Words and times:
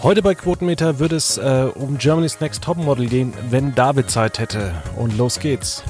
Heute 0.00 0.22
bei 0.22 0.36
Quotenmeter 0.36 1.00
wird 1.00 1.10
es 1.10 1.38
äh, 1.38 1.70
um 1.74 1.98
Germany's 1.98 2.38
Next 2.38 2.62
Topmodel 2.62 3.06
gehen, 3.06 3.32
wenn 3.50 3.74
David 3.74 4.08
Zeit 4.08 4.38
hätte. 4.38 4.72
Und 4.94 5.18
los 5.18 5.40
geht's. 5.40 5.82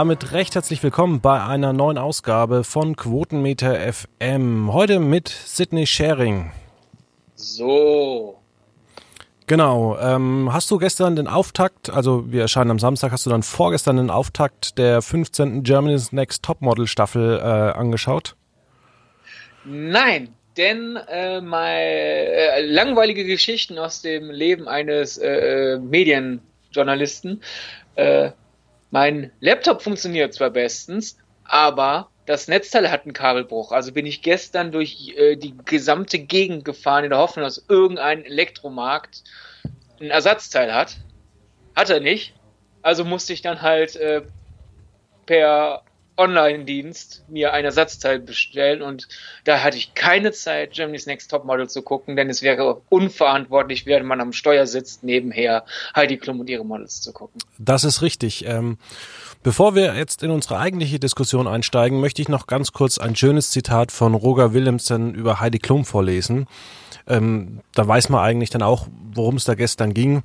Damit 0.00 0.32
recht 0.32 0.54
herzlich 0.54 0.82
willkommen 0.82 1.20
bei 1.20 1.42
einer 1.44 1.74
neuen 1.74 1.98
Ausgabe 1.98 2.64
von 2.64 2.96
Quotenmeter 2.96 3.92
FM. 3.92 4.72
Heute 4.72 4.98
mit 4.98 5.28
Sydney 5.28 5.86
Sharing. 5.86 6.52
So. 7.34 8.38
Genau. 9.46 9.98
Ähm, 10.00 10.54
hast 10.54 10.70
du 10.70 10.78
gestern 10.78 11.16
den 11.16 11.28
Auftakt, 11.28 11.90
also 11.90 12.32
wir 12.32 12.40
erscheinen 12.40 12.70
am 12.70 12.78
Samstag, 12.78 13.12
hast 13.12 13.26
du 13.26 13.30
dann 13.30 13.42
vorgestern 13.42 13.98
den 13.98 14.08
Auftakt 14.08 14.78
der 14.78 15.02
15. 15.02 15.64
Germany's 15.64 16.12
Next 16.12 16.42
Topmodel 16.44 16.86
Staffel 16.86 17.38
äh, 17.38 17.42
angeschaut? 17.42 18.36
Nein, 19.66 20.30
denn 20.56 20.96
äh, 20.96 21.42
mal 21.42 21.76
äh, 21.76 22.62
langweilige 22.62 23.26
Geschichten 23.26 23.76
aus 23.76 24.00
dem 24.00 24.30
Leben 24.30 24.66
eines 24.66 25.18
äh, 25.18 25.74
äh 25.74 25.78
Medienjournalisten 25.78 27.42
äh, 27.96 28.30
mein 28.90 29.32
Laptop 29.40 29.82
funktioniert 29.82 30.34
zwar 30.34 30.50
bestens, 30.50 31.16
aber 31.44 32.10
das 32.26 32.48
Netzteil 32.48 32.90
hat 32.90 33.04
einen 33.04 33.12
Kabelbruch. 33.12 33.72
Also 33.72 33.92
bin 33.92 34.06
ich 34.06 34.22
gestern 34.22 34.72
durch 34.72 35.14
äh, 35.16 35.36
die 35.36 35.56
gesamte 35.64 36.18
Gegend 36.18 36.64
gefahren 36.64 37.04
in 37.04 37.10
der 37.10 37.18
Hoffnung, 37.18 37.44
dass 37.44 37.64
irgendein 37.68 38.24
Elektromarkt 38.24 39.24
ein 40.00 40.10
Ersatzteil 40.10 40.72
hat. 40.72 40.98
Hat 41.74 41.90
er 41.90 42.00
nicht. 42.00 42.34
Also 42.82 43.04
musste 43.04 43.32
ich 43.32 43.42
dann 43.42 43.62
halt 43.62 43.96
äh, 43.96 44.22
per 45.26 45.82
Online-Dienst 46.20 47.24
mir 47.28 47.54
ein 47.54 47.64
Ersatzteil 47.64 48.20
bestellen 48.20 48.82
und 48.82 49.08
da 49.44 49.62
hatte 49.62 49.78
ich 49.78 49.94
keine 49.94 50.32
Zeit, 50.32 50.74
Germany's 50.74 51.06
Next 51.06 51.30
Topmodel 51.30 51.68
zu 51.68 51.80
gucken, 51.82 52.14
denn 52.14 52.28
es 52.28 52.42
wäre 52.42 52.82
unverantwortlich, 52.90 53.86
während 53.86 54.06
man 54.06 54.20
am 54.20 54.32
Steuer 54.32 54.66
sitzt, 54.66 55.02
nebenher 55.02 55.64
Heidi 55.96 56.18
Klum 56.18 56.40
und 56.40 56.50
ihre 56.50 56.64
Models 56.64 57.00
zu 57.00 57.12
gucken. 57.12 57.40
Das 57.58 57.84
ist 57.84 58.02
richtig. 58.02 58.44
Ähm, 58.46 58.76
bevor 59.42 59.74
wir 59.74 59.94
jetzt 59.94 60.22
in 60.22 60.30
unsere 60.30 60.58
eigentliche 60.58 60.98
Diskussion 60.98 61.48
einsteigen, 61.48 62.00
möchte 62.00 62.20
ich 62.20 62.28
noch 62.28 62.46
ganz 62.46 62.72
kurz 62.72 62.98
ein 62.98 63.16
schönes 63.16 63.50
Zitat 63.50 63.90
von 63.90 64.14
Roger 64.14 64.52
Willemsen 64.52 65.14
über 65.14 65.40
Heidi 65.40 65.58
Klum 65.58 65.86
vorlesen. 65.86 66.46
Ähm, 67.06 67.60
da 67.74 67.88
weiß 67.88 68.10
man 68.10 68.22
eigentlich 68.22 68.50
dann 68.50 68.62
auch, 68.62 68.86
worum 69.14 69.36
es 69.36 69.44
da 69.44 69.54
gestern 69.54 69.94
ging. 69.94 70.22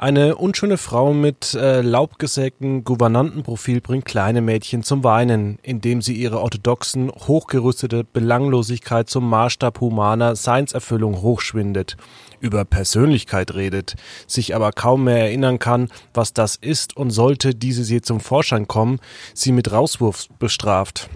Eine 0.00 0.36
unschöne 0.36 0.78
Frau 0.78 1.12
mit 1.12 1.54
äh, 1.54 1.80
laubgesägtem 1.80 2.84
Gouvernantenprofil 2.84 3.80
bringt 3.80 4.04
kleine 4.04 4.40
Mädchen 4.40 4.84
zum 4.84 5.02
Weinen, 5.02 5.58
indem 5.62 6.02
sie 6.02 6.14
ihre 6.14 6.38
orthodoxen, 6.38 7.10
hochgerüstete 7.10 8.04
Belanglosigkeit 8.04 9.10
zum 9.10 9.28
Maßstab 9.28 9.80
humaner 9.80 10.36
Seinserfüllung 10.36 11.20
hochschwindet, 11.20 11.96
über 12.38 12.64
Persönlichkeit 12.64 13.54
redet, 13.54 13.96
sich 14.28 14.54
aber 14.54 14.70
kaum 14.70 15.02
mehr 15.02 15.18
erinnern 15.18 15.58
kann, 15.58 15.88
was 16.14 16.32
das 16.32 16.54
ist 16.54 16.96
und 16.96 17.10
sollte 17.10 17.56
diese 17.56 17.82
sie 17.82 18.00
zum 18.00 18.20
Vorschein 18.20 18.68
kommen, 18.68 19.00
sie 19.34 19.50
mit 19.50 19.72
Rauswurf 19.72 20.28
bestraft. 20.38 21.10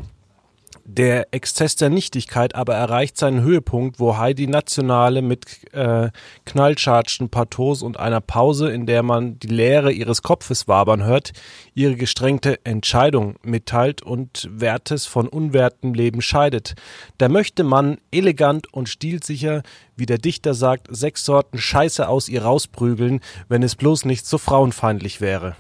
Der 0.95 1.33
Exzess 1.33 1.75
der 1.75 1.89
Nichtigkeit 1.89 2.55
aber 2.55 2.75
erreicht 2.75 3.17
seinen 3.17 3.41
Höhepunkt, 3.41 3.99
wo 3.99 4.19
Heidi 4.19 4.47
Nationale 4.47 5.23
mit 5.23 5.73
äh, 5.73 6.11
knallchargten 6.45 7.31
Pathos 7.31 7.83
und 7.83 7.99
einer 7.99 8.21
Pause, 8.21 8.71
in 8.71 8.85
der 8.85 9.03
man 9.03 9.39
die 9.39 9.47
Leere 9.47 9.91
ihres 9.91 10.21
Kopfes 10.21 10.69
wabern 10.69 11.03
hört, 11.03 11.33
ihre 11.73 11.97
gestrengte 11.97 12.63
Entscheidung 12.67 13.37
mitteilt 13.43 14.03
und 14.03 14.51
Wertes 14.53 15.07
von 15.07 15.29
unwertem 15.29 15.95
Leben 15.95 16.21
scheidet. 16.21 16.75
Da 17.17 17.31
möchte 17.31 17.65
man 17.65 17.97
elegant 18.11 18.71
und 18.71 18.91
stilsicher, 18.91 19.63
wie 19.97 20.05
der 20.05 20.19
Dichter 20.19 20.53
sagt, 20.53 20.89
sechs 20.91 21.25
Sorten 21.25 21.57
Scheiße 21.57 22.07
aus 22.07 22.29
ihr 22.29 22.43
rausprügeln, 22.43 23.21
wenn 23.49 23.63
es 23.63 23.77
bloß 23.77 24.05
nicht 24.05 24.27
so 24.27 24.37
frauenfeindlich 24.37 25.23
wäre. 25.23 25.57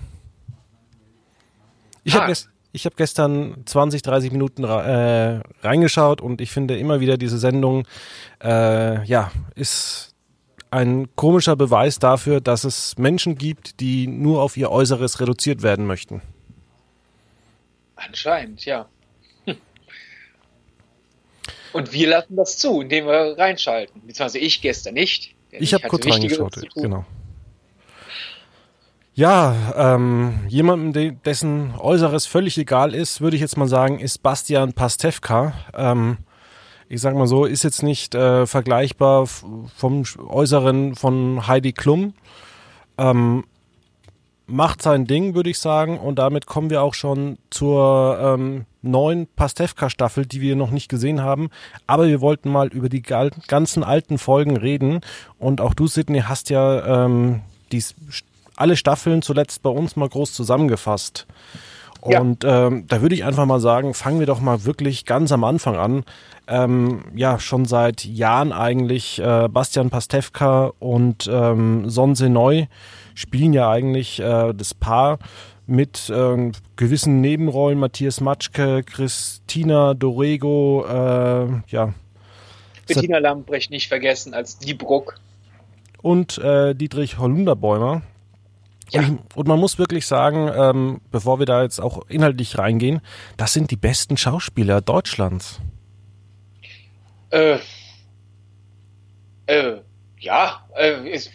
Ich 2.05 2.15
habe 2.15 2.35
ich 2.73 2.87
habe 2.87 2.97
gestern 2.97 3.63
20, 3.67 4.03
30 4.03 4.33
Minuten 4.33 4.65
äh, 4.65 5.41
reingeschaut 5.63 6.21
und 6.21 6.41
ich 6.41 6.51
finde 6.51 6.79
immer 6.79 7.01
wieder 7.01 7.19
diese 7.19 7.39
Sendung, 7.39 7.87
äh, 8.43 9.05
ja, 9.05 9.31
ist 9.55 10.15
ein 10.71 11.15
komischer 11.15 11.55
Beweis 11.55 11.99
dafür, 11.99 12.41
dass 12.41 12.65
es 12.65 12.97
Menschen 12.97 13.37
gibt, 13.37 13.81
die 13.81 14.07
nur 14.07 14.41
auf 14.41 14.57
ihr 14.57 14.71
Äußeres 14.71 15.21
reduziert 15.21 15.63
werden 15.63 15.87
möchten. 15.87 16.23
Anscheinend, 17.95 18.65
ja. 18.65 18.89
Hm. 19.45 19.59
Und 21.75 21.93
wir 21.93 22.09
lassen 22.09 22.37
das 22.37 22.57
zu, 22.57 22.81
indem 22.81 23.07
wir 23.07 23.37
reinschalten. 23.37 24.01
Beziehungsweise 24.07 24.39
ich 24.39 24.63
gestern 24.63 24.95
nicht. 24.95 25.35
Ich 25.51 25.75
habe 25.75 25.87
kurz 25.89 26.07
reingeschaut, 26.07 26.57
genau. 26.75 27.05
Ja, 29.15 29.55
ähm, 29.77 30.41
jemandem, 30.49 31.21
dessen 31.23 31.75
Äußeres 31.79 32.25
völlig 32.25 32.57
egal 32.57 32.95
ist, 32.95 33.21
würde 33.21 33.37
ich 33.37 33.43
jetzt 33.43 33.59
mal 33.59 33.69
sagen, 33.69 33.99
ist 33.99 34.23
Bastian 34.23 34.73
Pastewka. 34.73 35.53
Ähm, 35.75 36.17
ich 36.89 37.03
sag 37.03 37.15
mal 37.15 37.27
so, 37.27 37.45
ist 37.45 37.63
jetzt 37.63 37.83
nicht 37.83 38.15
äh, 38.15 38.47
vergleichbar 38.47 39.27
vom 39.27 40.05
Äußeren 40.29 40.95
von 40.95 41.47
Heidi 41.47 41.73
Klum. 41.75 42.15
Ähm, 42.97 43.45
macht 44.47 44.81
sein 44.81 45.07
Ding, 45.07 45.35
würde 45.35 45.51
ich 45.51 45.59
sagen. 45.59 45.99
Und 45.99 46.19
damit 46.19 46.47
kommen 46.47 46.71
wir 46.71 46.83
auch 46.83 46.95
schon 46.95 47.37
zur 47.51 48.19
ähm, 48.19 48.65
neuen 48.81 49.27
Pastewka-Staffel, 49.27 50.25
die 50.25 50.41
wir 50.41 50.57
noch 50.57 50.71
nicht 50.71 50.89
gesehen 50.89 51.21
haben. 51.21 51.51
Aber 51.87 52.07
wir 52.07 52.23
wollten 52.23 52.51
mal 52.51 52.69
über 52.69 52.89
die 52.89 53.03
ganzen 53.03 53.85
alten 53.85 54.17
Folgen 54.17 54.57
reden. 54.57 55.01
Und 55.39 55.61
auch 55.61 55.75
du, 55.75 55.87
Sidney, 55.87 56.21
hast 56.21 56.49
ja 56.49 57.05
ähm, 57.05 57.43
die 57.73 57.83
alle 58.63 58.77
Staffeln 58.77 59.21
zuletzt 59.23 59.63
bei 59.63 59.71
uns 59.71 59.97
mal 59.97 60.09
groß 60.09 60.33
zusammengefasst. 60.33 61.27
Und 62.01 62.43
ja. 62.43 62.67
ähm, 62.67 62.85
da 62.89 63.01
würde 63.01 63.15
ich 63.15 63.25
einfach 63.25 63.47
mal 63.47 63.61
sagen, 63.61 63.95
fangen 63.95 64.19
wir 64.19 64.27
doch 64.27 64.41
mal 64.41 64.65
wirklich 64.65 65.05
ganz 65.05 65.31
am 65.31 65.45
Anfang 65.45 65.77
an. 65.77 66.05
Ähm, 66.49 67.05
ja, 67.15 67.39
schon 67.39 67.65
seit 67.65 68.05
Jahren 68.05 68.53
eigentlich 68.53 69.21
äh, 69.21 69.49
Bastian 69.49 69.91
Pastewka 69.91 70.73
und 70.81 71.29
ähm, 71.31 71.89
Sonse 71.89 72.29
Neu 72.29 72.67
spielen 73.15 73.53
ja 73.53 73.71
eigentlich 73.71 74.21
äh, 74.21 74.53
das 74.53 74.75
Paar 74.75 75.19
mit 75.67 76.11
äh, 76.11 76.51
gewissen 76.75 77.21
Nebenrollen. 77.21 77.79
Matthias 77.79 78.21
Matschke, 78.21 78.83
Christina 78.83 79.95
Dorego, 79.95 80.85
äh, 80.89 81.63
ja. 81.69 81.95
Bettina 82.89 83.19
Lambrecht 83.19 83.71
nicht 83.71 83.87
vergessen 83.87 84.35
als 84.35 84.59
Die 84.59 84.75
Bruck. 84.75 85.21
Und 86.03 86.39
äh, 86.39 86.75
Dietrich 86.75 87.19
Holunderbäumer. 87.19 88.03
Ja. 88.93 89.19
Und, 89.35 89.49
man 89.49 89.59
muss 89.59 89.79
wirklich 89.79 90.07
sagen, 90.07 90.51
ähm, 90.55 91.01
bevor 91.11 91.39
wir 91.39 91.47
da 91.47 91.63
jetzt 91.63 91.81
auch 91.81 92.07
inhaltlich 92.09 92.59
reingehen, 92.59 93.01
das 93.37 93.53
sind 93.53 93.71
die 93.71 93.77
besten 93.77 94.17
Schauspieler 94.17 94.81
Deutschlands. 94.81 95.61
Äh, 97.31 97.59
äh, 99.47 99.79
ja, 100.19 100.67
äh, 100.77 101.09
ist, 101.11 101.31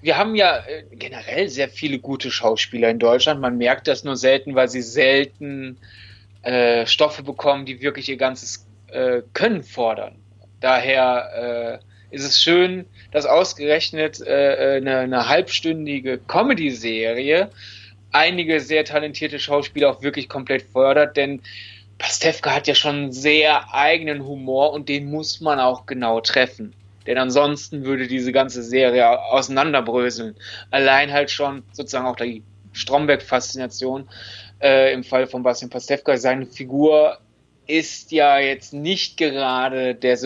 wir 0.00 0.16
haben 0.16 0.34
ja 0.34 0.58
äh, 0.58 0.84
generell 0.92 1.48
sehr 1.48 1.68
viele 1.68 1.98
gute 1.98 2.30
Schauspieler 2.30 2.90
in 2.90 2.98
Deutschland. 2.98 3.40
Man 3.40 3.58
merkt 3.58 3.88
das 3.88 4.04
nur 4.04 4.16
selten, 4.16 4.54
weil 4.54 4.68
sie 4.68 4.82
selten 4.82 5.78
äh, 6.42 6.86
Stoffe 6.86 7.22
bekommen, 7.22 7.66
die 7.66 7.80
wirklich 7.80 8.08
ihr 8.08 8.16
ganzes 8.16 8.66
äh, 8.88 9.22
Können 9.32 9.62
fordern. 9.62 10.16
Daher 10.60 11.80
äh, 11.80 11.91
ist 12.12 12.24
es 12.24 12.40
schön, 12.40 12.84
dass 13.10 13.26
ausgerechnet 13.26 14.20
äh, 14.20 14.74
äh, 14.74 14.76
eine, 14.76 14.98
eine 14.98 15.28
halbstündige 15.28 16.18
Comedy-Serie 16.18 17.50
einige 18.12 18.60
sehr 18.60 18.84
talentierte 18.84 19.38
Schauspieler 19.38 19.90
auch 19.90 20.02
wirklich 20.02 20.28
komplett 20.28 20.62
fördert, 20.62 21.16
denn 21.16 21.40
Pastewka 21.98 22.54
hat 22.54 22.66
ja 22.66 22.74
schon 22.74 22.96
einen 22.96 23.12
sehr 23.12 23.72
eigenen 23.72 24.26
Humor 24.26 24.72
und 24.72 24.88
den 24.88 25.06
muss 25.06 25.40
man 25.40 25.58
auch 25.58 25.86
genau 25.86 26.20
treffen. 26.20 26.74
Denn 27.06 27.16
ansonsten 27.16 27.84
würde 27.84 28.06
diese 28.06 28.32
ganze 28.32 28.62
Serie 28.62 29.08
auseinanderbröseln. 29.08 30.36
Allein 30.70 31.12
halt 31.12 31.30
schon 31.30 31.62
sozusagen 31.72 32.06
auch 32.06 32.16
die 32.16 32.42
Stromberg-Faszination 32.72 34.08
äh, 34.60 34.92
im 34.92 35.02
Fall 35.02 35.26
von 35.26 35.42
Bastian 35.42 35.70
Pastewka. 35.70 36.16
Seine 36.16 36.46
Figur 36.46 37.18
ist 37.66 38.12
ja 38.12 38.38
jetzt 38.38 38.72
nicht 38.72 39.16
gerade 39.16 39.94
der 39.94 40.16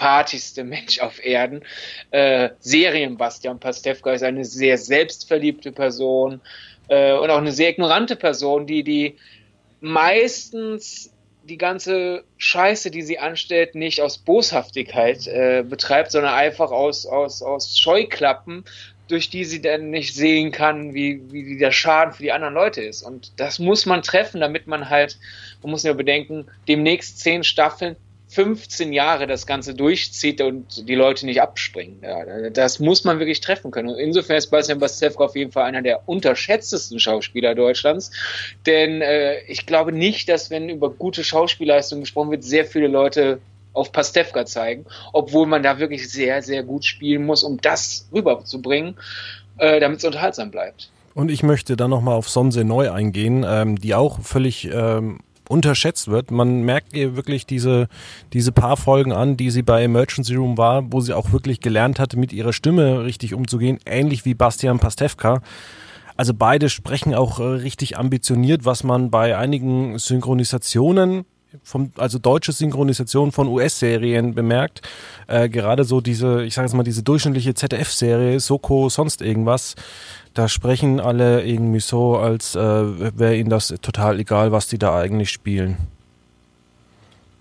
sympathischste 0.00 0.64
Mensch 0.64 0.98
auf 1.00 1.24
Erden. 1.24 1.62
Äh, 2.10 2.50
Serien 2.58 3.16
Bastian 3.16 3.60
Pastewka 3.60 4.12
ist 4.12 4.22
eine 4.22 4.44
sehr 4.44 4.78
selbstverliebte 4.78 5.72
Person 5.72 6.40
äh, 6.88 7.12
und 7.12 7.30
auch 7.30 7.38
eine 7.38 7.52
sehr 7.52 7.70
ignorante 7.70 8.16
Person, 8.16 8.66
die 8.66 8.82
die 8.82 9.16
meistens 9.80 11.12
die 11.44 11.58
ganze 11.58 12.24
Scheiße, 12.38 12.90
die 12.90 13.02
sie 13.02 13.18
anstellt, 13.18 13.74
nicht 13.74 14.00
aus 14.00 14.18
Boshaftigkeit 14.18 15.26
äh, 15.26 15.64
betreibt, 15.68 16.12
sondern 16.12 16.34
einfach 16.34 16.70
aus, 16.70 17.06
aus, 17.06 17.42
aus 17.42 17.78
Scheuklappen, 17.78 18.64
durch 19.08 19.30
die 19.30 19.44
sie 19.44 19.60
dann 19.60 19.90
nicht 19.90 20.14
sehen 20.14 20.52
kann, 20.52 20.94
wie, 20.94 21.20
wie 21.32 21.58
der 21.58 21.72
Schaden 21.72 22.14
für 22.14 22.22
die 22.22 22.32
anderen 22.32 22.54
Leute 22.54 22.82
ist. 22.82 23.02
Und 23.02 23.32
das 23.36 23.58
muss 23.58 23.84
man 23.84 24.02
treffen, 24.02 24.40
damit 24.40 24.66
man 24.66 24.88
halt, 24.88 25.18
man 25.62 25.72
muss 25.72 25.82
ja 25.82 25.92
bedenken, 25.92 26.46
demnächst 26.68 27.18
zehn 27.18 27.42
Staffeln 27.42 27.96
15 28.30 28.92
Jahre 28.92 29.26
das 29.26 29.44
Ganze 29.44 29.74
durchzieht 29.74 30.40
und 30.40 30.88
die 30.88 30.94
Leute 30.94 31.26
nicht 31.26 31.42
abspringen. 31.42 31.98
Ja, 32.02 32.50
das 32.50 32.78
muss 32.78 33.02
man 33.02 33.18
wirklich 33.18 33.40
treffen 33.40 33.72
können. 33.72 33.88
Und 33.88 33.98
insofern 33.98 34.36
ist 34.36 34.52
Bastian 34.52 34.78
Pastewka 34.78 35.24
auf 35.24 35.34
jeden 35.34 35.50
Fall 35.50 35.64
einer 35.64 35.82
der 35.82 36.08
unterschätztesten 36.08 37.00
Schauspieler 37.00 37.56
Deutschlands. 37.56 38.12
Denn 38.66 39.02
äh, 39.02 39.40
ich 39.48 39.66
glaube 39.66 39.90
nicht, 39.90 40.28
dass 40.28 40.48
wenn 40.48 40.68
über 40.68 40.90
gute 40.90 41.24
Schauspielleistungen 41.24 42.04
gesprochen 42.04 42.30
wird, 42.30 42.44
sehr 42.44 42.64
viele 42.64 42.86
Leute 42.86 43.40
auf 43.72 43.90
Pastewka 43.90 44.46
zeigen, 44.46 44.86
obwohl 45.12 45.46
man 45.46 45.64
da 45.64 45.80
wirklich 45.80 46.08
sehr, 46.08 46.40
sehr 46.42 46.62
gut 46.62 46.84
spielen 46.84 47.26
muss, 47.26 47.42
um 47.42 47.60
das 47.60 48.08
rüberzubringen, 48.12 48.96
äh, 49.58 49.80
damit 49.80 49.98
es 49.98 50.04
unterhaltsam 50.04 50.52
bleibt. 50.52 50.90
Und 51.14 51.32
ich 51.32 51.42
möchte 51.42 51.76
dann 51.76 51.90
nochmal 51.90 52.14
auf 52.14 52.28
Sonse 52.28 52.64
neu 52.64 52.92
eingehen, 52.92 53.44
ähm, 53.46 53.76
die 53.76 53.96
auch 53.96 54.20
völlig 54.20 54.70
ähm, 54.72 55.18
unterschätzt 55.50 56.08
wird. 56.08 56.30
Man 56.30 56.62
merkt 56.62 56.94
ihr 56.94 57.16
wirklich 57.16 57.44
diese, 57.44 57.88
diese 58.32 58.52
paar 58.52 58.76
Folgen 58.76 59.12
an, 59.12 59.36
die 59.36 59.50
sie 59.50 59.62
bei 59.62 59.82
Emergency 59.82 60.34
Room 60.34 60.56
war, 60.56 60.92
wo 60.92 61.00
sie 61.00 61.12
auch 61.12 61.32
wirklich 61.32 61.60
gelernt 61.60 61.98
hatte, 61.98 62.16
mit 62.16 62.32
ihrer 62.32 62.52
Stimme 62.52 63.04
richtig 63.04 63.34
umzugehen, 63.34 63.78
ähnlich 63.84 64.24
wie 64.24 64.34
Bastian 64.34 64.78
Pastewka. 64.78 65.42
Also 66.16 66.34
beide 66.34 66.68
sprechen 66.68 67.14
auch 67.14 67.40
äh, 67.40 67.44
richtig 67.44 67.98
ambitioniert, 67.98 68.64
was 68.64 68.84
man 68.84 69.10
bei 69.10 69.36
einigen 69.36 69.98
Synchronisationen 69.98 71.24
vom, 71.62 71.92
also 71.96 72.18
deutsche 72.18 72.52
Synchronisation 72.52 73.32
von 73.32 73.48
US-Serien 73.48 74.34
bemerkt. 74.34 74.82
Äh, 75.26 75.48
gerade 75.48 75.84
so 75.84 76.00
diese, 76.00 76.44
ich 76.44 76.54
sage 76.54 76.66
jetzt 76.66 76.74
mal, 76.74 76.82
diese 76.82 77.02
durchschnittliche 77.02 77.54
ZDF-Serie, 77.54 78.38
Soko, 78.40 78.88
sonst 78.88 79.22
irgendwas, 79.22 79.74
da 80.34 80.48
sprechen 80.48 81.00
alle 81.00 81.44
irgendwie 81.44 81.80
so, 81.80 82.16
als 82.16 82.54
äh, 82.54 83.18
wäre 83.18 83.36
ihnen 83.36 83.50
das 83.50 83.68
total 83.82 84.20
egal, 84.20 84.52
was 84.52 84.68
die 84.68 84.78
da 84.78 84.98
eigentlich 84.98 85.30
spielen. 85.30 85.76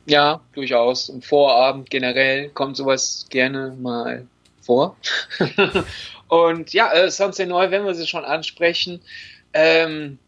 Ja, 0.06 0.42
durchaus. 0.54 1.10
Im 1.10 1.22
Vorabend 1.22 1.90
generell 1.90 2.50
kommt 2.50 2.78
sowas 2.78 3.28
gerne 3.30 3.76
mal 3.80 4.26
vor. 4.62 4.96
Und 6.28 6.74
ja, 6.74 6.92
äh, 6.92 7.12
Sunset 7.12 7.50
Neu, 7.50 7.72
wenn 7.72 7.86
wir 7.86 7.94
sie 7.94 8.08
schon 8.08 8.26
ansprechen, 8.26 9.02
ähm, 9.54 10.20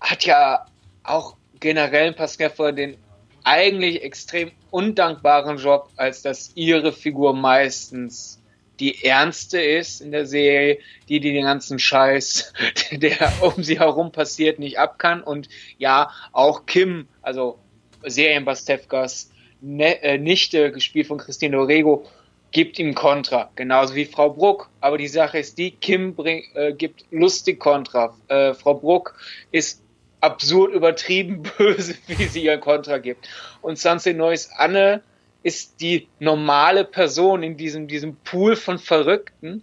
hat 0.00 0.24
ja 0.24 0.66
auch 1.04 1.36
generell 1.60 2.12
Pascal 2.12 2.50
vor 2.50 2.72
den 2.72 2.96
eigentlich 3.44 4.02
extrem 4.02 4.50
undankbaren 4.70 5.58
Job, 5.58 5.88
als 5.96 6.22
dass 6.22 6.52
ihre 6.54 6.92
Figur 6.92 7.34
meistens 7.34 8.39
die 8.80 9.04
ernste 9.04 9.60
ist 9.60 10.00
in 10.00 10.10
der 10.10 10.26
Serie, 10.26 10.78
die, 11.08 11.20
die 11.20 11.32
den 11.32 11.44
ganzen 11.44 11.78
Scheiß, 11.78 12.52
der 12.92 13.32
um 13.42 13.62
sie 13.62 13.78
herum 13.78 14.10
passiert, 14.10 14.58
nicht 14.58 14.78
ab 14.78 14.98
kann. 14.98 15.22
Und 15.22 15.48
ja, 15.78 16.10
auch 16.32 16.66
Kim, 16.66 17.06
also 17.22 17.58
Serienbastevkas 18.04 19.30
ne, 19.60 20.02
äh, 20.02 20.18
Nichte, 20.18 20.72
gespielt 20.72 21.06
von 21.06 21.18
Christine 21.18 21.58
Orego, 21.58 22.06
gibt 22.52 22.78
ihm 22.78 22.94
Kontra, 22.94 23.50
genauso 23.54 23.94
wie 23.94 24.06
Frau 24.06 24.30
Bruck. 24.30 24.70
Aber 24.80 24.98
die 24.98 25.08
Sache 25.08 25.38
ist 25.38 25.58
die, 25.58 25.70
Kim 25.72 26.14
bring, 26.14 26.42
äh, 26.54 26.72
gibt 26.72 27.04
lustig 27.10 27.60
Kontra. 27.60 28.16
Äh, 28.28 28.54
Frau 28.54 28.74
Bruck 28.74 29.14
ist 29.52 29.82
absurd 30.20 30.72
übertrieben 30.72 31.42
böse, 31.58 31.94
wie 32.06 32.24
sie 32.24 32.44
ihr 32.44 32.58
Kontra 32.58 32.98
gibt. 32.98 33.28
Und 33.60 33.78
Sanse 33.78 34.14
Neues 34.14 34.50
Anne 34.56 35.02
ist 35.42 35.80
die 35.80 36.08
normale 36.18 36.84
Person 36.84 37.42
in 37.42 37.56
diesem, 37.56 37.88
diesem 37.88 38.16
Pool 38.16 38.56
von 38.56 38.78
Verrückten. 38.78 39.62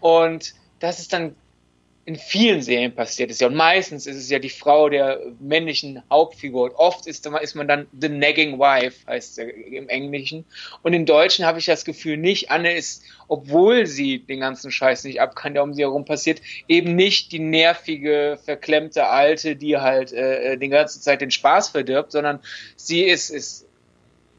Und 0.00 0.54
das 0.80 0.98
ist 0.98 1.12
dann 1.12 1.34
in 2.06 2.16
vielen 2.16 2.60
Serien 2.60 2.94
passiert 2.94 3.30
ist 3.30 3.40
ja. 3.40 3.46
Und 3.46 3.54
meistens 3.54 4.06
ist 4.06 4.16
es 4.16 4.28
ja 4.28 4.38
die 4.38 4.50
Frau 4.50 4.88
der 4.88 5.20
männlichen 5.40 6.02
Hauptfigur. 6.10 6.64
Und 6.64 6.74
oft 6.74 7.06
ist, 7.06 7.26
ist 7.26 7.54
man 7.54 7.68
dann 7.68 7.86
the 7.98 8.08
nagging 8.08 8.58
wife, 8.58 9.06
heißt 9.06 9.38
es 9.38 9.46
im 9.48 9.88
Englischen. 9.88 10.44
Und 10.82 10.92
im 10.92 11.06
Deutschen 11.06 11.46
habe 11.46 11.58
ich 11.58 11.64
das 11.64 11.84
Gefühl 11.84 12.18
nicht. 12.18 12.50
Anne 12.50 12.76
ist, 12.76 13.02
obwohl 13.28 13.86
sie 13.86 14.18
den 14.18 14.40
ganzen 14.40 14.70
Scheiß 14.70 15.04
nicht 15.04 15.20
ab 15.20 15.34
kann, 15.34 15.54
der 15.54 15.62
um 15.62 15.72
sie 15.72 15.82
herum 15.82 16.04
passiert, 16.04 16.42
eben 16.68 16.94
nicht 16.94 17.32
die 17.32 17.38
nervige, 17.38 18.38
verklemmte 18.44 19.06
Alte, 19.06 19.56
die 19.56 19.78
halt 19.78 20.12
äh, 20.12 20.52
äh 20.52 20.56
die 20.58 20.68
ganze 20.68 21.00
Zeit 21.00 21.22
den 21.22 21.30
Spaß 21.30 21.70
verdirbt, 21.70 22.12
sondern 22.12 22.40
sie 22.76 23.02
ist, 23.02 23.30
ist 23.30 23.66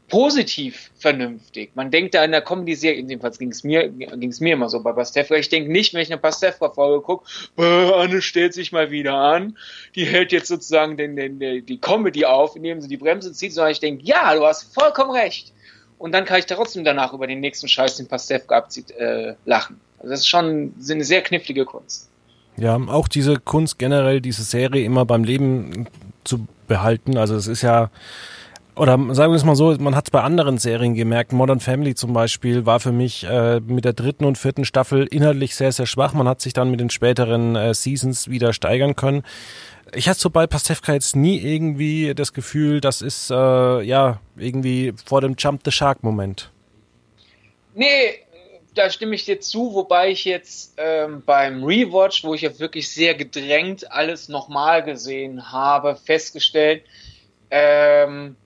positiv 0.08 0.90
vernünftig. 0.98 1.70
Man 1.74 1.90
denkt 1.90 2.14
da 2.14 2.24
in 2.24 2.30
der 2.30 2.42
Comedy-Serie, 2.42 3.02
jedenfalls 3.02 3.38
ging 3.38 3.50
es 3.50 3.64
mir, 3.64 3.88
ging's 3.88 4.40
mir 4.40 4.52
immer 4.52 4.68
so 4.68 4.80
bei 4.80 4.92
Pastewka, 4.92 5.34
ich 5.34 5.48
denke 5.48 5.70
nicht, 5.70 5.94
wenn 5.94 6.02
ich 6.02 6.12
eine 6.12 6.20
Pastewka-Folge 6.20 7.02
gucke, 7.02 7.28
Anne 7.56 8.22
stellt 8.22 8.54
sich 8.54 8.72
mal 8.72 8.90
wieder 8.90 9.14
an, 9.14 9.56
die 9.94 10.04
hält 10.04 10.32
jetzt 10.32 10.48
sozusagen 10.48 10.96
den, 10.96 11.16
den, 11.16 11.38
die 11.38 11.78
Comedy 11.78 12.24
auf, 12.24 12.54
indem 12.56 12.80
sie 12.80 12.88
die 12.88 12.96
Bremse 12.96 13.32
zieht, 13.32 13.52
sondern 13.52 13.72
ich 13.72 13.80
denke, 13.80 14.04
ja, 14.04 14.34
du 14.34 14.44
hast 14.44 14.72
vollkommen 14.74 15.10
recht. 15.10 15.52
Und 15.98 16.12
dann 16.12 16.24
kann 16.24 16.38
ich 16.38 16.46
trotzdem 16.46 16.84
danach 16.84 17.12
über 17.12 17.26
den 17.26 17.40
nächsten 17.40 17.68
Scheiß, 17.68 17.96
den 17.96 18.06
Pastewka 18.06 18.56
abzieht, 18.56 18.90
äh, 18.92 19.34
lachen. 19.44 19.80
Also 19.98 20.10
das 20.10 20.20
ist 20.20 20.28
schon 20.28 20.74
eine 20.90 21.04
sehr 21.04 21.22
knifflige 21.22 21.64
Kunst. 21.64 22.10
Ja, 22.58 22.76
auch 22.76 23.08
diese 23.08 23.36
Kunst 23.36 23.78
generell, 23.78 24.20
diese 24.20 24.42
Serie 24.42 24.84
immer 24.84 25.04
beim 25.04 25.24
Leben 25.24 25.88
zu 26.24 26.46
behalten. 26.68 27.16
Also 27.16 27.34
es 27.34 27.46
ist 27.46 27.62
ja, 27.62 27.90
oder 28.76 28.98
sagen 29.14 29.32
wir 29.32 29.36
es 29.36 29.44
mal 29.44 29.56
so, 29.56 29.74
man 29.78 29.96
hat 29.96 30.06
es 30.06 30.10
bei 30.10 30.20
anderen 30.20 30.58
Serien 30.58 30.94
gemerkt. 30.94 31.32
Modern 31.32 31.60
Family 31.60 31.94
zum 31.94 32.12
Beispiel 32.12 32.66
war 32.66 32.78
für 32.78 32.92
mich 32.92 33.24
äh, 33.24 33.60
mit 33.60 33.86
der 33.86 33.94
dritten 33.94 34.26
und 34.26 34.36
vierten 34.36 34.66
Staffel 34.66 35.06
inhaltlich 35.06 35.54
sehr, 35.54 35.72
sehr 35.72 35.86
schwach. 35.86 36.12
Man 36.12 36.28
hat 36.28 36.42
sich 36.42 36.52
dann 36.52 36.70
mit 36.70 36.80
den 36.80 36.90
späteren 36.90 37.56
äh, 37.56 37.72
Seasons 37.72 38.28
wieder 38.28 38.52
steigern 38.52 38.94
können. 38.94 39.22
Ich 39.94 40.08
hatte 40.08 40.20
so 40.20 40.28
bei 40.28 40.46
Pastewka 40.46 40.92
jetzt 40.92 41.16
nie 41.16 41.38
irgendwie 41.38 42.12
das 42.14 42.34
Gefühl, 42.34 42.80
das 42.82 43.00
ist 43.00 43.30
äh, 43.30 43.80
ja 43.82 44.20
irgendwie 44.36 44.92
vor 45.06 45.22
dem 45.22 45.36
Jump 45.38 45.62
the 45.64 45.70
Shark 45.70 46.02
Moment. 46.02 46.50
Nee, 47.74 48.18
da 48.74 48.90
stimme 48.90 49.14
ich 49.14 49.24
dir 49.24 49.40
zu, 49.40 49.72
wobei 49.74 50.10
ich 50.10 50.26
jetzt 50.26 50.74
ähm, 50.76 51.22
beim 51.24 51.64
Rewatch, 51.64 52.24
wo 52.24 52.34
ich 52.34 52.42
ja 52.42 52.58
wirklich 52.58 52.90
sehr 52.90 53.14
gedrängt 53.14 53.90
alles 53.90 54.28
nochmal 54.28 54.82
gesehen 54.82 55.50
habe, 55.50 55.96
festgestellt, 55.96 56.82
ähm, 57.50 58.36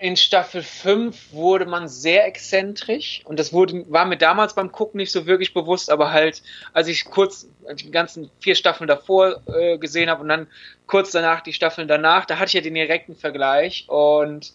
in 0.00 0.16
Staffel 0.16 0.62
5 0.62 1.32
wurde 1.32 1.66
man 1.66 1.88
sehr 1.88 2.26
exzentrisch 2.26 3.22
und 3.24 3.38
das 3.38 3.52
wurde, 3.52 3.84
war 3.90 4.04
mir 4.04 4.16
damals 4.16 4.54
beim 4.54 4.72
Gucken 4.72 4.98
nicht 4.98 5.12
so 5.12 5.26
wirklich 5.26 5.54
bewusst, 5.54 5.90
aber 5.90 6.12
halt, 6.12 6.42
als 6.72 6.88
ich 6.88 7.04
kurz 7.04 7.48
die 7.74 7.90
ganzen 7.90 8.30
vier 8.40 8.54
Staffeln 8.54 8.88
davor 8.88 9.42
äh, 9.46 9.78
gesehen 9.78 10.10
habe 10.10 10.22
und 10.22 10.28
dann 10.28 10.46
kurz 10.86 11.10
danach 11.10 11.40
die 11.40 11.52
Staffeln 11.52 11.88
danach, 11.88 12.24
da 12.26 12.38
hatte 12.38 12.48
ich 12.48 12.54
ja 12.54 12.60
den 12.60 12.74
direkten 12.74 13.14
Vergleich 13.14 13.86
und 13.88 14.52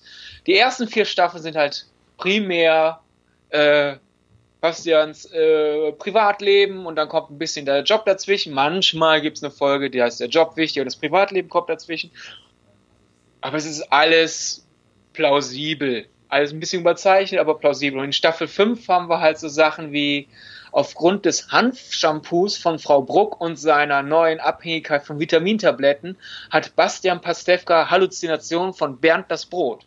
die 0.47 0.57
ersten 0.57 0.87
vier 0.87 1.05
Staffeln 1.05 1.43
sind 1.43 1.55
halt 1.55 1.85
primär 2.17 2.99
äh, 3.49 3.95
Bastians 4.61 5.25
äh, 5.25 5.91
Privatleben 5.91 6.85
und 6.85 6.95
dann 6.95 7.09
kommt 7.09 7.31
ein 7.31 7.37
bisschen 7.37 7.65
der 7.65 7.83
Job 7.83 8.05
dazwischen. 8.05 8.53
Manchmal 8.53 9.19
gibt 9.19 9.37
es 9.37 9.43
eine 9.43 9.51
Folge, 9.51 9.89
die 9.89 10.01
heißt 10.01 10.21
der 10.21 10.29
Job 10.29 10.55
wichtig 10.55 10.79
und 10.79 10.85
das 10.85 10.95
Privatleben 10.95 11.49
kommt 11.49 11.67
dazwischen. 11.67 12.11
Aber 13.41 13.57
es 13.57 13.65
ist 13.65 13.81
alles 13.91 14.65
plausibel. 15.13 16.05
Alles 16.29 16.51
ein 16.51 16.59
bisschen 16.59 16.81
überzeichnet, 16.81 17.39
aber 17.39 17.59
plausibel. 17.59 17.99
Und 17.99 18.05
in 18.05 18.13
Staffel 18.13 18.47
5 18.47 18.87
haben 18.87 19.07
wir 19.07 19.19
halt 19.21 19.37
so 19.37 19.47
Sachen 19.47 19.91
wie 19.91 20.27
aufgrund 20.71 21.25
des 21.25 21.51
Hanfshampoos 21.51 22.57
von 22.57 22.79
Frau 22.79 23.03
Bruck 23.03 23.39
und 23.39 23.57
seiner 23.57 24.01
neuen 24.01 24.39
Abhängigkeit 24.39 25.03
von 25.05 25.19
Vitamintabletten 25.19 26.17
hat 26.49 26.75
Bastian 26.75 27.21
Pastewka 27.21 27.91
Halluzinationen 27.91 28.73
von 28.73 28.99
Bernd 28.99 29.29
das 29.29 29.45
Brot. 29.45 29.85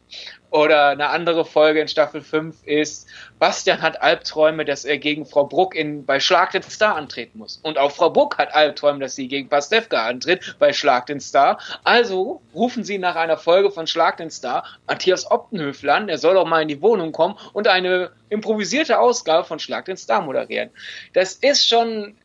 Oder 0.51 0.89
eine 0.89 1.09
andere 1.09 1.45
Folge 1.45 1.81
in 1.81 1.89
Staffel 1.89 2.21
5 2.21 2.65
ist, 2.65 3.09
Bastian 3.39 3.83
hat 3.83 4.01
Albträume, 4.01 4.65
dass 4.65 4.85
er 4.85 4.99
gegen 4.99 5.27
Frau 5.27 5.45
Bruck 5.45 5.75
in, 5.75 6.07
bei 6.07 6.21
Schlag 6.21 6.53
den 6.53 6.63
Star 6.63 6.95
antreten 6.97 7.39
muss. 7.39 7.59
Und 7.63 7.79
auch 7.79 7.91
Frau 7.91 8.11
Bruck 8.11 8.39
hat 8.39 8.55
Albträume, 8.55 9.01
dass 9.01 9.17
sie 9.17 9.29
gegen 9.29 9.49
Pastewka 9.49 10.07
antritt 10.07 10.57
bei 10.59 10.73
Schlag 10.73 11.07
den 11.07 11.21
Star. 11.21 11.59
Also 11.85 12.41
rufen 12.55 12.85
sie 12.85 12.99
nach 12.99 13.17
einer 13.17 13.37
Folge 13.37 13.71
von 13.71 13.87
Schlag 13.87 14.19
den 14.19 14.31
Star 14.31 14.65
Matthias 14.87 15.31
Optenhöfel 15.31 15.91
an, 15.91 16.09
er 16.09 16.19
soll 16.19 16.35
doch 16.35 16.47
mal 16.47 16.63
in 16.63 16.69
die 16.69 16.81
Wohnung 16.81 17.13
kommen 17.13 17.37
und 17.53 17.69
eine 17.69 18.13
improvisierte 18.29 18.99
Ausgabe 18.99 19.45
von 19.45 19.59
Schlag 19.59 19.85
den 19.87 19.97
Star 19.97 20.23
moderieren. 20.23 20.71
Das 21.13 21.35
ist 21.35 21.69
schon 21.69 22.17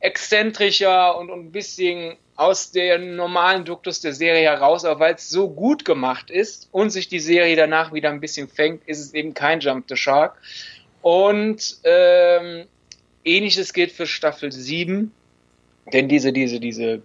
exzentrischer 0.00 1.16
und 1.16 1.30
ein 1.30 1.50
bisschen 1.50 2.16
aus 2.36 2.72
dem 2.72 3.16
normalen 3.16 3.64
Duktus 3.64 4.00
der 4.00 4.12
Serie 4.12 4.42
heraus, 4.42 4.84
aber 4.84 5.00
weil 5.00 5.14
es 5.14 5.28
so 5.28 5.48
gut 5.48 5.84
gemacht 5.84 6.30
ist 6.30 6.68
und 6.72 6.90
sich 6.90 7.08
die 7.08 7.20
Serie 7.20 7.56
danach 7.56 7.92
wieder 7.92 8.10
ein 8.10 8.20
bisschen 8.20 8.48
fängt, 8.48 8.86
ist 8.88 9.00
es 9.00 9.14
eben 9.14 9.34
kein 9.34 9.60
Jump 9.60 9.86
the 9.88 9.96
Shark. 9.96 10.36
Und 11.02 11.76
ähm, 11.84 12.66
ähnliches 13.24 13.72
gilt 13.72 13.92
für 13.92 14.06
Staffel 14.06 14.50
7, 14.50 15.12
denn 15.92 16.08
diese, 16.08 16.32
diese, 16.32 16.60
diese 16.60 17.02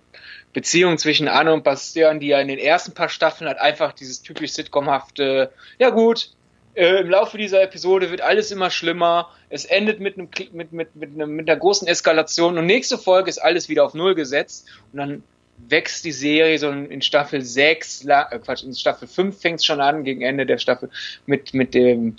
Beziehung 0.54 0.98
zwischen 0.98 1.28
Anne 1.28 1.54
und 1.54 1.64
Bastian, 1.64 2.20
die 2.20 2.28
ja 2.28 2.40
in 2.40 2.48
den 2.48 2.60
ersten 2.60 2.94
paar 2.94 3.10
Staffeln 3.10 3.50
hat 3.50 3.60
einfach 3.60 3.94
dieses 3.94 4.22
typisch 4.22 4.54
sitcomhafte, 4.54 5.52
ja 5.78 5.90
gut, 5.90 6.32
äh, 6.76 7.02
im 7.02 7.10
Laufe 7.10 7.38
dieser 7.38 7.62
Episode 7.62 8.12
wird 8.12 8.22
alles 8.22 8.52
immer 8.52 8.70
schlimmer, 8.70 9.30
es 9.50 9.66
endet 9.66 10.00
mit, 10.00 10.18
einem, 10.18 10.30
mit, 10.52 10.72
mit, 10.72 10.96
mit, 10.96 11.14
einem, 11.14 11.36
mit 11.36 11.50
einer 11.50 11.60
großen 11.60 11.88
Eskalation. 11.88 12.58
Und 12.58 12.66
nächste 12.66 12.98
Folge 12.98 13.30
ist 13.30 13.40
alles 13.40 13.70
wieder 13.70 13.84
auf 13.84 13.94
Null 13.94 14.16
gesetzt. 14.16 14.68
Und 14.92 15.00
dann 15.00 15.24
wächst 15.68 16.06
die 16.06 16.12
Serie 16.12 16.58
so 16.58 16.70
in 16.70 17.02
Staffel 17.02 17.42
6, 17.42 18.06
äh, 18.06 18.40
Quatsch, 18.40 18.64
in 18.64 18.74
Staffel 18.74 19.08
5 19.08 19.40
fängt 19.40 19.60
es 19.60 19.66
schon 19.66 19.82
an, 19.82 20.04
gegen 20.04 20.22
Ende 20.22 20.46
der 20.46 20.58
Staffel, 20.58 20.90
mit, 21.26 21.54
mit 21.54 21.74
dem 21.74 22.18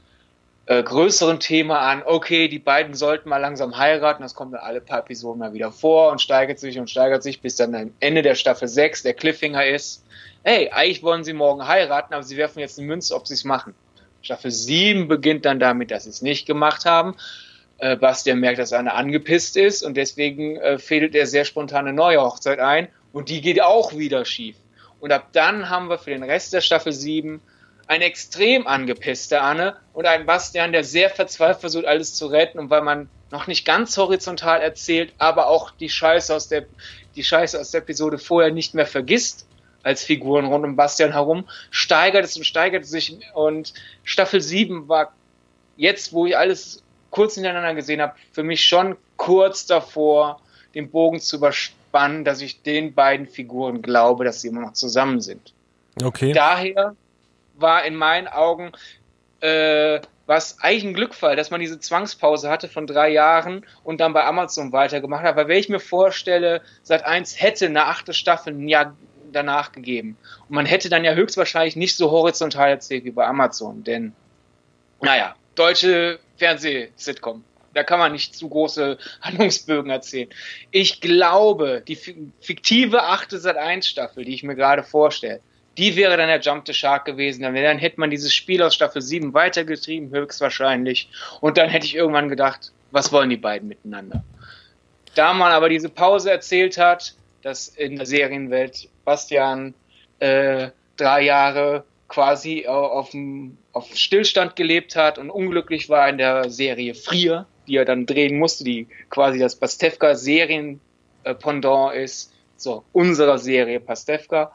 äh, 0.66 0.82
größeren 0.82 1.40
Thema 1.40 1.80
an, 1.80 2.02
okay, 2.04 2.48
die 2.48 2.58
beiden 2.58 2.94
sollten 2.94 3.28
mal 3.28 3.38
langsam 3.38 3.76
heiraten, 3.76 4.22
das 4.22 4.34
kommt 4.34 4.52
dann 4.52 4.60
alle 4.60 4.80
paar 4.80 5.00
Episoden 5.00 5.40
mal 5.40 5.52
wieder 5.52 5.72
vor 5.72 6.12
und 6.12 6.20
steigert 6.20 6.58
sich 6.58 6.78
und 6.78 6.90
steigert 6.90 7.22
sich, 7.22 7.40
bis 7.40 7.56
dann 7.56 7.74
am 7.74 7.92
Ende 7.98 8.22
der 8.22 8.34
Staffel 8.34 8.68
6 8.68 9.02
der 9.02 9.14
Cliffhanger 9.14 9.66
ist, 9.66 10.04
hey, 10.44 10.70
eigentlich 10.70 11.02
wollen 11.02 11.24
sie 11.24 11.32
morgen 11.32 11.66
heiraten, 11.66 12.14
aber 12.14 12.22
sie 12.22 12.36
werfen 12.36 12.60
jetzt 12.60 12.78
eine 12.78 12.86
Münze, 12.86 13.14
ob 13.14 13.26
sie 13.26 13.34
es 13.34 13.44
machen. 13.44 13.74
Staffel 14.22 14.50
7 14.50 15.08
beginnt 15.08 15.44
dann 15.44 15.60
damit, 15.60 15.90
dass 15.90 16.04
sie 16.04 16.10
es 16.10 16.22
nicht 16.22 16.46
gemacht 16.46 16.84
haben. 16.84 17.14
Äh, 17.78 17.96
Bastian 17.96 18.40
merkt, 18.40 18.58
dass 18.58 18.72
Anne 18.72 18.92
angepisst 18.92 19.56
ist 19.56 19.82
und 19.82 19.96
deswegen 19.96 20.56
äh, 20.56 20.78
fädelt 20.78 21.14
er 21.14 21.26
sehr 21.26 21.44
spontane 21.44 21.92
neue 21.92 22.20
Hochzeit 22.20 22.58
ein 22.58 22.88
und 23.12 23.28
die 23.28 23.40
geht 23.40 23.62
auch 23.62 23.96
wieder 23.96 24.24
schief. 24.24 24.56
Und 25.00 25.12
ab 25.12 25.28
dann 25.32 25.70
haben 25.70 25.88
wir 25.88 25.98
für 25.98 26.10
den 26.10 26.22
Rest 26.22 26.52
der 26.52 26.60
Staffel 26.60 26.92
7 26.92 27.40
eine 27.86 28.04
extrem 28.04 28.66
angepisste 28.66 29.40
Anne 29.40 29.76
und 29.94 30.06
einen 30.06 30.26
Bastian, 30.26 30.72
der 30.72 30.84
sehr 30.84 31.10
verzweifelt 31.10 31.60
versucht, 31.60 31.86
alles 31.86 32.14
zu 32.14 32.26
retten. 32.26 32.58
Und 32.58 32.70
weil 32.70 32.82
man 32.82 33.08
noch 33.32 33.46
nicht 33.46 33.64
ganz 33.64 33.96
horizontal 33.96 34.60
erzählt, 34.60 35.12
aber 35.18 35.48
auch 35.48 35.70
die 35.72 35.88
Scheiße 35.88 36.32
aus 36.34 36.48
der, 36.48 36.66
die 37.16 37.24
Scheiße 37.24 37.58
aus 37.58 37.70
der 37.70 37.80
Episode 37.80 38.18
vorher 38.18 38.52
nicht 38.52 38.74
mehr 38.74 38.86
vergisst, 38.86 39.46
als 39.82 40.04
Figuren 40.04 40.46
rund 40.46 40.64
um 40.64 40.76
Bastian 40.76 41.12
herum, 41.12 41.44
steigert 41.70 42.24
es 42.24 42.36
und 42.36 42.44
steigert 42.44 42.84
es 42.84 42.90
sich. 42.90 43.18
Und 43.34 43.72
Staffel 44.04 44.40
7 44.40 44.88
war 44.88 45.12
jetzt, 45.76 46.12
wo 46.12 46.26
ich 46.26 46.36
alles 46.36 46.82
kurz 47.10 47.34
hintereinander 47.34 47.74
gesehen 47.74 48.00
habe, 48.00 48.14
für 48.32 48.42
mich 48.42 48.64
schon 48.64 48.96
kurz 49.16 49.66
davor, 49.66 50.40
den 50.74 50.90
Bogen 50.90 51.20
zu 51.20 51.36
überspannen, 51.36 52.24
dass 52.24 52.40
ich 52.40 52.62
den 52.62 52.94
beiden 52.94 53.26
Figuren 53.26 53.82
glaube, 53.82 54.24
dass 54.24 54.40
sie 54.40 54.48
immer 54.48 54.60
noch 54.60 54.74
zusammen 54.74 55.20
sind. 55.20 55.52
Okay. 56.02 56.32
Daher 56.32 56.94
war 57.56 57.84
in 57.84 57.96
meinen 57.96 58.28
Augen 58.28 58.72
äh, 59.40 60.00
was 60.30 60.60
eigentlich 60.60 60.84
ein 60.84 60.94
Glückfall, 60.94 61.34
dass 61.34 61.50
man 61.50 61.60
diese 61.60 61.80
Zwangspause 61.80 62.48
hatte 62.50 62.68
von 62.68 62.86
drei 62.86 63.08
Jahren 63.08 63.66
und 63.82 64.00
dann 64.00 64.12
bei 64.12 64.24
Amazon 64.24 64.70
weitergemacht 64.70 65.24
hat. 65.24 65.34
Weil 65.34 65.48
wenn 65.48 65.58
ich 65.58 65.68
mir 65.68 65.80
vorstelle, 65.80 66.62
seit 66.84 67.04
eins 67.04 67.42
hätte 67.42 67.66
eine 67.66 67.86
achte 67.86 68.14
Staffel 68.14 68.54
ein 68.54 68.68
Jahr 68.68 68.96
danach 69.32 69.72
gegeben. 69.72 70.16
Und 70.48 70.54
man 70.54 70.66
hätte 70.66 70.88
dann 70.88 71.04
ja 71.04 71.14
höchstwahrscheinlich 71.14 71.76
nicht 71.76 71.96
so 71.96 72.10
horizontal 72.10 72.70
erzählt 72.70 73.04
wie 73.04 73.10
bei 73.10 73.26
Amazon. 73.26 73.84
Denn, 73.84 74.12
naja, 75.00 75.34
deutsche 75.54 76.18
Fernseh-Sitcom. 76.36 77.44
Da 77.74 77.84
kann 77.84 78.00
man 78.00 78.12
nicht 78.12 78.34
zu 78.34 78.48
große 78.48 78.98
Handlungsbögen 79.20 79.90
erzählen. 79.90 80.28
Ich 80.70 81.00
glaube, 81.00 81.82
die 81.86 81.96
fiktive 82.40 83.04
achte 83.04 83.38
Sat 83.38 83.56
1 83.56 83.86
Staffel, 83.86 84.24
die 84.24 84.34
ich 84.34 84.42
mir 84.42 84.56
gerade 84.56 84.82
vorstelle, 84.82 85.40
die 85.78 85.96
wäre 85.96 86.16
dann 86.16 86.28
der 86.28 86.40
Jump 86.40 86.66
the 86.66 86.74
Shark 86.74 87.04
gewesen. 87.04 87.42
Dann, 87.42 87.54
dann 87.54 87.78
hätte 87.78 88.00
man 88.00 88.10
dieses 88.10 88.34
Spiel 88.34 88.62
aus 88.62 88.74
Staffel 88.74 89.00
7 89.00 89.32
weitergetrieben, 89.34 90.10
höchstwahrscheinlich. 90.10 91.08
Und 91.40 91.56
dann 91.56 91.68
hätte 91.68 91.86
ich 91.86 91.94
irgendwann 91.94 92.28
gedacht, 92.28 92.72
was 92.90 93.12
wollen 93.12 93.30
die 93.30 93.36
beiden 93.36 93.68
miteinander? 93.68 94.24
Da 95.14 95.32
man 95.32 95.52
aber 95.52 95.68
diese 95.68 95.88
Pause 95.88 96.30
erzählt 96.30 96.76
hat, 96.76 97.14
dass 97.42 97.68
in 97.68 97.96
der 97.96 98.06
Serienwelt 98.06 98.88
Bastian 99.04 99.74
äh, 100.18 100.70
drei 100.96 101.22
Jahre 101.22 101.84
quasi 102.08 102.66
auf, 102.66 103.12
Stillstand 103.94 104.56
gelebt 104.56 104.96
hat 104.96 105.18
und 105.18 105.30
unglücklich 105.30 105.88
war 105.88 106.08
in 106.08 106.18
der 106.18 106.50
Serie 106.50 106.94
Frier, 106.94 107.46
die 107.68 107.76
er 107.76 107.84
dann 107.84 108.04
drehen 108.04 108.36
musste, 108.38 108.64
die 108.64 108.88
quasi 109.10 109.38
das 109.38 109.54
Pastewka-Serien-Pendant 109.56 111.94
ist, 111.94 112.34
so 112.56 112.82
unserer 112.92 113.38
Serie 113.38 113.78
Pastewka. 113.80 114.50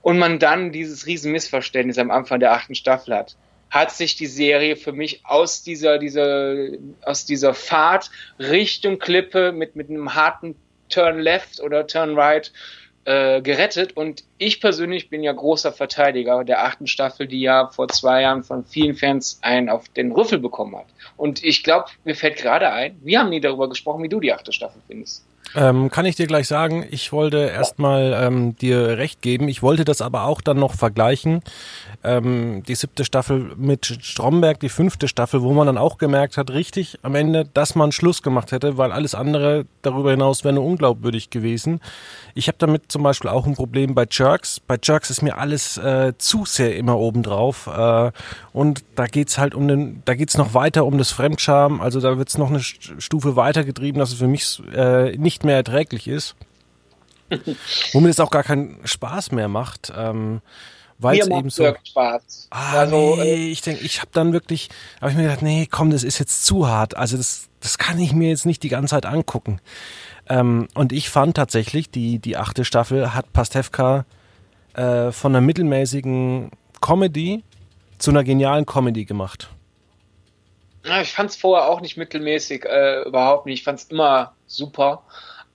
Und 0.00 0.18
man 0.18 0.38
dann 0.38 0.72
dieses 0.72 1.06
riesen 1.06 1.32
Missverständnis 1.32 1.98
am 1.98 2.10
Anfang 2.10 2.40
der 2.40 2.52
achten 2.52 2.74
Staffel 2.74 3.14
hat, 3.14 3.36
hat 3.70 3.90
sich 3.90 4.16
die 4.16 4.26
Serie 4.26 4.76
für 4.76 4.92
mich 4.92 5.22
aus 5.24 5.62
dieser, 5.62 5.98
dieser, 5.98 6.68
aus 7.04 7.24
dieser 7.24 7.54
Fahrt 7.54 8.10
Richtung 8.38 8.98
Klippe 8.98 9.50
mit, 9.50 9.76
mit 9.76 9.88
einem 9.90 10.14
harten 10.14 10.56
Turn 10.92 11.18
Left 11.18 11.60
oder 11.60 11.86
Turn 11.86 12.14
Right 12.18 12.52
äh, 13.04 13.42
gerettet. 13.42 13.96
Und 13.96 14.22
ich 14.38 14.60
persönlich 14.60 15.10
bin 15.10 15.24
ja 15.24 15.32
großer 15.32 15.72
Verteidiger 15.72 16.44
der 16.44 16.64
achten 16.64 16.86
Staffel, 16.86 17.26
die 17.26 17.40
ja 17.40 17.66
vor 17.68 17.88
zwei 17.88 18.22
Jahren 18.22 18.44
von 18.44 18.64
vielen 18.64 18.94
Fans 18.94 19.40
einen 19.42 19.68
auf 19.68 19.88
den 19.88 20.12
Rüffel 20.12 20.38
bekommen 20.38 20.76
hat. 20.76 20.86
Und 21.16 21.42
ich 21.42 21.64
glaube, 21.64 21.86
mir 22.04 22.14
fällt 22.14 22.36
gerade 22.36 22.70
ein, 22.70 22.96
wir 23.02 23.18
haben 23.18 23.30
nie 23.30 23.40
darüber 23.40 23.68
gesprochen, 23.68 24.04
wie 24.04 24.08
du 24.08 24.20
die 24.20 24.32
achte 24.32 24.52
Staffel 24.52 24.80
findest. 24.86 25.24
Ähm, 25.54 25.90
kann 25.90 26.06
ich 26.06 26.16
dir 26.16 26.26
gleich 26.26 26.48
sagen, 26.48 26.86
ich 26.90 27.12
wollte 27.12 27.38
erstmal 27.38 28.18
ähm, 28.18 28.56
dir 28.56 28.96
recht 28.98 29.20
geben. 29.20 29.48
Ich 29.48 29.62
wollte 29.62 29.84
das 29.84 30.00
aber 30.00 30.24
auch 30.24 30.40
dann 30.40 30.58
noch 30.58 30.74
vergleichen. 30.74 31.42
Ähm, 32.02 32.62
die 32.66 32.74
siebte 32.74 33.04
Staffel 33.04 33.52
mit 33.56 33.98
Stromberg, 34.00 34.60
die 34.60 34.68
fünfte 34.68 35.08
Staffel, 35.08 35.42
wo 35.42 35.52
man 35.52 35.66
dann 35.66 35.78
auch 35.78 35.98
gemerkt 35.98 36.36
hat, 36.36 36.50
richtig 36.50 36.98
am 37.02 37.14
Ende, 37.14 37.44
dass 37.52 37.74
man 37.74 37.92
Schluss 37.92 38.22
gemacht 38.22 38.52
hätte, 38.52 38.78
weil 38.78 38.92
alles 38.92 39.14
andere 39.14 39.66
darüber 39.82 40.10
hinaus 40.10 40.42
wäre 40.42 40.54
nur 40.54 40.64
unglaubwürdig 40.64 41.30
gewesen. 41.30 41.80
Ich 42.34 42.48
habe 42.48 42.56
damit 42.58 42.90
zum 42.90 43.02
Beispiel 43.02 43.30
auch 43.30 43.46
ein 43.46 43.54
Problem 43.54 43.94
bei 43.94 44.06
Jerks. 44.10 44.58
Bei 44.60 44.78
Jerks 44.82 45.10
ist 45.10 45.22
mir 45.22 45.36
alles 45.38 45.76
äh, 45.76 46.14
zu 46.16 46.44
sehr 46.46 46.76
immer 46.76 46.98
obendrauf. 46.98 47.66
Äh, 47.66 48.10
und 48.52 48.84
da 48.94 49.06
geht's 49.06 49.38
halt 49.38 49.54
um 49.54 49.68
den, 49.68 50.02
da 50.04 50.14
geht's 50.14 50.36
noch 50.36 50.54
weiter 50.54 50.86
um 50.86 50.98
das 50.98 51.10
Fremdscham. 51.10 51.80
Also 51.80 52.00
da 52.00 52.16
wird's 52.16 52.38
noch 52.38 52.48
eine 52.48 52.60
Stufe 52.60 53.36
weitergetrieben, 53.36 53.98
dass 53.98 54.12
es 54.12 54.18
für 54.18 54.26
mich 54.26 54.62
äh, 54.74 55.16
nicht 55.16 55.41
nicht 55.42 55.46
mehr 55.46 55.56
erträglich 55.56 56.06
ist. 56.06 56.36
Womit 57.92 58.10
es 58.10 58.20
auch 58.20 58.30
gar 58.30 58.44
keinen 58.44 58.86
Spaß 58.86 59.32
mehr 59.32 59.48
macht. 59.48 59.92
Ähm, 59.96 60.40
weil 60.98 61.18
es 61.18 61.26
eben 61.26 61.50
so 61.50 61.74
Spaß. 61.82 62.46
Ah, 62.50 62.78
also, 62.78 63.16
nee, 63.16 63.48
äh, 63.48 63.50
ich 63.50 63.60
denke, 63.60 63.84
ich 63.84 64.00
habe 64.00 64.10
dann 64.12 64.32
wirklich, 64.32 64.68
habe 65.00 65.10
ich 65.10 65.16
mir 65.16 65.24
gedacht, 65.24 65.42
nee, 65.42 65.66
komm, 65.68 65.90
das 65.90 66.04
ist 66.04 66.20
jetzt 66.20 66.44
zu 66.44 66.68
hart. 66.68 66.96
Also 66.96 67.16
das, 67.16 67.48
das 67.58 67.76
kann 67.76 67.98
ich 67.98 68.12
mir 68.12 68.28
jetzt 68.28 68.46
nicht 68.46 68.62
die 68.62 68.68
ganze 68.68 68.92
Zeit 68.92 69.06
angucken. 69.06 69.60
Ähm, 70.28 70.68
und 70.74 70.92
ich 70.92 71.10
fand 71.10 71.36
tatsächlich, 71.36 71.90
die 71.90 72.20
die 72.20 72.36
achte 72.36 72.64
Staffel 72.64 73.14
hat 73.14 73.32
Pastewka 73.32 74.04
äh, 74.74 75.10
von 75.10 75.32
einer 75.32 75.40
mittelmäßigen 75.40 76.52
Comedy 76.80 77.42
zu 77.98 78.12
einer 78.12 78.22
genialen 78.22 78.64
Comedy 78.64 79.04
gemacht. 79.04 79.48
Ja, 80.84 81.00
ich 81.00 81.12
fand 81.12 81.30
es 81.30 81.36
vorher 81.36 81.68
auch 81.68 81.80
nicht 81.80 81.96
mittelmäßig, 81.96 82.64
äh, 82.64 83.02
überhaupt 83.02 83.46
nicht. 83.46 83.60
Ich 83.60 83.64
fand 83.64 83.80
es 83.80 83.86
immer 83.86 84.34
super 84.46 85.02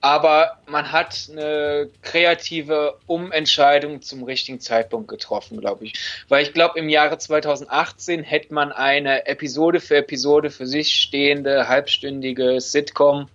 aber 0.02 0.58
man 0.68 0.92
hat 0.92 1.28
eine 1.32 1.90
kreative 2.04 2.98
Umentscheidung 3.08 4.02
zum 4.02 4.24
richtigen 4.24 4.60
Zeitpunkt 4.60 5.08
getroffen, 5.08 5.60
glaube 5.60 5.86
ich. 5.86 5.94
Weil 6.28 6.44
ich 6.44 6.54
glaube, 6.54 6.78
im 6.80 6.88
Jahre 6.88 7.18
2018 7.18 8.24
hätte 8.24 8.54
man 8.54 8.72
eine 8.72 9.26
Episode 9.26 9.80
für 9.80 9.98
Episode 9.98 10.52
für 10.52 10.68
sich 10.68 10.94
stehende, 10.94 11.68
halbstündige 11.68 12.62
Sitcom 12.62 13.28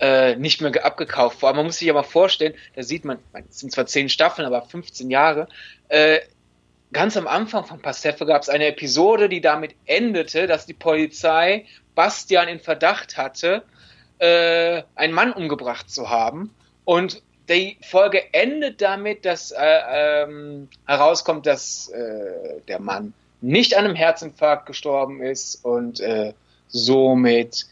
äh, 0.00 0.34
nicht 0.36 0.60
mehr 0.60 0.84
abgekauft. 0.84 1.40
Vor 1.40 1.48
allem, 1.48 1.56
man 1.56 1.66
muss 1.66 1.78
sich 1.78 1.92
mal 1.92 2.02
vorstellen, 2.02 2.54
da 2.74 2.82
sieht 2.82 3.04
man, 3.04 3.18
es 3.48 3.60
sind 3.60 3.70
zwar 3.70 3.86
zehn 3.86 4.08
Staffeln, 4.08 4.46
aber 4.46 4.62
15 4.62 5.10
Jahre, 5.10 5.48
äh, 5.88 6.20
ganz 6.92 7.16
am 7.16 7.26
Anfang 7.26 7.64
von 7.64 7.80
Pastefe 7.80 8.24
gab 8.24 8.42
es 8.42 8.48
eine 8.48 8.66
Episode, 8.66 9.28
die 9.28 9.40
damit 9.40 9.74
endete, 9.84 10.46
dass 10.46 10.64
die 10.64 10.74
Polizei 10.74 11.66
Bastian 11.94 12.48
in 12.48 12.60
Verdacht 12.60 13.16
hatte, 13.16 13.62
äh, 14.18 14.82
einen 14.94 15.12
Mann 15.12 15.32
umgebracht 15.32 15.90
zu 15.90 16.10
haben. 16.10 16.54
Und 16.84 17.22
die 17.48 17.76
Folge 17.82 18.32
endet 18.32 18.80
damit, 18.80 19.24
dass 19.24 19.50
äh, 19.50 19.80
ähm, 19.90 20.68
herauskommt, 20.86 21.46
dass 21.46 21.88
äh, 21.88 22.60
der 22.68 22.80
Mann 22.80 23.12
nicht 23.40 23.76
an 23.76 23.84
einem 23.84 23.94
Herzinfarkt 23.94 24.66
gestorben 24.66 25.22
ist 25.22 25.64
und 25.64 26.00
äh, 26.00 26.32
somit 26.68 27.66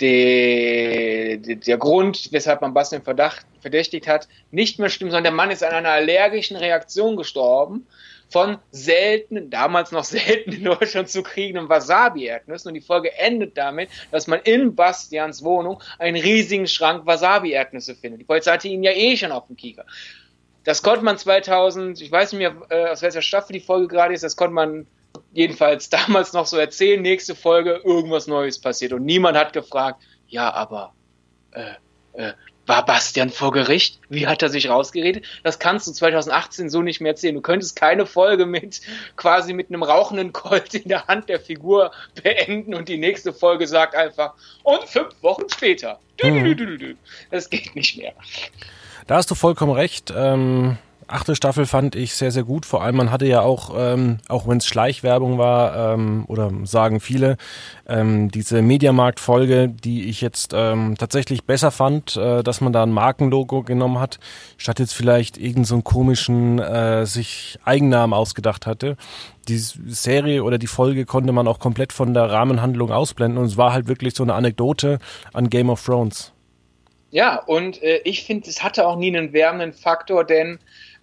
de, 0.00 1.36
de, 1.36 1.56
der 1.56 1.76
Grund, 1.76 2.32
weshalb 2.32 2.62
man 2.62 2.72
Bastian 2.72 3.02
Verdacht 3.02 3.44
verdächtigt 3.60 4.06
hat, 4.06 4.28
nicht 4.50 4.78
mehr 4.78 4.88
stimmt, 4.88 5.10
sondern 5.10 5.24
der 5.24 5.32
Mann 5.32 5.50
ist 5.50 5.62
an 5.62 5.74
einer 5.74 5.90
allergischen 5.90 6.56
Reaktion 6.56 7.16
gestorben 7.16 7.86
von 8.30 8.58
seltenen, 8.70 9.50
damals 9.50 9.92
noch 9.92 10.04
selten 10.04 10.52
in 10.52 10.64
Deutschland 10.64 11.08
zu 11.08 11.22
kriegenden 11.22 11.68
Wasabi-Erdnüssen. 11.68 12.68
Und 12.68 12.74
die 12.74 12.80
Folge 12.80 13.16
endet 13.18 13.56
damit, 13.56 13.88
dass 14.10 14.26
man 14.26 14.40
in 14.40 14.74
Bastians 14.74 15.42
Wohnung 15.42 15.82
einen 15.98 16.20
riesigen 16.20 16.66
Schrank 16.66 17.06
Wasabi-Erdnüsse 17.06 17.94
findet. 17.94 18.20
Die 18.20 18.24
Polizei 18.24 18.52
hatte 18.52 18.68
ihn 18.68 18.82
ja 18.82 18.92
eh 18.92 19.16
schon 19.16 19.32
auf 19.32 19.46
dem 19.46 19.56
Kieker. 19.56 19.84
Das 20.64 20.82
konnte 20.82 21.04
man 21.04 21.16
2000, 21.16 22.00
ich 22.00 22.12
weiß 22.12 22.32
nicht 22.32 22.40
mehr, 22.40 22.54
äh, 22.68 22.90
aus 22.90 23.00
welcher 23.02 23.22
Staffel 23.22 23.54
die 23.54 23.60
Folge 23.60 23.88
gerade 23.88 24.12
ist, 24.12 24.22
das 24.22 24.36
konnte 24.36 24.54
man 24.54 24.86
jedenfalls 25.32 25.88
damals 25.90 26.32
noch 26.32 26.46
so 26.46 26.58
erzählen. 26.58 27.00
Nächste 27.00 27.34
Folge, 27.34 27.80
irgendwas 27.84 28.26
Neues 28.26 28.60
passiert. 28.60 28.92
Und 28.92 29.04
niemand 29.04 29.36
hat 29.36 29.52
gefragt, 29.52 30.02
ja, 30.28 30.52
aber 30.52 30.92
äh, 31.52 31.72
äh, 32.12 32.32
war 32.68 32.84
Bastian 32.84 33.30
vor 33.30 33.52
Gericht? 33.52 33.98
Wie 34.08 34.26
hat 34.26 34.42
er 34.42 34.50
sich 34.50 34.68
rausgeredet? 34.68 35.24
Das 35.42 35.58
kannst 35.58 35.86
du 35.86 35.92
2018 35.92 36.70
so 36.70 36.82
nicht 36.82 37.00
mehr 37.00 37.12
erzählen. 37.12 37.34
Du 37.34 37.40
könntest 37.40 37.76
keine 37.76 38.06
Folge 38.06 38.46
mit 38.46 38.80
quasi 39.16 39.52
mit 39.52 39.70
einem 39.70 39.82
rauchenden 39.82 40.32
Colt 40.32 40.74
in 40.74 40.88
der 40.88 41.06
Hand 41.06 41.28
der 41.28 41.40
Figur 41.40 41.92
beenden 42.22 42.74
und 42.74 42.88
die 42.88 42.98
nächste 42.98 43.32
Folge 43.32 43.66
sagt 43.66 43.94
einfach 43.94 44.34
und 44.62 44.84
fünf 44.84 45.14
Wochen 45.22 45.48
später. 45.48 45.98
Mhm. 46.22 46.96
Das 47.30 47.48
geht 47.48 47.74
nicht 47.74 47.96
mehr. 47.96 48.12
Da 49.06 49.16
hast 49.16 49.30
du 49.30 49.34
vollkommen 49.34 49.72
recht. 49.72 50.12
Ähm 50.14 50.76
achte 51.08 51.34
Staffel 51.34 51.66
fand 51.66 51.96
ich 51.96 52.14
sehr, 52.14 52.30
sehr 52.30 52.44
gut. 52.44 52.66
Vor 52.66 52.82
allem, 52.82 52.96
man 52.96 53.10
hatte 53.10 53.26
ja 53.26 53.40
auch, 53.40 53.74
ähm, 53.76 54.18
auch 54.28 54.46
wenn 54.46 54.58
es 54.58 54.66
Schleichwerbung 54.66 55.38
war, 55.38 55.94
ähm, 55.94 56.24
oder 56.28 56.50
sagen 56.64 57.00
viele, 57.00 57.36
ähm, 57.86 58.30
diese 58.30 58.62
Mediamarkt-Folge, 58.62 59.68
die 59.68 60.08
ich 60.08 60.20
jetzt 60.20 60.52
ähm, 60.54 60.96
tatsächlich 60.98 61.44
besser 61.44 61.70
fand, 61.70 62.16
äh, 62.16 62.42
dass 62.42 62.60
man 62.60 62.72
da 62.72 62.82
ein 62.82 62.92
Markenlogo 62.92 63.62
genommen 63.62 63.98
hat, 63.98 64.18
statt 64.56 64.78
jetzt 64.78 64.94
vielleicht 64.94 65.38
irgendeinen 65.38 65.64
so 65.64 65.80
komischen 65.82 66.58
äh, 66.58 67.06
sich 67.06 67.58
Eigennamen 67.64 68.14
ausgedacht 68.14 68.66
hatte. 68.66 68.96
Die 69.48 69.56
Serie 69.56 70.44
oder 70.44 70.58
die 70.58 70.66
Folge 70.66 71.06
konnte 71.06 71.32
man 71.32 71.48
auch 71.48 71.58
komplett 71.58 71.92
von 71.92 72.12
der 72.12 72.30
Rahmenhandlung 72.30 72.92
ausblenden 72.92 73.38
und 73.38 73.46
es 73.46 73.56
war 73.56 73.72
halt 73.72 73.88
wirklich 73.88 74.14
so 74.14 74.22
eine 74.22 74.34
Anekdote 74.34 74.98
an 75.32 75.48
Game 75.48 75.70
of 75.70 75.82
Thrones. 75.82 76.32
Ja, 77.10 77.42
und 77.42 77.82
äh, 77.82 78.00
ich 78.04 78.24
finde, 78.24 78.50
es 78.50 78.62
hatte 78.62 78.86
auch 78.86 78.96
nie 78.96 79.16
einen 79.16 79.32
wärmenden 79.32 79.72
Faktor, 79.72 80.24
denn 80.24 80.58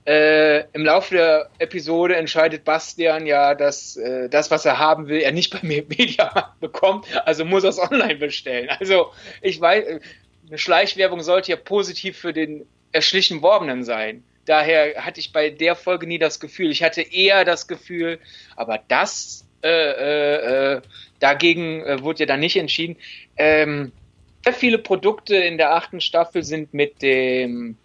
äh, 0.05 0.65
Im 0.73 0.85
Laufe 0.85 1.15
der 1.15 1.49
Episode 1.57 2.15
entscheidet 2.15 2.63
Bastian 2.63 3.25
ja, 3.25 3.55
dass 3.55 3.97
äh, 3.97 4.29
das, 4.29 4.51
was 4.51 4.63
er 4.63 4.77
haben 4.77 5.07
will, 5.07 5.21
er 5.21 5.31
nicht 5.31 5.51
bei 5.51 5.59
Mediamarkt 5.63 6.59
bekommt, 6.59 7.07
also 7.25 7.43
muss 7.43 7.63
er 7.63 7.71
es 7.71 7.79
online 7.79 8.15
bestellen. 8.15 8.69
Also 8.79 9.11
ich 9.41 9.59
weiß, 9.59 9.99
eine 10.47 10.57
Schleichwerbung 10.59 11.23
sollte 11.23 11.51
ja 11.51 11.57
positiv 11.57 12.19
für 12.19 12.33
den 12.33 12.67
erschlichen 12.91 13.41
Worbenen 13.41 13.83
sein. 13.83 14.23
Daher 14.45 15.03
hatte 15.03 15.19
ich 15.19 15.33
bei 15.33 15.49
der 15.49 15.75
Folge 15.75 16.05
nie 16.05 16.19
das 16.19 16.39
Gefühl. 16.39 16.69
Ich 16.69 16.83
hatte 16.83 17.01
eher 17.01 17.43
das 17.43 17.67
Gefühl, 17.67 18.19
aber 18.55 18.79
das 18.87 19.47
äh, 19.63 19.69
äh, 19.69 20.73
äh 20.75 20.81
dagegen 21.19 21.81
äh, 21.83 22.03
wurde 22.03 22.19
ja 22.19 22.25
dann 22.27 22.41
nicht 22.41 22.57
entschieden. 22.57 22.97
Ähm, 23.37 23.91
sehr 24.43 24.53
viele 24.53 24.77
Produkte 24.77 25.35
in 25.35 25.57
der 25.57 25.73
achten 25.73 25.99
Staffel 25.99 26.43
sind 26.43 26.73
mit 26.75 27.01
dem 27.01 27.77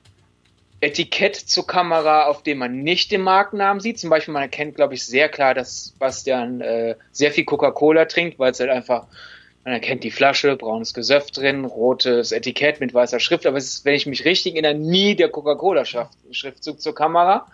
Etikett 0.81 1.37
zur 1.37 1.67
Kamera, 1.67 2.27
auf 2.27 2.43
dem 2.43 2.59
man 2.59 2.83
nicht 2.83 3.13
den 3.13 3.21
Markennamen 3.21 3.81
sieht. 3.81 3.99
Zum 3.99 4.09
Beispiel, 4.09 4.33
man 4.33 4.43
erkennt, 4.43 4.77
glaube 4.77 4.95
ich, 4.95 5.05
sehr 5.05 5.29
klar, 5.29 5.55
dass 5.55 5.95
Bastian 5.99 6.61
äh, 6.61 6.97
sehr 7.13 7.33
viel 7.33 7.45
Coca-Cola 7.45 8.07
trinkt, 8.07 8.39
weil 8.39 8.53
es 8.53 8.61
halt 8.61 8.71
einfach, 8.71 9.07
man 9.65 9.75
erkennt 9.75 10.05
die 10.05 10.11
Flasche, 10.11 10.57
braunes 10.57 10.95
Gesöff 10.95 11.31
drin, 11.31 11.67
rotes 11.67 12.33
Etikett 12.33 12.81
mit 12.81 12.95
weißer 12.95 13.21
Schrift, 13.21 13.45
aber 13.45 13.59
es 13.59 13.67
ist, 13.67 13.85
wenn 13.85 13.95
ich 13.95 14.07
mich 14.07 14.25
richtig 14.25 14.55
erinnere, 14.55 14.75
nie 14.75 15.15
der 15.15 15.29
Coca-Cola-Schriftzug 15.29 16.81
zur 16.81 16.95
Kamera. 16.95 17.47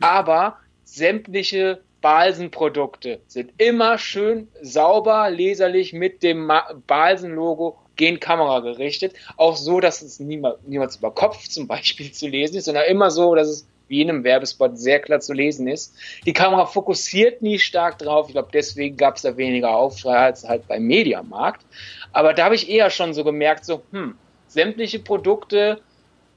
Aber 0.00 0.58
sämtliche 0.84 1.80
Balsen-Produkte 2.02 3.20
sind 3.26 3.52
immer 3.56 3.96
schön 3.96 4.48
sauber, 4.60 5.30
leserlich 5.30 5.94
mit 5.94 6.22
dem 6.22 6.52
Balsen-Logo 6.86 7.78
gegen 7.96 8.20
Kamera 8.20 8.60
gerichtet. 8.60 9.14
Auch 9.36 9.56
so, 9.56 9.80
dass 9.80 10.02
es 10.02 10.20
niemals, 10.20 10.58
niemals 10.66 10.96
über 10.96 11.10
Kopf 11.10 11.48
zum 11.48 11.66
Beispiel 11.66 12.12
zu 12.12 12.28
lesen 12.28 12.56
ist, 12.56 12.66
sondern 12.66 12.84
immer 12.84 13.10
so, 13.10 13.34
dass 13.34 13.48
es 13.48 13.66
wie 13.88 14.02
in 14.02 14.10
einem 14.10 14.24
Werbespot 14.24 14.78
sehr 14.78 15.00
klar 15.00 15.20
zu 15.20 15.32
lesen 15.32 15.68
ist. 15.68 15.94
Die 16.24 16.32
Kamera 16.32 16.66
fokussiert 16.66 17.42
nie 17.42 17.58
stark 17.58 17.98
drauf. 17.98 18.26
Ich 18.28 18.32
glaube, 18.32 18.48
deswegen 18.52 18.96
gab 18.96 19.16
es 19.16 19.22
da 19.22 19.36
weniger 19.36 19.70
Aufschrei 19.70 20.16
als 20.16 20.48
halt 20.48 20.66
beim 20.66 20.82
Mediamarkt. 20.82 21.64
Aber 22.12 22.34
da 22.34 22.44
habe 22.46 22.54
ich 22.54 22.68
eher 22.68 22.90
schon 22.90 23.14
so 23.14 23.24
gemerkt, 23.24 23.64
so, 23.64 23.82
hm, 23.92 24.16
sämtliche 24.48 24.98
Produkte 24.98 25.80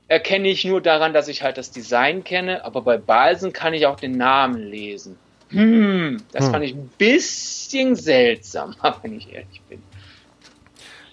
erkenne 0.07 0.49
ich 0.49 0.65
nur 0.65 0.81
daran, 0.81 1.13
dass 1.13 1.27
ich 1.27 1.43
halt 1.43 1.57
das 1.57 1.71
Design 1.71 2.23
kenne, 2.23 2.65
aber 2.65 2.81
bei 2.81 2.97
Balsen 2.97 3.53
kann 3.53 3.73
ich 3.73 3.85
auch 3.85 3.99
den 3.99 4.17
Namen 4.17 4.61
lesen. 4.61 5.17
Hm, 5.49 6.17
das 6.31 6.45
hm. 6.45 6.51
fand 6.51 6.65
ich 6.65 6.73
ein 6.75 6.91
bisschen 6.97 7.95
seltsam, 7.95 8.75
wenn 9.01 9.17
ich 9.17 9.31
ehrlich 9.31 9.61
bin. 9.69 9.81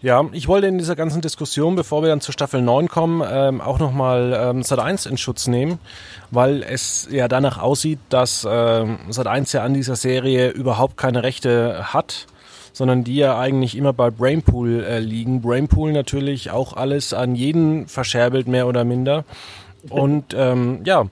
Ja, 0.02 0.26
ich 0.32 0.46
wollte 0.46 0.66
in 0.66 0.76
dieser 0.76 0.94
ganzen 0.94 1.22
Diskussion, 1.22 1.74
bevor 1.74 2.02
wir 2.02 2.11
dann 2.11 2.20
zur 2.20 2.35
Staffel 2.35 2.61
9 2.61 2.88
kommen, 2.88 3.22
ähm, 3.28 3.61
auch 3.62 3.78
nochmal 3.78 4.38
ähm, 4.38 4.62
Sat 4.62 4.78
1 4.78 5.06
in 5.06 5.16
Schutz 5.16 5.46
nehmen, 5.46 5.78
weil 6.30 6.62
es 6.62 7.09
ja 7.11 7.28
danach 7.28 7.59
aussieht, 7.59 7.98
dass 8.11 8.46
ähm, 8.48 8.98
Sat 9.09 9.26
1 9.26 9.52
ja 9.52 9.62
an 9.62 9.72
dieser 9.72 9.96
Serie 9.96 10.50
überhaupt 10.50 10.98
keine 10.98 11.22
Rechte 11.22 11.94
hat, 11.94 12.26
sondern 12.74 13.04
die 13.04 13.16
ja 13.16 13.38
eigentlich 13.38 13.74
immer 13.74 13.94
bei 13.94 14.11
Brainpool 14.11 14.85
äh, 14.85 14.98
liegen. 14.98 15.40
Brainpool 15.40 15.92
natürlich 15.92 16.50
auch 16.50 16.76
alles 16.76 17.14
an 17.14 17.35
jeden 17.35 17.88
verscherbelt, 17.88 18.48
mehr 18.48 18.66
oder 18.66 18.85
minder. 18.85 19.24
Und 19.88 20.35
ähm, 20.37 20.80
ja, 20.85 21.06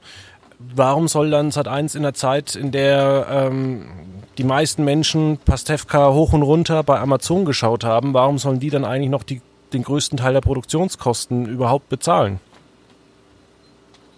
warum 0.58 1.08
soll 1.08 1.30
dann 1.30 1.50
Sat 1.50 1.68
1 1.68 1.94
in 1.94 2.02
der 2.02 2.14
Zeit, 2.14 2.54
in 2.54 2.70
der 2.70 3.26
ähm, 3.30 3.86
die 4.38 4.44
meisten 4.44 4.84
Menschen 4.84 5.38
Pastewka 5.38 6.12
hoch 6.12 6.32
und 6.32 6.42
runter 6.42 6.82
bei 6.82 6.98
Amazon 6.98 7.44
geschaut 7.44 7.84
haben, 7.84 8.14
warum 8.14 8.38
sollen 8.38 8.60
die 8.60 8.70
dann 8.70 8.84
eigentlich 8.84 9.10
noch 9.10 9.22
die, 9.22 9.40
den 9.72 9.82
größten 9.82 10.18
Teil 10.18 10.32
der 10.32 10.40
Produktionskosten 10.40 11.46
überhaupt 11.46 11.88
bezahlen? 11.88 12.40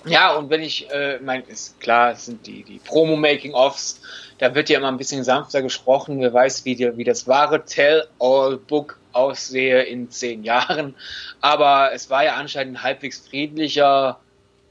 Ja, 0.06 0.36
und 0.36 0.50
wenn 0.50 0.62
ich, 0.62 0.88
äh, 0.90 1.18
mein, 1.20 1.42
ist 1.44 1.80
klar, 1.80 2.12
es 2.12 2.26
sind 2.26 2.46
die, 2.46 2.62
die 2.62 2.78
Promo-Making-Offs, 2.78 4.00
da 4.38 4.54
wird 4.54 4.68
ja 4.68 4.78
immer 4.78 4.88
ein 4.88 4.98
bisschen 4.98 5.24
sanfter 5.24 5.62
gesprochen, 5.62 6.20
wer 6.20 6.32
weiß, 6.32 6.64
wie, 6.64 6.76
die, 6.76 6.96
wie 6.96 7.02
das 7.02 7.26
wahre 7.26 7.64
Tell-All-Book 7.64 8.98
aussehe 9.12 9.82
in 9.82 10.10
zehn 10.10 10.44
Jahren. 10.44 10.94
Aber 11.40 11.90
es 11.92 12.08
war 12.08 12.22
ja 12.22 12.34
anscheinend 12.34 12.76
ein 12.76 12.82
halbwegs 12.84 13.18
friedlicher 13.18 14.20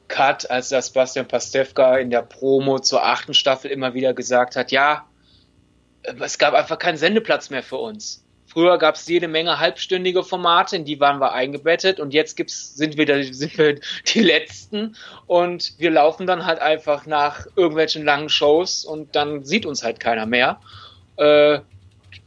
Cut, 0.08 0.50
als 0.50 0.70
das 0.70 0.92
Bastian 0.92 1.28
Pastewka 1.28 1.98
in 1.98 2.12
der 2.12 2.22
Promo 2.22 2.80
zur 2.80 3.04
achten 3.04 3.34
Staffel 3.34 3.72
immer 3.72 3.94
wieder 3.94 4.14
gesagt 4.14 4.56
hat, 4.56 4.72
ja, 4.72 5.06
es 6.20 6.38
gab 6.38 6.54
einfach 6.54 6.80
keinen 6.80 6.98
Sendeplatz 6.98 7.50
mehr 7.50 7.64
für 7.64 7.78
uns. 7.78 8.26
Früher 8.48 8.78
gab 8.78 8.96
es 8.96 9.08
jede 9.08 9.28
Menge 9.28 9.60
halbstündige 9.60 10.24
Formate, 10.24 10.78
in 10.78 10.86
die 10.86 11.00
waren 11.00 11.20
wir 11.20 11.34
eingebettet 11.34 12.00
und 12.00 12.14
jetzt 12.14 12.38
gibt's, 12.38 12.76
sind, 12.76 12.96
wir, 12.96 13.06
sind 13.34 13.58
wir 13.58 13.80
die 14.08 14.22
Letzten 14.22 14.96
und 15.28 15.74
wir 15.78 15.92
laufen 15.92 16.28
dann 16.28 16.46
halt 16.46 16.60
einfach 16.60 17.06
nach 17.06 17.48
irgendwelchen 17.56 18.06
langen 18.06 18.30
Shows 18.30 18.86
und 18.86 19.16
dann 19.16 19.44
sieht 19.44 19.66
uns 19.66 19.84
halt 19.84 20.00
keiner 20.00 20.26
mehr. 20.26 20.62
Äh, 21.18 21.60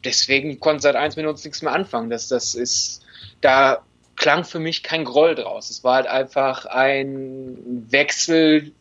deswegen 0.04 0.60
konnte 0.60 0.82
seit 0.82 0.96
eins 0.96 1.16
Minuten 1.16 1.40
nichts 1.44 1.62
mehr 1.62 1.72
anfangen. 1.72 2.10
Das, 2.10 2.28
das 2.28 2.54
ist, 2.54 3.02
da 3.40 3.82
klang 4.16 4.44
für 4.44 4.58
mich 4.58 4.82
kein 4.82 5.04
Groll 5.04 5.34
draus. 5.34 5.70
Es 5.70 5.84
war 5.84 5.96
halt 5.96 6.08
einfach 6.08 6.66
ein 6.66 7.86
Wechsel 7.90 8.72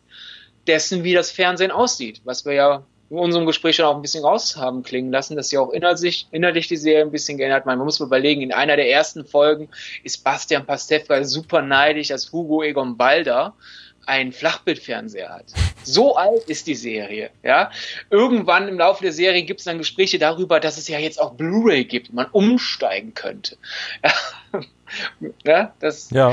dessen, 0.66 1.04
wie 1.04 1.14
das 1.14 1.30
Fernsehen 1.30 1.70
aussieht, 1.70 2.20
was 2.24 2.44
wir 2.44 2.52
ja 2.52 2.82
unserem 3.10 3.46
Gespräch 3.46 3.76
schon 3.76 3.86
auch 3.86 3.96
ein 3.96 4.02
bisschen 4.02 4.24
raus 4.24 4.56
haben 4.56 4.82
klingen 4.82 5.10
lassen, 5.10 5.36
dass 5.36 5.48
sie 5.48 5.58
auch 5.58 5.70
inhaltlich, 5.70 6.26
inhaltlich 6.30 6.68
die 6.68 6.76
Serie 6.76 7.02
ein 7.02 7.10
bisschen 7.10 7.38
geändert. 7.38 7.66
Man 7.66 7.78
muss 7.78 8.00
mal 8.00 8.06
überlegen, 8.06 8.42
in 8.42 8.52
einer 8.52 8.76
der 8.76 8.90
ersten 8.90 9.24
Folgen 9.24 9.68
ist 10.04 10.24
Bastian 10.24 10.66
Pastewka 10.66 11.24
super 11.24 11.62
neidisch, 11.62 12.08
dass 12.08 12.32
Hugo 12.32 12.62
Egon 12.62 12.96
Balder 12.96 13.54
einen 14.08 14.32
Flachbildfernseher 14.32 15.28
hat. 15.28 15.44
So 15.84 16.16
alt 16.16 16.44
ist 16.44 16.66
die 16.66 16.74
Serie. 16.74 17.30
Ja? 17.42 17.70
Irgendwann 18.10 18.66
im 18.66 18.78
Laufe 18.78 19.02
der 19.02 19.12
Serie 19.12 19.42
gibt 19.42 19.60
es 19.60 19.64
dann 19.64 19.78
Gespräche 19.78 20.18
darüber, 20.18 20.60
dass 20.60 20.78
es 20.78 20.88
ja 20.88 20.98
jetzt 20.98 21.20
auch 21.20 21.34
Blu-ray 21.34 21.84
gibt, 21.84 22.12
man 22.12 22.26
umsteigen 22.32 23.12
könnte. 23.12 23.58
ja, 25.44 25.74
das, 25.78 26.10
ja. 26.10 26.32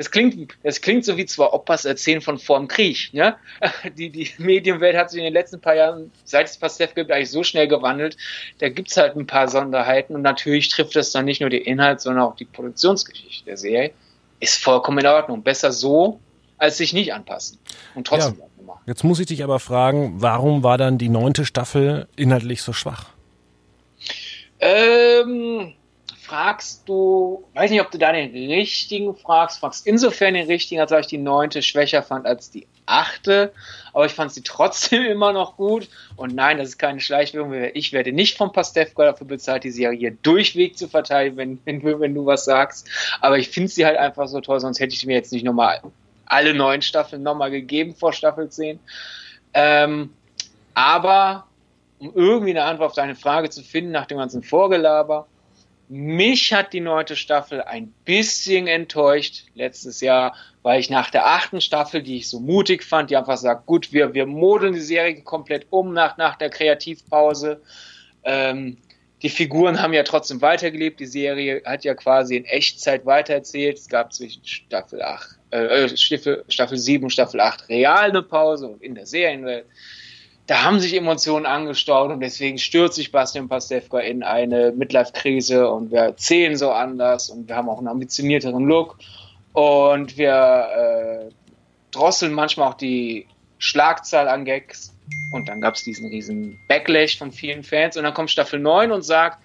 Das 0.00 0.10
klingt, 0.10 0.56
das 0.62 0.80
klingt 0.80 1.04
so 1.04 1.18
wie 1.18 1.26
zwei 1.26 1.44
Opas 1.44 1.84
erzählen 1.84 2.22
von 2.22 2.38
vorm 2.38 2.68
Krieg. 2.68 3.12
Ne? 3.12 3.36
Die, 3.98 4.08
die 4.08 4.30
Medienwelt 4.38 4.96
hat 4.96 5.10
sich 5.10 5.18
in 5.18 5.24
den 5.24 5.34
letzten 5.34 5.60
paar 5.60 5.74
Jahren, 5.74 6.10
seit 6.24 6.46
es 6.46 6.56
Pastef 6.56 6.94
gibt, 6.94 7.12
eigentlich 7.12 7.30
so 7.30 7.42
schnell 7.42 7.68
gewandelt. 7.68 8.16
Da 8.60 8.70
gibt 8.70 8.90
es 8.90 8.96
halt 8.96 9.14
ein 9.14 9.26
paar 9.26 9.46
Sonderheiten 9.48 10.14
und 10.14 10.22
natürlich 10.22 10.70
trifft 10.70 10.96
das 10.96 11.12
dann 11.12 11.26
nicht 11.26 11.42
nur 11.42 11.50
den 11.50 11.60
Inhalt, 11.64 12.00
sondern 12.00 12.24
auch 12.24 12.34
die 12.34 12.46
Produktionsgeschichte 12.46 13.44
der 13.44 13.58
Serie. 13.58 13.92
Ist 14.40 14.64
vollkommen 14.64 15.00
in 15.00 15.06
Ordnung. 15.06 15.42
Besser 15.42 15.70
so, 15.70 16.18
als 16.56 16.78
sich 16.78 16.94
nicht 16.94 17.12
anpassen. 17.12 17.58
Und 17.94 18.06
trotzdem 18.06 18.38
ja. 18.38 18.80
Jetzt 18.86 19.04
muss 19.04 19.20
ich 19.20 19.26
dich 19.26 19.44
aber 19.44 19.58
fragen, 19.58 20.14
warum 20.16 20.62
war 20.62 20.78
dann 20.78 20.96
die 20.96 21.10
neunte 21.10 21.44
Staffel 21.44 22.08
inhaltlich 22.16 22.62
so 22.62 22.72
schwach? 22.72 23.10
Ähm, 24.60 25.74
fragst 26.30 26.88
du, 26.88 27.44
weiß 27.54 27.72
nicht, 27.72 27.80
ob 27.80 27.90
du 27.90 27.98
da 27.98 28.12
den 28.12 28.30
richtigen 28.30 29.16
fragst, 29.16 29.58
fragst 29.58 29.84
insofern 29.84 30.34
den 30.34 30.46
richtigen, 30.46 30.80
als 30.80 30.92
ich 30.92 31.06
die 31.08 31.18
neunte 31.18 31.60
schwächer 31.60 32.04
fand 32.04 32.24
als 32.24 32.52
die 32.52 32.68
achte, 32.86 33.52
aber 33.92 34.06
ich 34.06 34.12
fand 34.12 34.32
sie 34.32 34.42
trotzdem 34.42 35.02
immer 35.10 35.32
noch 35.32 35.56
gut. 35.56 35.88
Und 36.14 36.36
nein, 36.36 36.58
das 36.58 36.68
ist 36.68 36.78
keine 36.78 37.00
Schleichwirkung. 37.00 37.52
Ich 37.74 37.92
werde 37.92 38.12
nicht 38.12 38.36
vom 38.36 38.52
Pastewka 38.52 39.06
dafür 39.06 39.26
bezahlt, 39.26 39.64
die 39.64 39.72
Serie 39.72 40.12
durchweg 40.22 40.78
zu 40.78 40.86
verteidigen, 40.86 41.36
wenn, 41.36 41.58
wenn, 41.64 42.00
wenn 42.00 42.14
du 42.14 42.24
was 42.26 42.44
sagst. 42.44 42.88
Aber 43.20 43.36
ich 43.36 43.48
finde 43.48 43.68
sie 43.68 43.84
halt 43.84 43.98
einfach 43.98 44.28
so 44.28 44.40
toll, 44.40 44.60
sonst 44.60 44.78
hätte 44.78 44.94
ich 44.94 45.04
mir 45.04 45.16
jetzt 45.16 45.32
nicht 45.32 45.44
nochmal 45.44 45.80
alle 46.26 46.54
neun 46.54 46.80
Staffeln 46.80 47.24
nochmal 47.24 47.50
gegeben 47.50 47.96
vor 47.96 48.12
Staffel 48.12 48.48
10. 48.48 48.78
Ähm, 49.52 50.14
aber 50.74 51.46
um 51.98 52.12
irgendwie 52.14 52.50
eine 52.50 52.62
Antwort 52.62 52.90
auf 52.90 52.94
deine 52.94 53.16
Frage 53.16 53.50
zu 53.50 53.64
finden 53.64 53.90
nach 53.90 54.06
dem 54.06 54.18
ganzen 54.18 54.44
Vorgelaber, 54.44 55.26
mich 55.90 56.52
hat 56.52 56.72
die 56.72 56.80
neunte 56.80 57.16
Staffel 57.16 57.62
ein 57.62 57.92
bisschen 58.04 58.68
enttäuscht 58.68 59.46
letztes 59.54 60.00
Jahr, 60.00 60.36
weil 60.62 60.78
ich 60.78 60.88
nach 60.88 61.10
der 61.10 61.26
achten 61.26 61.60
Staffel, 61.60 62.00
die 62.00 62.18
ich 62.18 62.28
so 62.28 62.38
mutig 62.38 62.84
fand, 62.84 63.10
die 63.10 63.16
einfach 63.16 63.36
sagt, 63.36 63.66
gut, 63.66 63.92
wir, 63.92 64.14
wir 64.14 64.26
modeln 64.26 64.72
die 64.72 64.80
Serie 64.80 65.20
komplett 65.22 65.66
um 65.70 65.92
nach, 65.92 66.16
nach 66.16 66.36
der 66.36 66.48
Kreativpause. 66.48 67.60
Ähm, 68.22 68.78
die 69.22 69.28
Figuren 69.28 69.82
haben 69.82 69.92
ja 69.92 70.04
trotzdem 70.04 70.40
weitergelebt. 70.40 71.00
Die 71.00 71.06
Serie 71.06 71.60
hat 71.64 71.82
ja 71.82 71.94
quasi 71.94 72.36
in 72.36 72.44
Echtzeit 72.44 73.04
weitererzählt. 73.04 73.78
Es 73.78 73.88
gab 73.88 74.12
zwischen 74.12 74.44
Staffel 74.44 75.02
8, 75.02 75.38
äh, 75.50 75.88
Staffel, 75.96 76.44
Staffel 76.48 76.78
7 76.78 77.02
und 77.02 77.10
Staffel 77.10 77.40
8 77.40 77.68
real 77.68 78.10
eine 78.10 78.22
Pause 78.22 78.68
und 78.68 78.80
in 78.80 78.94
der 78.94 79.06
Serienwelt 79.06 79.66
da 80.50 80.64
haben 80.64 80.80
sich 80.80 80.96
Emotionen 80.96 81.46
angestaut 81.46 82.10
und 82.10 82.18
deswegen 82.18 82.58
stürzt 82.58 82.96
sich 82.96 83.12
Bastian 83.12 83.48
Pastewka 83.48 84.00
in 84.00 84.24
eine 84.24 84.72
Midlife-Krise 84.72 85.70
und 85.70 85.92
wir 85.92 86.00
erzählen 86.00 86.56
so 86.56 86.72
anders 86.72 87.30
und 87.30 87.46
wir 87.46 87.54
haben 87.54 87.68
auch 87.68 87.78
einen 87.78 87.86
ambitionierteren 87.86 88.64
Look. 88.64 88.98
Und 89.52 90.18
wir 90.18 91.28
äh, 91.30 91.32
drosseln 91.92 92.32
manchmal 92.32 92.68
auch 92.68 92.74
die 92.74 93.28
Schlagzahl 93.58 94.26
an 94.26 94.44
Gags 94.44 94.92
und 95.32 95.48
dann 95.48 95.60
gab 95.60 95.76
es 95.76 95.84
diesen 95.84 96.08
riesen 96.08 96.58
Backlash 96.66 97.16
von 97.16 97.30
vielen 97.30 97.62
Fans 97.62 97.96
und 97.96 98.02
dann 98.02 98.14
kommt 98.14 98.32
Staffel 98.32 98.58
9 98.58 98.90
und 98.90 99.02
sagt, 99.02 99.38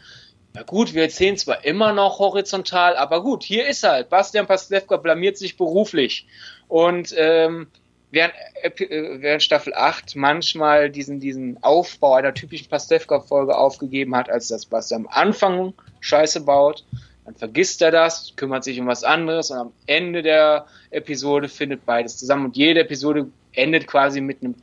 na 0.56 0.64
gut, 0.64 0.96
wir 0.96 1.04
erzählen 1.04 1.38
zwar 1.38 1.64
immer 1.66 1.94
noch 1.94 2.18
horizontal, 2.18 2.98
aber 2.98 3.22
gut, 3.22 3.44
hier 3.44 3.68
ist 3.68 3.84
halt, 3.84 4.10
Bastian 4.10 4.48
Pastewka 4.48 4.98
blamiert 4.98 5.38
sich 5.38 5.56
beruflich. 5.56 6.26
Und 6.68 7.14
ähm, 7.16 7.68
während, 8.12 8.34
äh, 8.64 9.22
während 9.22 9.44
Staffel 9.44 9.74
8 9.74 10.16
manchmal 10.16 10.90
diesen, 10.90 11.20
diesen 11.20 11.62
Aufbau 11.64 12.14
einer 12.14 12.34
typischen 12.34 12.70
Pastewka-Folge 12.70 13.58
aufgegeben 13.58 14.16
hat, 14.16 14.30
als 14.30 14.48
das, 14.48 14.72
was 14.72 14.92
er 14.92 14.98
am 14.98 15.08
Anfang 15.08 15.74
Scheiße 16.00 16.42
baut. 16.42 16.84
Dann 17.26 17.36
vergisst 17.36 17.82
er 17.82 17.92
das, 17.92 18.34
kümmert 18.36 18.64
sich 18.64 18.80
um 18.80 18.88
was 18.88 19.04
anderes 19.04 19.50
und 19.50 19.58
am 19.58 19.74
Ende 19.88 20.22
der 20.22 20.68
Episode 20.92 21.50
findet 21.50 21.86
beides 21.86 22.18
zusammen 22.18 22.46
und 22.46 22.58
jede 22.58 22.82
Episode 22.82 23.28
endet 23.54 23.88
quasi 23.88 24.22
mit 24.22 24.42
einem 24.42 24.56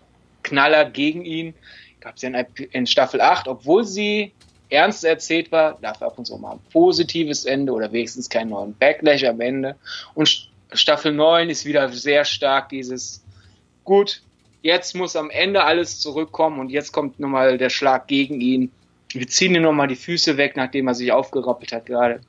Knaller 0.42 0.84
gegen 0.84 1.24
ihn. 1.24 1.54
Gab 2.00 2.16
es 2.16 2.22
ja 2.22 2.28
in, 2.28 2.46
in 2.70 2.86
Staffel 2.86 3.20
8, 3.20 3.48
obwohl 3.48 3.84
sie 3.84 4.32
ernst 4.70 5.04
erzählt 5.04 5.52
war, 5.52 5.78
dafür 5.82 6.08
ab 6.08 6.18
und 6.18 6.24
zu 6.24 6.36
mal 6.38 6.52
ein 6.52 6.60
positives 6.72 7.44
Ende 7.44 7.72
oder 7.72 7.92
wenigstens 7.92 8.28
keinen 8.28 8.50
neuen 8.50 8.74
Backlash 8.74 9.24
am 9.24 9.40
Ende. 9.40 9.76
Und 10.14 10.48
Staffel 10.72 11.12
9 11.12 11.50
ist 11.50 11.66
wieder 11.66 11.88
sehr 11.90 12.24
stark 12.24 12.70
dieses 12.70 13.21
gut, 13.84 14.22
jetzt 14.62 14.94
muss 14.94 15.16
am 15.16 15.30
Ende 15.30 15.64
alles 15.64 16.00
zurückkommen 16.00 16.60
und 16.60 16.70
jetzt 16.70 16.92
kommt 16.92 17.20
nochmal 17.20 17.58
der 17.58 17.70
Schlag 17.70 18.06
gegen 18.06 18.40
ihn. 18.40 18.70
Wir 19.08 19.26
ziehen 19.28 19.54
ihm 19.54 19.62
nochmal 19.62 19.88
die 19.88 19.96
Füße 19.96 20.36
weg, 20.36 20.56
nachdem 20.56 20.88
er 20.88 20.94
sich 20.94 21.12
aufgerappelt 21.12 21.72
hat 21.72 21.86
gerade. 21.86 22.20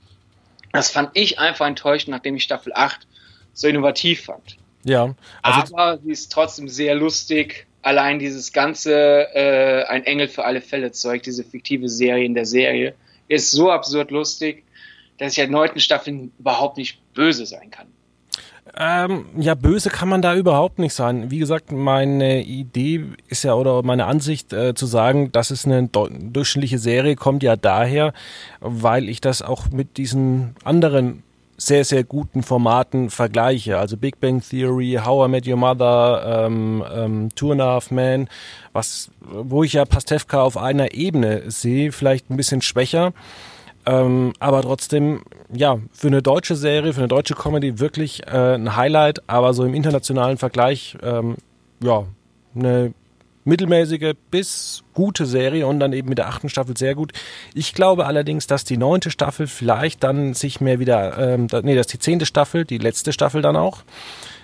Das 0.72 0.90
fand 0.90 1.12
ich 1.14 1.40
einfach 1.40 1.68
enttäuschend, 1.68 2.10
nachdem 2.10 2.36
ich 2.36 2.44
Staffel 2.44 2.74
8 2.76 3.08
so 3.54 3.68
innovativ 3.68 4.26
fand. 4.26 4.58
Ja. 4.84 5.16
Also 5.42 5.76
Aber 5.76 6.00
sie 6.00 6.12
ist 6.12 6.32
trotzdem 6.32 6.68
sehr 6.68 6.96
lustig. 6.96 7.68
Allein 7.84 8.20
dieses 8.20 8.52
ganze 8.52 8.94
äh, 9.34 9.84
Ein 9.86 10.06
Engel 10.06 10.28
für 10.28 10.46
alle 10.46 10.62
Fälle 10.62 10.92
Zeug, 10.92 11.24
diese 11.24 11.44
fiktive 11.44 11.90
Serie 11.90 12.26
in 12.26 12.34
der 12.34 12.46
Serie, 12.46 12.96
ist 13.28 13.52
so 13.52 13.72
absurd 13.72 14.12
lustig, 14.12 14.64
dass 15.18 15.34
ich 15.34 15.36
der 15.36 15.48
neunten 15.48 15.80
Staffel 15.80 16.32
überhaupt 16.40 16.78
nicht 16.78 17.00
böse 17.14 17.46
sein 17.46 17.70
kann. 17.72 17.88
Ähm, 18.76 19.26
ja, 19.38 19.54
böse 19.54 19.90
kann 19.90 20.10
man 20.10 20.22
da 20.22 20.36
überhaupt 20.36 20.80
nicht 20.80 20.94
sein. 20.94 21.30
Wie 21.30 21.38
gesagt, 21.38 21.72
meine 21.72 22.44
Idee 22.44 23.06
ist 23.28 23.44
ja 23.44 23.54
oder 23.54 23.84
meine 23.84 24.06
Ansicht 24.06 24.52
äh, 24.52 24.74
zu 24.74 24.88
sagen, 24.88 25.32
dass 25.32 25.52
es 25.52 25.66
eine 25.66 25.88
durchschnittliche 25.90 26.80
Serie 26.80 27.16
kommt 27.16 27.44
ja 27.44 27.56
daher, 27.56 28.14
weil 28.62 29.10
ich 29.10 29.22
das 29.22 29.42
auch 29.42 29.70
mit 29.70 29.98
diesen 29.98 30.56
anderen 30.64 31.24
sehr, 31.58 31.86
sehr 31.86 32.04
guten 32.04 32.42
Formaten 32.44 33.10
vergleiche. 33.10 33.78
Also 33.78 33.96
Big 33.96 34.20
Bang 34.20 34.42
Theory, 34.42 35.00
How 35.04 35.28
I 35.28 35.30
Met 35.30 35.48
Your 35.48 35.58
Mother, 35.58 36.46
ähm, 36.46 36.84
ähm, 36.92 37.30
Two 37.36 37.52
and 37.52 37.62
a 37.62 37.66
Half 37.66 37.92
Men, 37.92 38.28
was, 38.74 39.12
wo 39.22 39.64
ich 39.64 39.74
ja 39.74 39.86
Pastewka 39.86 40.42
auf 40.42 40.58
einer 40.58 40.94
Ebene 40.94 41.52
sehe, 41.52 41.92
vielleicht 41.92 42.30
ein 42.30 42.38
bisschen 42.38 42.62
schwächer. 42.62 43.14
Ähm, 43.86 44.34
aber 44.40 44.62
trotzdem, 44.62 45.24
ja, 45.54 45.78
für 45.92 46.08
eine 46.08 46.22
deutsche 46.22 46.56
Serie, 46.56 46.94
für 46.94 47.02
eine 47.02 47.08
deutsche 47.08 47.36
Comedy 47.36 47.80
wirklich 47.80 48.26
äh, 48.28 48.56
ein 48.56 48.76
Highlight, 48.76 49.28
aber 49.28 49.54
so 49.54 49.66
im 49.66 49.74
internationalen 49.74 50.38
Vergleich, 50.38 50.98
ähm, 51.04 51.36
ja, 51.82 52.06
eine 52.56 52.94
mittelmäßige 53.46 54.14
bis 54.32 54.84
gute 54.94 55.26
Serie 55.26 55.68
und 55.68 55.80
dann 55.80 55.92
eben 55.92 56.10
mit 56.10 56.18
der 56.18 56.28
achten 56.28 56.50
Staffel 56.50 56.78
sehr 56.78 56.96
gut. 56.96 57.12
Ich 57.54 57.74
glaube 57.74 58.06
allerdings, 58.06 58.48
dass 58.48 58.64
die 58.64 58.78
neunte 58.78 59.12
Staffel 59.12 59.48
vielleicht 59.48 60.04
dann 60.04 60.34
sich 60.34 60.62
mehr 60.62 60.80
wieder, 60.80 61.18
ähm, 61.18 61.48
da, 61.48 61.62
nee, 61.62 61.76
dass 61.76 61.88
die 61.88 62.00
zehnte 62.00 62.26
Staffel, 62.26 62.64
die 62.64 62.78
letzte 62.78 63.12
Staffel 63.12 63.42
dann 63.42 63.58
auch, 63.58 63.84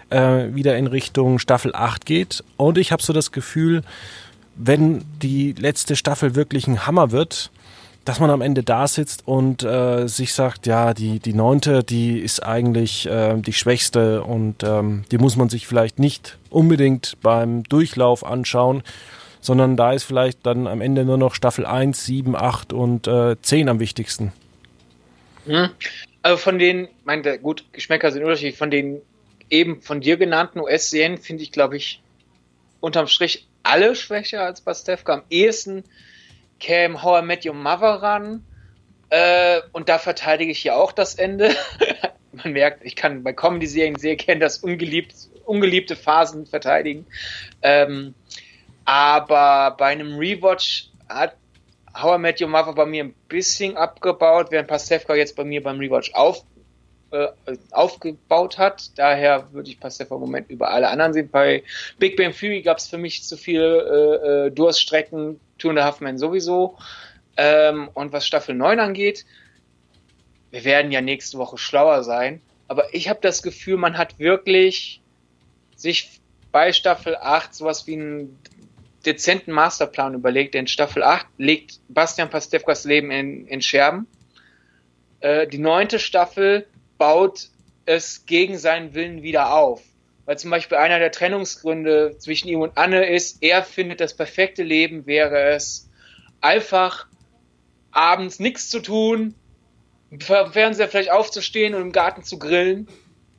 äh, 0.10 0.54
wieder 0.54 0.78
in 0.78 0.88
Richtung 0.88 1.40
Staffel 1.40 1.74
8 1.74 2.06
geht. 2.06 2.44
Und 2.58 2.78
ich 2.78 2.92
habe 2.92 3.02
so 3.02 3.14
das 3.14 3.32
Gefühl, 3.32 3.84
wenn 4.56 5.06
die 5.22 5.54
letzte 5.54 5.96
Staffel 5.96 6.36
wirklich 6.36 6.68
ein 6.68 6.86
Hammer 6.86 7.12
wird, 7.12 7.52
dass 8.06 8.20
man 8.20 8.30
am 8.30 8.42
Ende 8.42 8.64
da 8.64 8.88
sitzt 8.88 9.28
und 9.28 9.64
äh, 9.64 10.08
sich 10.08 10.34
sagt, 10.34 10.66
ja, 10.66 10.94
die, 10.94 11.20
die 11.20 11.34
neunte, 11.34 11.84
die 11.84 12.20
ist 12.20 12.42
eigentlich 12.42 13.06
äh, 13.06 13.36
die 13.38 13.54
schwächste 13.54 14.24
und 14.24 14.64
ähm, 14.64 15.04
die 15.12 15.18
muss 15.18 15.36
man 15.36 15.50
sich 15.50 15.68
vielleicht 15.68 16.00
nicht 16.00 16.38
unbedingt 16.50 17.18
beim 17.22 17.64
Durchlauf 17.64 18.26
anschauen, 18.26 18.84
sondern 19.42 19.78
da 19.78 19.94
ist 19.94 20.04
vielleicht 20.04 20.46
dann 20.46 20.68
am 20.68 20.82
Ende 20.82 21.06
nur 21.06 21.18
noch 21.18 21.36
Staffel 21.36 21.66
1, 21.66 22.06
7, 22.06 22.36
8 22.36 22.74
und 22.74 23.08
äh, 23.08 23.36
10 23.42 23.70
am 23.70 23.80
wichtigsten. 23.80 24.34
Mhm. 25.46 25.70
Also 26.22 26.38
von 26.38 26.60
den, 26.60 26.88
meine, 27.06 27.40
gut, 27.40 27.66
Geschmäcker 27.72 28.12
sind 28.12 28.24
unterschiedlich, 28.24 28.58
von 28.58 28.72
den 28.72 29.02
eben 29.50 29.82
von 29.82 30.02
dir 30.02 30.18
genannten 30.18 30.60
US-Serien 30.60 31.18
finde 31.18 31.44
ich, 31.44 31.52
glaube 31.52 31.78
ich, 31.78 32.02
unterm 32.80 33.08
Strich 33.08 33.48
alle 33.64 33.96
schwächer 33.96 34.44
als 34.44 34.62
Pastewka. 34.62 35.14
Am 35.14 35.24
ehesten 35.30 35.84
käme 36.60 37.02
How 37.02 37.22
I 37.22 37.26
Met 37.26 37.46
Your 37.46 37.54
Mother 37.54 38.02
ran. 38.02 38.46
Äh, 39.10 39.62
und 39.72 39.90
da 39.90 39.98
verteidige 39.98 40.52
ich 40.52 40.64
ja 40.64 40.76
auch 40.76 40.92
das 40.92 41.16
Ende. 41.16 41.56
Man 42.32 42.54
merkt, 42.54 42.86
ich 42.86 42.96
kann 42.96 43.24
bei 43.24 43.34
Comedy-Serien 43.34 43.96
sehr 43.96 44.16
gerne 44.16 44.42
das 44.42 44.60
ungeliebt, 44.60 45.16
ungeliebte 45.46 45.96
Phasen 45.96 46.46
verteidigen. 46.46 47.08
Ähm, 47.62 48.14
aber 48.86 49.76
bei 49.78 49.88
einem 49.88 50.18
Rewatch 50.18 50.90
hat 51.08 51.36
How 52.00 52.18
I 52.18 52.20
Met 52.20 52.40
Your 52.40 52.48
Mother 52.48 52.74
bei 52.74 52.86
mir 52.86 53.06
ein 53.06 53.16
bisschen 53.28 53.76
abgebaut, 53.76 54.48
während 54.52 54.68
Pastewka 54.68 55.16
jetzt 55.16 55.36
bei 55.36 55.44
mir 55.44 55.62
beim 55.64 55.80
Rewatch 55.80 56.14
auf, 56.14 56.44
äh, 57.12 57.28
aufgebaut 57.72 58.58
hat. 58.58 58.98
Daher 58.98 59.52
würde 59.54 59.70
ich 59.70 59.80
Pastewka 59.80 60.16
im 60.16 60.22
Moment 60.22 60.50
über 60.50 60.70
alle 60.72 60.90
anderen 60.90 61.14
sehen. 61.14 61.30
Bei 61.32 61.64
Big 61.98 62.18
Bang 62.18 62.34
Theory 62.34 62.62
gab 62.62 62.78
es 62.78 62.88
für 62.88 62.98
mich 62.98 63.24
zu 63.24 63.38
viele 63.38 63.82
äh, 64.24 64.48
äh 64.48 64.52
Durststrecken, 64.52 65.40
Two 65.58 65.70
and 65.70 65.80
a 65.80 65.84
Half 65.84 66.02
Men 66.02 66.18
sowieso. 66.18 66.78
Ähm, 67.38 67.90
und 67.94 68.12
was 68.12 68.28
Staffel 68.28 68.56
9 68.56 68.80
angeht, 68.80 69.26
wir 70.52 70.64
werden 70.66 70.92
ja 70.92 71.02
nächste 71.02 71.38
Woche 71.38 71.58
schlauer 71.58 72.04
sein. 72.04 72.42
Aber 72.68 72.94
ich 72.94 73.10
habe 73.10 73.20
das 73.22 73.42
Gefühl, 73.42 73.78
man 73.78 73.98
hat 73.98 74.20
wirklich 74.20 75.02
sich 75.76 76.20
bei 76.52 76.74
Staffel 76.74 77.16
8 77.16 77.54
sowas 77.54 77.88
wie 77.88 77.94
einen 77.94 78.40
dezenten 79.06 79.52
Masterplan 79.52 80.14
überlegt. 80.14 80.54
Denn 80.54 80.68
Staffel 80.68 81.04
8 81.04 81.26
legt 81.38 81.80
Bastian 81.88 82.30
Pastewkas 82.30 82.86
Leben 82.86 83.12
in, 83.12 83.48
in 83.48 83.62
Scherben. 83.62 84.08
Äh, 85.22 85.48
die 85.48 85.58
neunte 85.58 86.00
Staffel 86.00 86.68
baut 87.00 87.50
es 87.86 88.28
gegen 88.28 88.60
seinen 88.60 88.94
Willen 88.94 89.24
wieder 89.24 89.56
auf 89.56 89.82
weil 90.30 90.38
zum 90.38 90.52
Beispiel 90.52 90.78
einer 90.78 91.00
der 91.00 91.12
Trennungsgründe 91.12 92.16
zwischen 92.20 92.50
ihm 92.50 92.62
und 92.62 92.78
Anne 92.78 93.10
ist, 93.10 93.42
er 93.42 93.64
findet, 93.64 94.00
das 94.00 94.16
perfekte 94.16 94.62
Leben 94.62 95.08
wäre 95.08 95.56
es, 95.56 95.90
einfach 96.40 97.08
abends 97.90 98.40
nichts 98.40 98.70
zu 98.70 98.80
tun, 98.80 99.34
vor 100.20 100.52
Fernseher 100.52 100.88
vielleicht 100.88 101.10
aufzustehen 101.10 101.74
und 101.74 101.82
im 101.82 101.92
Garten 101.92 102.22
zu 102.22 102.38
grillen. 102.38 102.88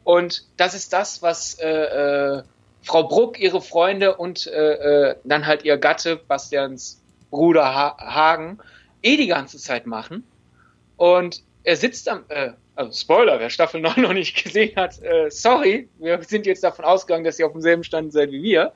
Und 0.03 0.49
das 0.57 0.75
ist 0.75 0.93
das, 0.93 1.23
was 1.23 1.61
äh, 1.61 1.69
äh, 1.69 2.43
Frau 2.83 3.07
Bruck, 3.07 3.39
ihre 3.39 3.63
Freunde 3.63 4.17
und 4.17 4.49
äh, 4.49 5.11
äh 5.11 5.17
dann 5.23 5.47
halt 5.47 5.65
ihr 5.65 5.79
Gatte, 5.79 6.17
Bastians 6.17 7.01
Bruder 7.31 7.73
ha 7.73 7.97
Hagen, 8.01 8.59
eh 9.03 9.17
die 9.17 9.29
ganze 9.29 9.59
Zeit 9.59 9.87
machen. 9.87 10.27
Und 10.97 11.45
er 11.65 11.77
sitzt 11.77 12.09
am, 12.09 12.25
äh, 12.29 12.53
also 12.75 12.93
Spoiler, 12.93 13.39
wer 13.39 13.51
Staffel 13.51 13.81
9 13.81 13.95
noch 14.03 14.13
nicht 14.13 14.43
gesehen 14.43 14.75
hat, 14.77 15.03
äh, 15.03 15.31
sorry, 15.31 15.89
wir 15.99 16.23
sind 16.23 16.47
jetzt 16.47 16.65
davon 16.65 16.85
ausgegangen, 16.85 17.25
dass 17.25 17.39
ihr 17.39 17.47
auf 17.47 17.53
demselben 17.53 17.85
Stand 17.85 18.13
seid 18.13 18.31
wie 18.33 18.43
wir. 18.43 18.73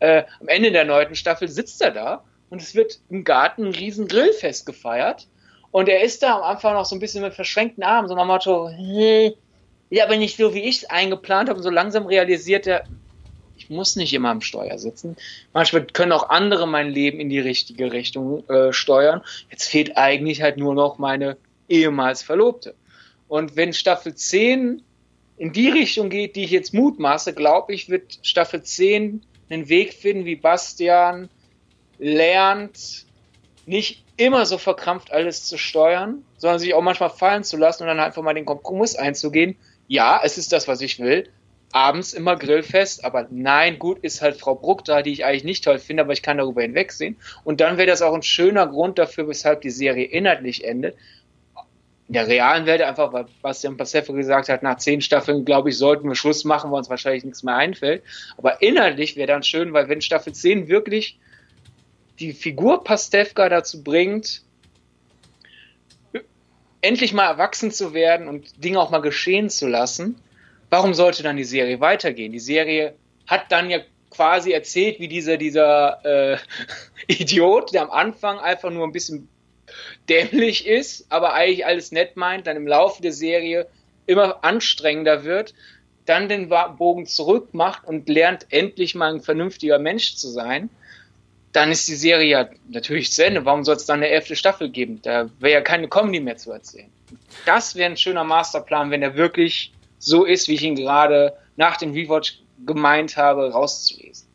Äh, 0.00 0.24
am 0.40 0.48
Ende 0.48 0.72
der 0.72 0.84
neunten 0.84 1.14
Staffel 1.14 1.48
sitzt 1.48 1.80
er 1.80 1.90
da 1.90 2.24
und 2.50 2.62
es 2.62 2.74
wird 2.74 3.00
im 3.10 3.24
Garten 3.24 3.66
ein 3.66 3.72
riesen 3.72 4.08
Grillfest 4.08 4.66
gefeiert. 4.66 5.26
Und 5.70 5.88
er 5.88 6.02
ist 6.02 6.22
da 6.22 6.36
am 6.36 6.42
Anfang 6.42 6.74
noch 6.74 6.86
so 6.86 6.96
ein 6.96 7.00
bisschen 7.00 7.22
mit 7.22 7.34
verschränkten 7.34 7.82
Armen, 7.82 8.08
so 8.08 8.14
nach 8.14 8.22
dem 8.22 8.28
Motto, 8.28 8.68
hey, 8.68 9.36
ja, 9.90 10.04
aber 10.04 10.16
nicht 10.16 10.36
so, 10.36 10.54
wie 10.54 10.62
ich 10.62 10.78
es 10.78 10.84
eingeplant 10.90 11.48
habe. 11.48 11.58
Und 11.58 11.62
so 11.62 11.70
langsam 11.70 12.06
realisiert 12.06 12.66
er, 12.66 12.84
ich 13.56 13.70
muss 13.70 13.96
nicht 13.96 14.12
immer 14.12 14.30
am 14.30 14.40
Steuer 14.40 14.78
sitzen. 14.78 15.16
Manchmal 15.52 15.86
können 15.86 16.12
auch 16.12 16.28
andere 16.28 16.66
mein 16.66 16.88
Leben 16.90 17.20
in 17.20 17.28
die 17.28 17.40
richtige 17.40 17.92
Richtung 17.92 18.48
äh, 18.48 18.72
steuern. 18.72 19.22
Jetzt 19.50 19.68
fehlt 19.68 19.96
eigentlich 19.96 20.42
halt 20.42 20.56
nur 20.56 20.74
noch 20.74 20.98
meine 20.98 21.36
ehemals 21.68 22.22
Verlobte. 22.22 22.74
Und 23.28 23.56
wenn 23.56 23.72
Staffel 23.72 24.14
10 24.14 24.82
in 25.36 25.52
die 25.52 25.68
Richtung 25.68 26.10
geht, 26.10 26.36
die 26.36 26.44
ich 26.44 26.50
jetzt 26.50 26.72
mutmaße, 26.72 27.34
glaube 27.34 27.74
ich, 27.74 27.88
wird 27.88 28.18
Staffel 28.22 28.62
10 28.62 29.22
einen 29.50 29.68
Weg 29.68 29.92
finden, 29.92 30.24
wie 30.24 30.36
Bastian 30.36 31.28
lernt, 31.98 33.06
nicht 33.66 34.04
immer 34.16 34.46
so 34.46 34.58
verkrampft 34.58 35.12
alles 35.12 35.44
zu 35.44 35.58
steuern, 35.58 36.24
sondern 36.38 36.58
sich 36.58 36.74
auch 36.74 36.82
manchmal 36.82 37.10
fallen 37.10 37.44
zu 37.44 37.56
lassen 37.56 37.82
und 37.82 37.88
dann 37.88 38.00
einfach 38.00 38.22
mal 38.22 38.34
den 38.34 38.44
Kompromiss 38.44 38.96
einzugehen. 38.96 39.56
Ja, 39.88 40.20
es 40.22 40.38
ist 40.38 40.52
das, 40.52 40.68
was 40.68 40.80
ich 40.80 40.98
will. 40.98 41.28
Abends 41.72 42.14
immer 42.14 42.36
Grillfest, 42.36 43.04
aber 43.04 43.26
nein, 43.30 43.78
gut 43.78 43.98
ist 44.02 44.22
halt 44.22 44.36
Frau 44.36 44.54
Bruck 44.54 44.84
da, 44.84 45.02
die 45.02 45.12
ich 45.12 45.24
eigentlich 45.24 45.44
nicht 45.44 45.64
toll 45.64 45.78
finde, 45.78 46.04
aber 46.04 46.12
ich 46.12 46.22
kann 46.22 46.38
darüber 46.38 46.62
hinwegsehen. 46.62 47.16
Und 47.44 47.60
dann 47.60 47.76
wäre 47.76 47.88
das 47.88 48.02
auch 48.02 48.14
ein 48.14 48.22
schöner 48.22 48.66
Grund 48.66 48.98
dafür, 48.98 49.28
weshalb 49.28 49.60
die 49.60 49.70
Serie 49.70 50.06
inhaltlich 50.06 50.64
endet, 50.64 50.96
in 52.08 52.14
der 52.14 52.28
realen 52.28 52.66
Welt 52.66 52.82
einfach, 52.82 53.12
weil 53.12 53.26
Bastian 53.42 53.76
Passefe 53.76 54.12
gesagt 54.12 54.48
hat, 54.48 54.62
nach 54.62 54.76
zehn 54.76 55.00
Staffeln, 55.00 55.44
glaube 55.44 55.70
ich, 55.70 55.78
sollten 55.78 56.08
wir 56.08 56.14
Schluss 56.14 56.44
machen, 56.44 56.70
weil 56.70 56.78
uns 56.78 56.90
wahrscheinlich 56.90 57.24
nichts 57.24 57.42
mehr 57.42 57.56
einfällt. 57.56 58.04
Aber 58.36 58.62
inhaltlich 58.62 59.16
wäre 59.16 59.26
dann 59.26 59.42
schön, 59.42 59.72
weil 59.72 59.88
wenn 59.88 60.00
Staffel 60.00 60.32
10 60.32 60.68
wirklich 60.68 61.18
die 62.20 62.32
Figur 62.32 62.84
Pastewka 62.84 63.48
dazu 63.48 63.82
bringt, 63.82 64.42
endlich 66.80 67.12
mal 67.12 67.26
erwachsen 67.26 67.72
zu 67.72 67.92
werden 67.92 68.28
und 68.28 68.62
Dinge 68.62 68.80
auch 68.80 68.90
mal 68.90 69.00
geschehen 69.02 69.50
zu 69.50 69.66
lassen, 69.66 70.16
warum 70.70 70.94
sollte 70.94 71.24
dann 71.24 71.36
die 71.36 71.44
Serie 71.44 71.80
weitergehen? 71.80 72.30
Die 72.30 72.38
Serie 72.38 72.94
hat 73.26 73.50
dann 73.50 73.68
ja 73.68 73.80
quasi 74.10 74.52
erzählt, 74.52 75.00
wie 75.00 75.08
dieser, 75.08 75.36
dieser 75.36 76.04
äh, 76.04 76.38
Idiot, 77.08 77.74
der 77.74 77.82
am 77.82 77.90
Anfang 77.90 78.38
einfach 78.38 78.70
nur 78.70 78.84
ein 78.84 78.92
bisschen 78.92 79.28
dämlich 80.08 80.66
ist, 80.66 81.06
aber 81.10 81.34
eigentlich 81.34 81.66
alles 81.66 81.92
nett 81.92 82.16
meint, 82.16 82.46
dann 82.46 82.56
im 82.56 82.66
Laufe 82.66 83.02
der 83.02 83.12
Serie 83.12 83.66
immer 84.06 84.44
anstrengender 84.44 85.24
wird, 85.24 85.54
dann 86.04 86.28
den 86.28 86.48
Bogen 86.48 87.06
zurück 87.06 87.52
macht 87.52 87.84
und 87.84 88.08
lernt 88.08 88.46
endlich 88.50 88.94
mal 88.94 89.12
ein 89.12 89.20
vernünftiger 89.20 89.78
Mensch 89.78 90.16
zu 90.16 90.28
sein, 90.28 90.70
dann 91.52 91.72
ist 91.72 91.88
die 91.88 91.94
Serie 91.94 92.28
ja 92.28 92.48
natürlich 92.68 93.10
zu 93.12 93.24
Ende. 93.24 93.44
Warum 93.44 93.64
soll 93.64 93.76
es 93.76 93.86
dann 93.86 94.00
eine 94.00 94.08
elfte 94.08 94.36
Staffel 94.36 94.68
geben? 94.68 95.00
Da 95.02 95.30
wäre 95.40 95.54
ja 95.54 95.60
keine 95.62 95.88
Comedy 95.88 96.20
mehr 96.20 96.36
zu 96.36 96.52
erzählen. 96.52 96.90
Das 97.46 97.74
wäre 97.74 97.90
ein 97.90 97.96
schöner 97.96 98.24
Masterplan, 98.24 98.90
wenn 98.90 99.02
er 99.02 99.16
wirklich 99.16 99.72
so 99.98 100.24
ist, 100.24 100.48
wie 100.48 100.54
ich 100.54 100.62
ihn 100.62 100.76
gerade 100.76 101.34
nach 101.56 101.78
dem 101.78 101.92
Rewatch 101.92 102.40
gemeint 102.66 103.16
habe, 103.16 103.50
rauszulesen. 103.50 104.25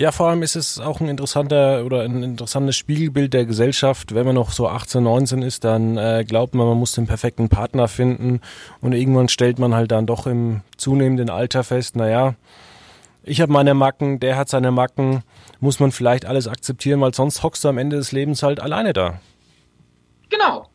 Ja, 0.00 0.12
vor 0.12 0.28
allem 0.28 0.42
ist 0.42 0.56
es 0.56 0.80
auch 0.80 1.00
ein 1.00 1.10
interessanter 1.10 1.84
oder 1.84 2.00
ein 2.00 2.22
interessantes 2.22 2.74
Spiegelbild 2.74 3.34
der 3.34 3.44
Gesellschaft. 3.44 4.14
Wenn 4.14 4.24
man 4.24 4.34
noch 4.34 4.50
so 4.50 4.66
18, 4.66 5.02
19 5.02 5.42
ist, 5.42 5.62
dann 5.62 5.98
äh, 5.98 6.24
glaubt 6.26 6.54
man, 6.54 6.66
man 6.66 6.78
muss 6.78 6.92
den 6.92 7.06
perfekten 7.06 7.50
Partner 7.50 7.86
finden 7.86 8.40
und 8.80 8.94
irgendwann 8.94 9.28
stellt 9.28 9.58
man 9.58 9.74
halt 9.74 9.90
dann 9.90 10.06
doch 10.06 10.26
im 10.26 10.62
zunehmenden 10.78 11.28
Alter 11.28 11.64
fest, 11.64 11.96
naja, 11.96 12.34
ich 13.24 13.42
habe 13.42 13.52
meine 13.52 13.74
Macken, 13.74 14.20
der 14.20 14.38
hat 14.38 14.48
seine 14.48 14.70
Macken, 14.70 15.22
muss 15.60 15.80
man 15.80 15.92
vielleicht 15.92 16.24
alles 16.24 16.48
akzeptieren, 16.48 17.02
weil 17.02 17.12
sonst 17.12 17.42
hockst 17.42 17.62
du 17.64 17.68
am 17.68 17.76
Ende 17.76 17.96
des 17.96 18.10
Lebens 18.10 18.42
halt 18.42 18.58
alleine 18.58 18.94
da. 18.94 19.20
Genau. 20.30 20.69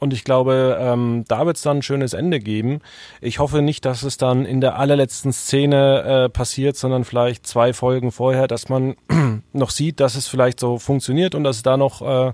Und 0.00 0.14
ich 0.14 0.24
glaube, 0.24 0.78
ähm, 0.80 1.24
da 1.28 1.44
wird 1.44 1.56
es 1.56 1.62
dann 1.62 1.78
ein 1.78 1.82
schönes 1.82 2.14
Ende 2.14 2.40
geben. 2.40 2.80
Ich 3.20 3.38
hoffe 3.38 3.60
nicht, 3.60 3.84
dass 3.84 4.02
es 4.02 4.16
dann 4.16 4.46
in 4.46 4.62
der 4.62 4.78
allerletzten 4.78 5.30
Szene 5.30 6.24
äh, 6.24 6.28
passiert, 6.30 6.76
sondern 6.76 7.04
vielleicht 7.04 7.46
zwei 7.46 7.74
Folgen 7.74 8.10
vorher, 8.10 8.48
dass 8.48 8.70
man 8.70 8.96
noch 9.52 9.68
sieht, 9.68 10.00
dass 10.00 10.14
es 10.14 10.26
vielleicht 10.26 10.58
so 10.58 10.78
funktioniert 10.78 11.34
und 11.34 11.44
dass 11.44 11.56
es 11.56 11.62
da 11.62 11.76
noch, 11.76 12.00
äh, 12.00 12.32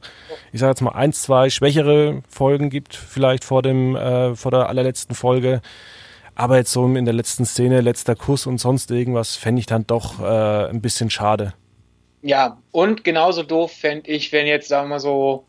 ich 0.53 0.61
sage 0.61 0.71
jetzt 0.71 0.81
mal, 0.81 0.93
eins, 0.93 1.23
zwei 1.23 1.51
schwächere 1.51 2.23
Folgen 2.29 2.71
gibt, 2.71 2.95
vielleicht 2.95 3.45
vor 3.45 3.63
dem, 3.63 3.97
äh, 3.97 4.37
vor 4.37 4.53
der 4.53 4.69
allerletzten 4.69 5.17
Folge. 5.17 5.61
Aber 6.37 6.59
jetzt 6.59 6.71
so 6.71 6.87
in 6.87 7.05
der 7.05 7.15
letzten 7.15 7.47
Szene, 7.47 7.81
letzter 7.81 8.15
Kuss 8.15 8.47
und 8.47 8.59
sonst 8.59 8.93
irgendwas, 8.93 9.35
fände 9.35 9.59
ich 9.59 9.67
dann 9.67 9.87
doch 9.89 10.21
äh, 10.21 10.69
ein 10.69 10.83
bisschen 10.83 11.11
schade. 11.11 11.55
Ja, 12.23 12.59
und 12.71 13.03
genauso 13.03 13.43
doof 13.43 13.73
fände 13.73 14.11
ich, 14.11 14.33
wenn 14.33 14.47
jetzt, 14.47 14.69
sagen 14.69 14.87
wir 14.89 14.97
mal 14.97 15.01
so, 15.01 15.47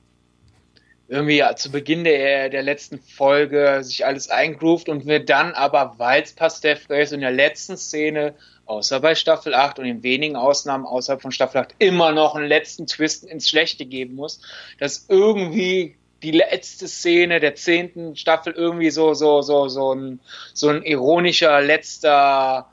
irgendwie 1.10 1.43
zu 1.56 1.72
Beginn 1.72 2.04
der, 2.04 2.50
der 2.50 2.63
letzten 2.63 3.00
Folge 3.00 3.80
sich 3.84 4.06
alles 4.06 4.30
eingroovt 4.30 4.89
und 4.89 5.06
wir 5.06 5.24
dann 5.24 5.54
aber, 5.54 5.96
weil 5.98 6.24
es 6.24 6.34
Pastewka 6.34 6.96
ist, 6.96 7.13
in 7.13 7.22
der 7.22 7.32
letzten 7.32 7.78
Szene, 7.78 8.36
außer 8.65 9.00
bei 9.00 9.15
Staffel 9.15 9.54
8 9.54 9.80
und 9.80 9.86
in 9.86 10.04
wenigen 10.04 10.36
Ausnahmen 10.36 10.86
außerhalb 10.86 11.22
von 11.22 11.32
Staffel 11.32 11.62
8, 11.62 11.76
immer 11.80 12.12
noch 12.12 12.36
einen 12.36 12.48
letzten 12.48 12.88
Twist 12.88 13.24
ins 13.24 13.50
Schlechte 13.50 13.86
geben 13.86 14.15
muss, 14.15 14.41
dass 14.80 15.06
irgendwie 15.08 15.96
die 16.24 16.32
letzte 16.32 16.88
Szene 16.88 17.39
der 17.39 17.56
zehnten 17.56 18.15
Staffel 18.15 18.54
irgendwie 18.54 18.89
so, 18.89 19.13
so, 19.13 19.41
so, 19.41 19.67
so 19.67 19.93
ein, 19.93 20.20
so 20.54 20.70
ein 20.70 20.84
ironischer 20.84 21.62
letzter 21.62 22.67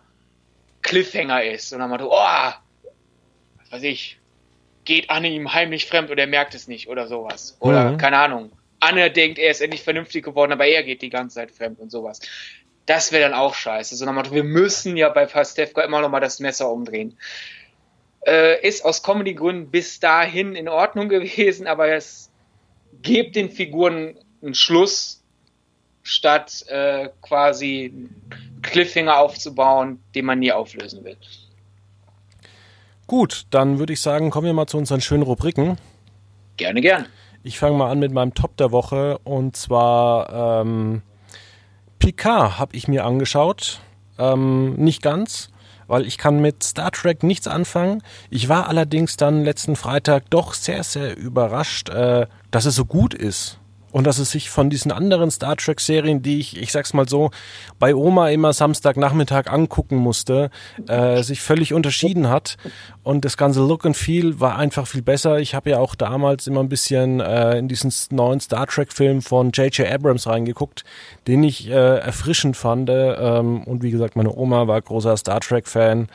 Cliffhanger 0.83 1.45
ist. 1.45 1.73
Und 1.73 1.81
dann 1.81 1.91
mal 1.91 2.01
so, 2.01 2.11
oh, 2.11 2.53
was 3.61 3.73
weiß 3.73 3.83
ich, 3.85 4.19
geht 4.85 5.11
Anne 5.11 5.29
ihm 5.29 5.53
heimlich 5.53 5.87
fremd 5.87 6.11
oder 6.11 6.23
er 6.23 6.29
merkt 6.29 6.55
es 6.55 6.69
nicht 6.69 6.89
oder 6.89 7.07
sowas. 7.07 7.57
Oder 7.61 7.93
mhm. 7.93 7.97
keine 7.99 8.19
Ahnung. 8.19 8.53
Anne 8.81 9.11
denkt, 9.11 9.39
er 9.39 9.51
ist 9.51 9.61
endlich 9.61 9.83
vernünftig 9.83 10.25
geworden, 10.25 10.53
aber 10.53 10.67
er 10.67 10.83
geht 10.83 11.03
die 11.03 11.11
ganze 11.11 11.37
Zeit 11.37 11.51
fremd 11.51 11.81
und 11.81 11.91
sowas. 11.91 12.21
Das 12.87 13.13
wäre 13.13 13.31
dann 13.31 13.39
auch 13.39 13.55
scheiße. 13.55 13.97
So 13.97 14.05
nach 14.05 14.33
wir 14.33 14.45
müssen 14.45 14.97
ja 14.97 15.09
bei 15.09 15.25
Pastewka 15.27 15.83
immer 15.83 16.01
noch 16.01 16.11
mal 16.11 16.21
das 16.21 16.39
Messer 16.41 16.71
umdrehen. 16.71 17.17
Äh, 18.27 18.67
ist 18.67 18.85
aus 18.85 19.03
Comedy-Gründen 19.03 19.71
bis 19.71 20.01
dahin 20.01 20.55
in 20.55 20.69
Ordnung 20.69 21.09
gewesen, 21.11 21.67
aber 21.67 21.89
es 21.89 22.31
gibt 23.03 23.37
den 23.37 23.51
Figuren 23.51 24.19
einen 24.43 24.55
Schluss, 24.55 25.25
statt 26.05 26.65
äh, 26.69 27.09
quasi 27.23 28.11
Cliffhanger 28.63 29.19
aufzubauen, 29.19 30.01
den 30.15 30.27
man 30.27 30.39
nie 30.39 30.53
auflösen 30.53 31.03
will. 31.05 31.17
Gut, 33.07 33.47
dann 33.51 33.79
würde 33.79 33.93
ich 33.93 34.01
sagen, 34.01 34.31
kommen 34.31 34.47
wir 34.47 34.55
mal 34.55 34.67
zu 34.67 34.79
unseren 34.79 35.01
schönen 35.01 35.23
Rubriken. 35.23 35.77
Gerne, 36.57 36.81
gern. 36.81 37.07
Ich 37.43 37.59
fange 37.59 37.77
mal 37.77 37.91
an 37.91 37.99
mit 37.99 38.13
meinem 38.13 38.33
Top 38.33 38.57
der 38.57 38.73
Woche 38.73 39.19
und 39.25 39.57
zwar 39.57 40.63
ähm, 40.63 41.03
Picard 41.99 42.59
habe 42.59 42.75
ich 42.75 42.89
mir 42.89 43.05
angeschaut. 43.05 43.81
Ähm, 44.19 44.75
nicht 44.75 45.03
ganz, 45.03 45.49
weil 45.87 46.07
ich 46.07 46.17
kann 46.17 46.41
mit 46.41 46.63
Star 46.63 46.91
Trek 46.93 47.23
nichts 47.23 47.47
anfangen. 47.47 48.03
Ich 48.31 48.49
war 48.49 48.69
allerdings 48.69 49.17
dann 49.17 49.45
letzten 49.45 49.77
Freitag 49.77 50.31
doch 50.31 50.55
sehr, 50.55 50.85
sehr 50.85 51.17
überrascht, 51.17 51.91
äh, 51.91 52.27
dass 52.51 52.65
es 52.65 52.77
so 52.77 52.87
gut 52.87 53.13
ist 53.13 53.59
und 53.95 54.09
dass 54.09 54.19
es 54.19 54.33
sich 54.33 54.51
von 54.51 54.71
diesen 54.71 54.91
anderen 54.91 55.31
Star 55.31 55.55
Trek 55.55 55.79
Serien, 55.79 56.21
die 56.21 56.41
ich, 56.41 56.61
ich 56.61 56.73
sag's 56.73 56.95
mal 56.95 57.09
so, 57.09 57.31
bei 57.79 57.95
Oma 57.95 58.31
immer 58.31 58.53
Samstagnachmittag 58.53 59.47
angucken 59.47 59.95
musste, 59.99 60.51
äh, 60.89 61.23
sich 61.23 61.41
völlig 61.41 61.73
unterschieden 61.73 62.29
hat 62.29 62.57
und 63.05 63.25
das 63.25 63.37
ganze 63.37 63.61
Look 63.61 63.87
and 63.87 63.97
Feel 63.97 64.41
war 64.41 64.59
einfach 64.59 64.89
viel 64.89 65.03
besser. 65.03 65.39
Ich 65.39 65.55
habe 65.55 65.71
ja 65.71 65.79
auch 65.79 65.95
damals 65.95 66.49
immer 66.49 66.59
ein 66.59 66.69
bisschen 66.69 67.21
äh, 67.21 67.57
in 67.57 67.69
diesen 67.69 67.93
neuen 68.11 68.41
Star 68.41 68.67
Trek 68.67 68.93
Film 68.93 69.23
von 69.23 69.53
J.J. 69.53 69.89
Abrams 69.89 70.27
reingeguckt, 70.27 70.83
den 71.29 71.45
ich 71.45 71.69
äh, 71.69 71.99
erfrischend 71.99 72.57
fand 72.57 72.91
ähm, 72.91 73.63
und 73.63 73.85
wie 73.85 73.93
gesagt, 73.93 74.17
meine 74.17 74.35
Oma 74.35 74.67
war 74.67 74.83
großer 74.83 75.17
Star 75.17 75.39
Trek 75.39 75.69
Fan. 75.69 76.09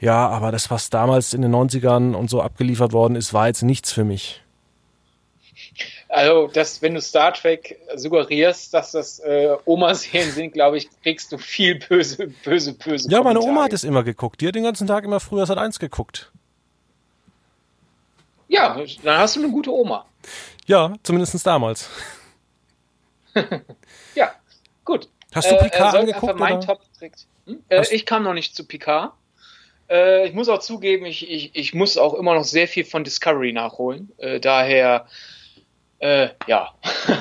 Ja, 0.00 0.28
aber 0.28 0.50
das, 0.50 0.72
was 0.72 0.90
damals 0.90 1.34
in 1.34 1.42
den 1.42 1.54
90ern 1.54 2.14
und 2.14 2.28
so 2.28 2.42
abgeliefert 2.42 2.92
worden 2.92 3.14
ist, 3.14 3.32
war 3.32 3.46
jetzt 3.46 3.62
nichts 3.62 3.92
für 3.92 4.02
mich. 4.02 4.42
Also, 6.12 6.46
dass, 6.46 6.82
wenn 6.82 6.92
du 6.92 7.00
Star 7.00 7.32
Trek 7.32 7.80
suggerierst, 7.94 8.74
dass 8.74 8.92
das 8.92 9.18
äh, 9.20 9.56
Oma-Serien 9.64 10.30
sind, 10.30 10.52
glaube 10.52 10.76
ich, 10.76 10.90
kriegst 11.02 11.32
du 11.32 11.38
viel 11.38 11.78
böse, 11.78 12.26
böse, 12.44 12.74
böse. 12.74 13.10
Ja, 13.10 13.22
meine 13.22 13.40
Oma 13.40 13.62
hat 13.64 13.72
es 13.72 13.82
immer 13.82 14.02
geguckt. 14.02 14.42
Die 14.42 14.46
hat 14.46 14.54
den 14.54 14.64
ganzen 14.64 14.86
Tag 14.86 15.04
immer 15.04 15.20
früher 15.20 15.46
seit 15.46 15.56
eins 15.56 15.78
geguckt. 15.78 16.30
Ja, 18.46 18.78
dann 19.02 19.18
hast 19.18 19.36
du 19.36 19.42
eine 19.42 19.50
gute 19.50 19.72
Oma. 19.72 20.04
Ja, 20.66 20.92
zumindest 21.02 21.46
damals. 21.46 21.88
ja, 24.14 24.32
gut. 24.84 25.08
Hast 25.34 25.50
du 25.50 25.56
Picard 25.56 25.94
äh, 25.94 25.98
angeguckt? 25.98 26.38
Mein? 26.38 26.60
Top 26.60 26.82
hm? 27.46 27.64
äh, 27.70 27.86
ich 27.90 28.04
kam 28.04 28.24
noch 28.24 28.34
nicht 28.34 28.54
zu 28.54 28.66
Picard. 28.66 29.14
Äh, 29.88 30.28
ich 30.28 30.34
muss 30.34 30.50
auch 30.50 30.58
zugeben, 30.58 31.06
ich, 31.06 31.26
ich, 31.30 31.56
ich 31.56 31.72
muss 31.72 31.96
auch 31.96 32.12
immer 32.12 32.34
noch 32.34 32.44
sehr 32.44 32.68
viel 32.68 32.84
von 32.84 33.02
Discovery 33.02 33.54
nachholen. 33.54 34.12
Äh, 34.18 34.40
daher 34.40 35.06
Äh, 36.02 36.30
ja, 36.48 36.74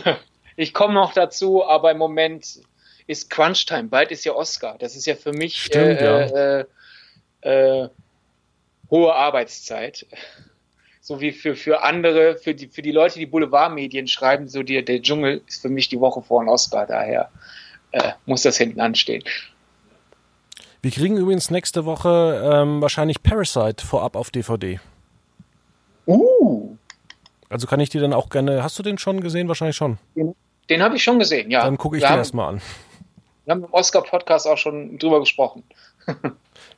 ich 0.56 0.74
komme 0.74 0.96
noch 0.96 1.14
dazu, 1.14 1.64
aber 1.64 1.92
im 1.92 2.00
Moment 2.00 2.62
ist 3.06 3.30
Crunch-Time. 3.30 3.90
Bald 3.90 4.12
ist 4.12 4.26
ja 4.26 4.34
Oscar. 4.34 4.78
Das 4.80 4.96
ist 4.96 5.06
ja 5.06 5.16
für 5.16 5.34
mich 5.34 5.62
Stimmt, 5.62 6.02
äh, 6.02 6.04
ja. 6.04 6.66
Äh, 7.42 7.84
äh, 7.84 7.90
hohe 8.90 9.14
Arbeitszeit. 9.14 10.08
So 11.00 11.22
wie 11.22 11.32
für, 11.32 11.56
für 11.56 11.84
andere, 11.84 12.38
für 12.38 12.56
die, 12.56 12.68
für 12.68 12.82
die 12.82 12.92
Leute, 12.92 13.20
die 13.20 13.28
Boulevardmedien 13.28 14.08
schreiben, 14.08 14.48
so 14.48 14.64
die, 14.64 14.84
der 14.84 15.02
Dschungel 15.02 15.42
ist 15.48 15.62
für 15.62 15.70
mich 15.70 15.90
die 15.90 16.00
Woche 16.00 16.24
vor 16.24 16.42
ein 16.42 16.50
Oscar. 16.50 16.88
Daher 16.88 17.30
äh, 17.92 18.14
muss 18.26 18.42
das 18.42 18.58
hinten 18.58 18.82
anstehen. 18.82 19.24
Wir 20.82 20.90
kriegen 20.90 21.18
übrigens 21.18 21.52
nächste 21.52 21.86
Woche 21.86 22.52
ähm, 22.52 22.82
wahrscheinlich 22.82 23.22
Parasite 23.22 23.86
vorab 23.86 24.16
auf 24.16 24.32
DVD. 24.32 24.80
Uh. 26.08 26.61
Also 27.52 27.68
kann 27.68 27.82
ich 27.82 27.90
dir 27.90 28.00
dann 28.00 28.14
auch 28.14 28.30
gerne. 28.30 28.64
Hast 28.64 28.80
du 28.80 28.84
den 28.84 28.98
schon 28.98 29.20
gesehen? 29.20 29.50
Wahrscheinlich 29.50 29.76
schon. 29.76 29.98
Den, 30.16 30.36
den 30.70 30.82
habe 30.82 30.96
ich 30.96 31.04
schon 31.04 31.20
gesehen, 31.20 31.52
ja. 31.52 31.64
Dann 31.64 31.78
gucke 31.78 31.98
ich 31.98 32.04
wir 32.04 32.10
den 32.10 32.18
erstmal 32.18 32.54
an. 32.54 32.62
Wir 33.44 33.52
haben 33.52 33.66
im 33.66 33.74
Oscar-Podcast 33.74 34.48
auch 34.48 34.58
schon 34.58 34.98
drüber 34.98 35.20
gesprochen. 35.20 35.64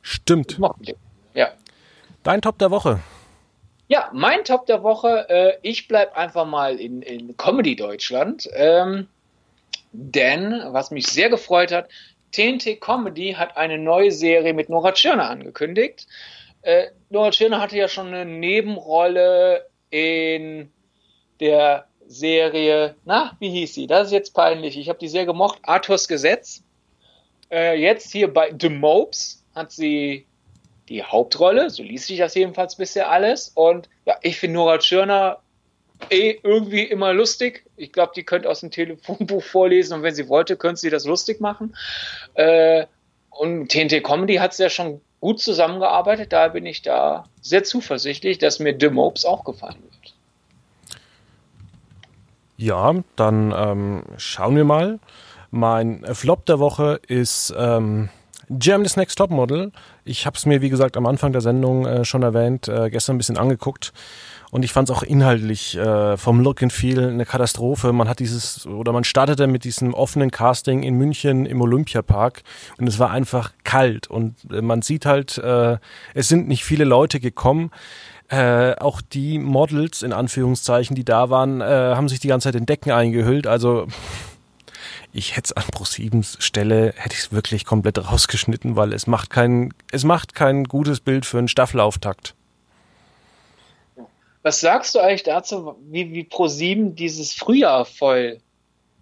Stimmt. 0.02 0.58
Ja. 1.34 1.52
Dein 2.24 2.42
Top 2.42 2.58
der 2.58 2.72
Woche. 2.72 3.00
Ja, 3.86 4.10
mein 4.12 4.44
Top 4.44 4.66
der 4.66 4.82
Woche. 4.82 5.28
Äh, 5.28 5.58
ich 5.62 5.86
bleibe 5.86 6.16
einfach 6.16 6.46
mal 6.46 6.80
in, 6.80 7.02
in 7.02 7.36
Comedy 7.36 7.76
Deutschland. 7.76 8.48
Ähm, 8.54 9.06
denn, 9.92 10.60
was 10.70 10.90
mich 10.90 11.06
sehr 11.06 11.28
gefreut 11.28 11.70
hat, 11.70 11.88
TNT 12.32 12.80
Comedy 12.80 13.34
hat 13.34 13.56
eine 13.56 13.78
neue 13.78 14.10
Serie 14.10 14.54
mit 14.54 14.68
Nora 14.68 14.90
Tschirner 14.90 15.30
angekündigt. 15.30 16.08
Äh, 16.62 16.86
Nora 17.10 17.30
Tschirner 17.30 17.60
hatte 17.60 17.76
ja 17.76 17.86
schon 17.86 18.08
eine 18.08 18.24
Nebenrolle 18.24 19.66
in 19.94 20.72
der 21.38 21.86
Serie, 22.08 22.96
na, 23.04 23.36
wie 23.38 23.50
hieß 23.50 23.74
sie? 23.74 23.86
Das 23.86 24.08
ist 24.08 24.12
jetzt 24.12 24.34
peinlich. 24.34 24.76
Ich 24.76 24.88
habe 24.88 24.98
die 24.98 25.08
sehr 25.08 25.24
gemocht. 25.24 25.60
Arthurs 25.62 26.08
Gesetz. 26.08 26.64
Äh, 27.48 27.80
jetzt 27.80 28.10
hier 28.10 28.32
bei 28.32 28.52
The 28.60 28.70
Mopes 28.70 29.44
hat 29.54 29.70
sie 29.70 30.26
die 30.88 31.04
Hauptrolle. 31.04 31.70
So 31.70 31.84
liest 31.84 32.08
sich 32.08 32.18
das 32.18 32.34
jedenfalls 32.34 32.74
bisher 32.74 33.08
alles. 33.08 33.52
Und 33.54 33.88
ja, 34.04 34.16
ich 34.22 34.36
finde 34.36 34.54
Nora 34.54 34.78
Tschirner 34.78 35.38
eh 36.10 36.40
irgendwie 36.42 36.82
immer 36.82 37.12
lustig. 37.12 37.64
Ich 37.76 37.92
glaube, 37.92 38.14
die 38.16 38.24
könnte 38.24 38.50
aus 38.50 38.60
dem 38.60 38.72
Telefonbuch 38.72 39.44
vorlesen 39.44 39.94
und 39.94 40.02
wenn 40.02 40.14
sie 40.14 40.28
wollte, 40.28 40.56
könnte 40.56 40.80
sie 40.80 40.90
das 40.90 41.04
lustig 41.04 41.40
machen. 41.40 41.76
Äh, 42.34 42.86
und 43.30 43.68
TNT 43.68 44.02
Comedy 44.02 44.36
hat 44.36 44.52
es 44.52 44.58
ja 44.58 44.68
schon 44.68 45.00
gut 45.24 45.40
zusammengearbeitet. 45.40 46.34
Da 46.34 46.48
bin 46.48 46.66
ich 46.66 46.82
da 46.82 47.24
sehr 47.40 47.64
zuversichtlich, 47.64 48.36
dass 48.36 48.58
mir 48.58 48.76
The 48.78 48.90
Mopes 48.90 49.24
auch 49.24 49.42
gefallen 49.42 49.82
wird. 49.82 50.14
Ja, 52.58 52.94
dann 53.16 53.54
ähm, 53.56 54.02
schauen 54.18 54.54
wir 54.54 54.66
mal. 54.66 54.98
Mein 55.50 56.04
Flop 56.12 56.44
der 56.44 56.58
Woche 56.58 57.00
ist 57.08 57.54
ähm, 57.56 58.10
Germany's 58.50 58.98
Next 58.98 59.16
Topmodel. 59.16 59.72
Ich 60.04 60.26
habe 60.26 60.36
es 60.36 60.44
mir, 60.44 60.60
wie 60.60 60.68
gesagt, 60.68 60.94
am 60.98 61.06
Anfang 61.06 61.32
der 61.32 61.40
Sendung 61.40 61.86
äh, 61.86 62.04
schon 62.04 62.22
erwähnt, 62.22 62.68
äh, 62.68 62.90
gestern 62.90 63.14
ein 63.14 63.18
bisschen 63.18 63.38
angeguckt. 63.38 63.94
Und 64.54 64.64
ich 64.64 64.72
fand 64.72 64.88
es 64.88 64.94
auch 64.94 65.02
inhaltlich 65.02 65.76
äh, 65.76 66.16
vom 66.16 66.38
Look 66.38 66.62
and 66.62 66.72
Feel 66.72 67.08
eine 67.08 67.26
Katastrophe. 67.26 67.92
Man 67.92 68.08
hat 68.08 68.20
dieses, 68.20 68.68
oder 68.68 68.92
man 68.92 69.02
startete 69.02 69.48
mit 69.48 69.64
diesem 69.64 69.94
offenen 69.94 70.30
Casting 70.30 70.84
in 70.84 70.94
München 70.94 71.44
im 71.44 71.60
Olympiapark 71.60 72.44
und 72.78 72.86
es 72.86 73.00
war 73.00 73.10
einfach 73.10 73.52
kalt. 73.64 74.06
Und 74.06 74.36
äh, 74.52 74.62
man 74.62 74.80
sieht 74.80 75.06
halt, 75.06 75.38
äh, 75.38 75.78
es 76.14 76.28
sind 76.28 76.46
nicht 76.46 76.62
viele 76.62 76.84
Leute 76.84 77.18
gekommen. 77.18 77.72
Äh, 78.28 78.76
auch 78.76 79.00
die 79.00 79.40
Models, 79.40 80.02
in 80.02 80.12
Anführungszeichen, 80.12 80.94
die 80.94 81.04
da 81.04 81.30
waren, 81.30 81.60
äh, 81.60 81.64
haben 81.64 82.08
sich 82.08 82.20
die 82.20 82.28
ganze 82.28 82.46
Zeit 82.46 82.54
in 82.54 82.64
Decken 82.64 82.92
eingehüllt. 82.92 83.48
Also 83.48 83.88
ich 85.12 85.36
hätte 85.36 85.46
es 85.46 85.52
an 85.54 85.64
Pro7s 85.64 86.40
Stelle, 86.40 86.94
hätte 86.96 87.14
ich 87.14 87.22
es 87.22 87.32
wirklich 87.32 87.64
komplett 87.64 87.98
rausgeschnitten, 88.08 88.76
weil 88.76 88.92
es 88.92 89.08
macht 89.08 89.30
kein, 89.30 89.74
es 89.90 90.04
macht 90.04 90.36
kein 90.36 90.62
gutes 90.62 91.00
Bild 91.00 91.26
für 91.26 91.38
einen 91.38 91.48
Staffelauftakt. 91.48 92.36
Was 94.44 94.60
sagst 94.60 94.94
du 94.94 94.98
eigentlich 94.98 95.22
dazu, 95.22 95.74
wie, 95.90 96.12
wie 96.12 96.24
Pro7 96.24 96.94
dieses 96.94 97.32
Frühjahr 97.32 97.86
voll 97.86 98.40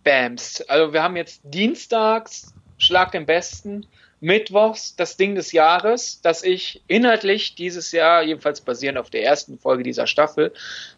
bamst? 0.05 0.71
Also 0.71 0.93
wir 0.93 1.03
haben 1.03 1.17
jetzt 1.17 1.41
dienstags 1.43 2.55
Schlag 2.79 3.11
den 3.11 3.27
Besten, 3.27 3.87
mittwochs 4.21 4.95
das 4.95 5.17
Ding 5.17 5.35
des 5.35 5.51
Jahres, 5.51 6.21
das 6.23 6.45
ich 6.45 6.83
inhaltlich 6.87 7.57
dieses 7.57 7.91
Jahr, 7.91 8.23
jedenfalls 8.23 8.61
basierend 8.61 8.99
auf 8.99 9.11
der 9.11 9.25
ersten 9.25 9.59
Folge 9.59 9.83
dieser 9.83 10.07
Staffel, 10.07 10.53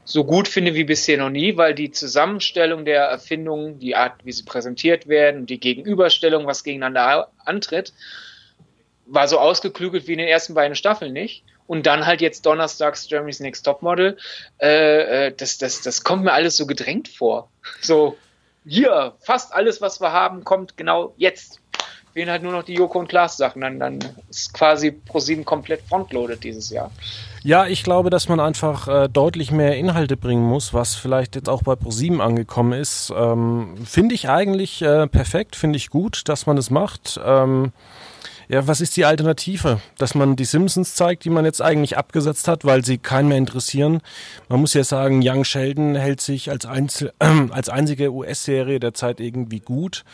so 0.04 0.24
gut 0.24 0.46
finde 0.46 0.74
wie 0.74 0.85
bisher 0.85 1.16
noch 1.16 1.30
nie, 1.30 1.57
weil 1.57 1.74
die 1.74 1.90
Zusammenstellung 1.90 2.85
der 2.85 3.04
Erfindungen, 3.04 3.78
die 3.78 3.96
Art, 3.96 4.12
wie 4.24 4.33
sie 4.33 4.42
präsentiert 4.42 5.09
werden, 5.09 5.46
die 5.46 5.59
Gegenüberstellung, 5.59 6.46
was 6.46 6.64
gegeneinander 6.64 7.30
antritt, 7.46 7.94
war 9.07 9.26
so 9.26 9.38
ausgeklügelt 9.38 10.07
wie 10.07 10.12
in 10.12 10.18
den 10.18 10.28
ersten 10.28 10.52
beiden 10.52 10.76
Staffeln 10.76 11.14
nicht 11.14 11.44
und 11.66 11.87
dann 11.87 12.07
halt 12.07 12.20
jetzt 12.20 12.44
donnerstags 12.46 13.09
Germany's 13.09 13.40
Next 13.40 13.64
Topmodel. 13.64 14.16
Äh, 14.61 15.27
äh, 15.27 15.35
das, 15.37 15.59
das, 15.59 15.81
das 15.83 16.05
kommt 16.05 16.24
mir 16.24 16.33
alles 16.33 16.57
so 16.57 16.66
gedrängt 16.66 17.09
vor. 17.09 17.48
So, 17.81 18.16
hier, 18.66 19.14
fast 19.20 19.53
alles, 19.53 19.81
was 19.81 20.00
wir 20.00 20.12
haben, 20.12 20.44
kommt 20.44 20.77
genau 20.77 21.14
jetzt. 21.16 21.61
Fehlen 22.12 22.31
halt 22.31 22.44
nur 22.44 22.53
noch 22.53 22.62
die 22.62 22.74
Joko 22.74 23.00
und 23.00 23.09
Klaas 23.09 23.37
Sachen. 23.37 23.62
Dann, 23.62 23.81
dann 23.81 23.98
ist 24.31 24.55
quasi 24.55 24.92
ProSieben 24.92 25.44
komplett 25.44 25.83
frontloaded 25.83 26.44
dieses 26.44 26.70
Jahr. 26.70 26.92
Ja, 27.42 27.66
ich 27.66 27.83
glaube, 27.83 28.09
dass 28.09 28.29
man 28.29 28.38
einfach 28.38 28.87
äh, 28.87 29.09
deutlich 29.09 29.50
mehr 29.50 29.77
Inhalte 29.77 30.16
bringen 30.16 30.44
muss, 30.44 30.72
was 30.72 30.94
vielleicht 30.94 31.35
jetzt 31.35 31.48
auch 31.48 31.62
bei 31.62 31.74
ProSieben 31.74 32.20
angekommen 32.20 32.72
ist. 32.72 33.12
Ähm, 33.14 33.74
finde 33.85 34.14
ich 34.14 34.29
eigentlich 34.29 34.81
äh, 34.81 35.09
perfekt, 35.09 35.57
finde 35.57 35.77
ich 35.77 35.90
gut, 35.90 36.29
dass 36.29 36.46
man 36.46 36.57
es 36.57 36.70
macht. 36.70 37.20
Ähm, 37.22 37.72
ja, 38.48 38.66
was 38.66 38.80
ist 38.80 38.96
die 38.96 39.04
Alternative? 39.04 39.80
Dass 39.98 40.14
man 40.14 40.37
die 40.37 40.44
Simpsons 40.44 40.94
zeigt, 40.94 41.24
die 41.24 41.30
man 41.30 41.44
jetzt 41.44 41.62
eigentlich 41.62 41.96
abgesetzt 41.96 42.48
hat, 42.48 42.64
weil 42.64 42.85
sie 42.85 42.98
keinen 42.98 43.28
mehr 43.28 43.38
interessieren. 43.38 44.00
Man 44.48 44.61
muss 44.61 44.74
ja 44.74 44.85
sagen, 44.85 45.20
Young 45.24 45.44
Sheldon 45.44 45.94
hält 45.94 46.20
sich 46.20 46.50
als, 46.50 46.66
Einzel 46.66 47.12
äh, 47.18 47.26
als 47.50 47.68
einzige 47.68 48.12
US-Serie 48.12 48.80
der 48.80 48.94
Zeit 48.94 49.20
irgendwie 49.20 49.61
gut. 49.61 50.04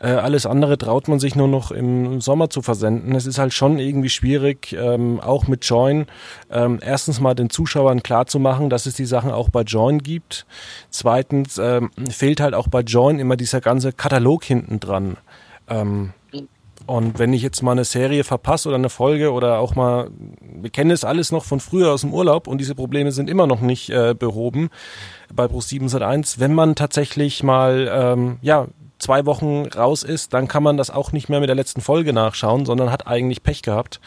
Äh, 0.00 0.08
alles 0.08 0.44
andere 0.44 0.76
traut 0.76 1.08
man 1.08 1.18
sich 1.18 1.34
nur 1.36 1.48
noch 1.48 1.70
im 1.70 2.20
Sommer 2.20 2.50
zu 2.50 2.60
versenden. 2.60 3.14
Es 3.14 3.26
ist 3.26 3.38
halt 3.38 3.54
schon 3.54 3.78
irgendwie 3.78 4.10
schwierig, 4.10 4.72
ähm, 4.72 5.20
auch 5.20 5.46
mit 5.46 5.64
Join, 5.64 6.06
ähm, 6.50 6.80
erstens 6.82 7.20
mal 7.20 7.34
den 7.34 7.48
Zuschauern 7.48 8.02
klarzumachen, 8.02 8.68
dass 8.68 8.86
es 8.86 8.94
die 8.94 9.06
Sachen 9.06 9.30
auch 9.30 9.48
bei 9.48 9.62
Join 9.62 10.02
gibt. 10.02 10.46
Zweitens 10.90 11.58
ähm, 11.58 11.90
fehlt 12.10 12.40
halt 12.40 12.54
auch 12.54 12.68
bei 12.68 12.80
Join 12.80 13.18
immer 13.18 13.36
dieser 13.36 13.60
ganze 13.60 13.92
Katalog 13.92 14.44
hinten 14.44 14.80
dran. 14.80 15.16
Ähm, 15.68 16.12
und 16.86 17.18
wenn 17.18 17.32
ich 17.32 17.42
jetzt 17.42 17.62
mal 17.62 17.72
eine 17.72 17.84
Serie 17.84 18.22
verpasse 18.22 18.68
oder 18.68 18.76
eine 18.76 18.90
Folge 18.90 19.32
oder 19.32 19.58
auch 19.58 19.74
mal, 19.74 20.08
wir 20.40 20.70
kennen 20.70 20.92
es 20.92 21.04
alles 21.04 21.32
noch 21.32 21.44
von 21.44 21.60
früher 21.60 21.92
aus 21.92 22.02
dem 22.02 22.14
Urlaub 22.14 22.46
und 22.46 22.58
diese 22.58 22.74
Probleme 22.74 23.10
sind 23.10 23.28
immer 23.28 23.46
noch 23.46 23.60
nicht 23.60 23.90
äh, 23.90 24.14
behoben 24.14 24.70
bei 25.34 25.48
Pro 25.48 25.60
701. 25.60 26.38
Wenn 26.38 26.54
man 26.54 26.76
tatsächlich 26.76 27.42
mal, 27.42 27.90
ähm, 27.92 28.38
ja, 28.40 28.68
zwei 28.98 29.26
Wochen 29.26 29.66
raus 29.66 30.04
ist, 30.04 30.32
dann 30.32 30.48
kann 30.48 30.62
man 30.62 30.76
das 30.76 30.90
auch 30.90 31.12
nicht 31.12 31.28
mehr 31.28 31.40
mit 31.40 31.48
der 31.48 31.56
letzten 31.56 31.80
Folge 31.80 32.12
nachschauen, 32.12 32.64
sondern 32.64 32.90
hat 32.90 33.06
eigentlich 33.06 33.42
Pech 33.42 33.62
gehabt. 33.62 34.00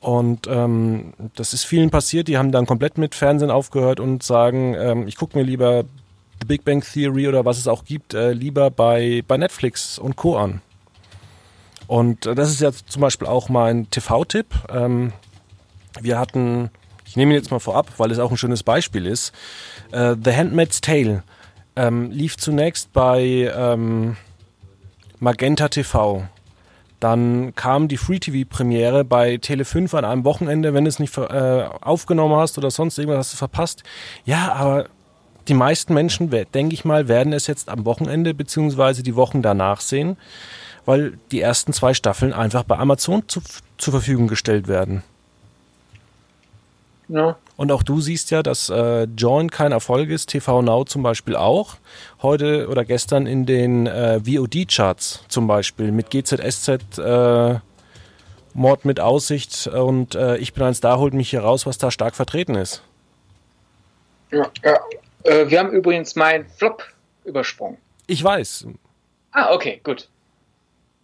Und 0.00 0.46
ähm, 0.46 1.14
das 1.34 1.54
ist 1.54 1.64
vielen 1.64 1.88
passiert, 1.88 2.28
die 2.28 2.36
haben 2.36 2.52
dann 2.52 2.66
komplett 2.66 2.98
mit 2.98 3.14
Fernsehen 3.14 3.50
aufgehört 3.50 3.98
und 3.98 4.22
sagen, 4.22 4.74
ähm, 4.78 5.08
ich 5.08 5.16
gucke 5.16 5.38
mir 5.38 5.44
lieber 5.44 5.84
The 6.40 6.46
Big 6.46 6.64
Bang 6.64 6.82
Theory 6.82 7.26
oder 7.28 7.46
was 7.46 7.56
es 7.56 7.66
auch 7.66 7.86
gibt, 7.86 8.12
äh, 8.12 8.32
lieber 8.32 8.70
bei, 8.70 9.24
bei 9.26 9.38
Netflix 9.38 9.98
und 9.98 10.16
Co. 10.16 10.36
an. 10.36 10.60
Und 11.86 12.26
das 12.26 12.50
ist 12.50 12.60
jetzt 12.60 12.90
zum 12.90 13.02
Beispiel 13.02 13.28
auch 13.28 13.48
mein 13.48 13.90
TV-Tipp. 13.90 14.46
Ähm, 14.70 15.12
wir 16.00 16.18
hatten, 16.18 16.70
ich 17.04 17.16
nehme 17.16 17.32
ihn 17.32 17.36
jetzt 17.36 17.50
mal 17.50 17.60
vorab, 17.60 17.92
weil 17.98 18.10
es 18.10 18.18
auch 18.18 18.30
ein 18.30 18.36
schönes 18.36 18.62
Beispiel 18.62 19.06
ist. 19.06 19.32
Äh, 19.92 20.16
The 20.22 20.32
Handmaid's 20.32 20.80
Tale 20.80 21.22
ähm, 21.76 22.10
lief 22.10 22.36
zunächst 22.36 22.92
bei 22.92 23.52
ähm, 23.54 24.16
Magenta 25.18 25.68
TV. 25.68 26.24
Dann 27.00 27.54
kam 27.54 27.88
die 27.88 27.98
Free 27.98 28.18
TV 28.18 28.48
Premiere 28.48 29.04
bei 29.04 29.34
Tele5 29.34 29.94
an 29.96 30.04
einem 30.04 30.24
Wochenende, 30.24 30.72
wenn 30.72 30.84
du 30.84 30.88
es 30.88 30.98
nicht 30.98 31.16
äh, 31.18 31.68
aufgenommen 31.80 32.36
hast 32.36 32.56
oder 32.56 32.70
sonst 32.70 32.98
irgendwas 32.98 33.26
hast 33.26 33.32
du 33.34 33.36
verpasst. 33.36 33.82
Ja, 34.24 34.52
aber 34.54 34.86
die 35.48 35.54
meisten 35.54 35.92
Menschen, 35.92 36.30
denke 36.30 36.72
ich 36.72 36.86
mal, 36.86 37.06
werden 37.06 37.34
es 37.34 37.46
jetzt 37.46 37.68
am 37.68 37.84
Wochenende 37.84 38.32
beziehungsweise 38.32 39.02
die 39.02 39.16
Wochen 39.16 39.42
danach 39.42 39.82
sehen 39.82 40.16
weil 40.84 41.18
die 41.30 41.40
ersten 41.40 41.72
zwei 41.72 41.94
Staffeln 41.94 42.32
einfach 42.32 42.64
bei 42.64 42.76
Amazon 42.76 43.28
zu, 43.28 43.40
zur 43.78 43.92
Verfügung 43.92 44.28
gestellt 44.28 44.68
werden. 44.68 45.02
Ja. 47.08 47.36
Und 47.56 47.70
auch 47.70 47.82
du 47.82 48.00
siehst 48.00 48.30
ja, 48.30 48.42
dass 48.42 48.68
äh, 48.68 49.04
Join 49.16 49.50
kein 49.50 49.72
Erfolg 49.72 50.08
ist, 50.10 50.30
TV 50.30 50.62
Now 50.62 50.84
zum 50.84 51.02
Beispiel 51.02 51.36
auch. 51.36 51.76
Heute 52.22 52.68
oder 52.68 52.84
gestern 52.84 53.26
in 53.26 53.46
den 53.46 53.86
äh, 53.86 54.20
VOD-Charts 54.20 55.24
zum 55.28 55.46
Beispiel 55.46 55.92
mit 55.92 56.10
GZSZ 56.10 56.98
äh, 56.98 57.58
Mord 58.54 58.84
mit 58.84 59.00
Aussicht 59.00 59.66
und 59.66 60.14
äh, 60.14 60.36
Ich 60.38 60.54
bin 60.54 60.64
ein 60.64 60.74
Star 60.74 60.98
holt 60.98 61.14
mich 61.14 61.30
hier 61.30 61.42
raus, 61.42 61.66
was 61.66 61.78
da 61.78 61.90
stark 61.90 62.14
vertreten 62.16 62.54
ist. 62.54 62.82
Ja, 64.30 64.50
ja. 64.64 64.78
Äh, 65.24 65.50
wir 65.50 65.58
haben 65.58 65.70
übrigens 65.70 66.16
meinen 66.16 66.46
Flop 66.48 66.84
übersprungen. 67.24 67.78
Ich 68.06 68.22
weiß. 68.22 68.66
Ah, 69.32 69.52
okay, 69.52 69.80
gut. 69.82 70.08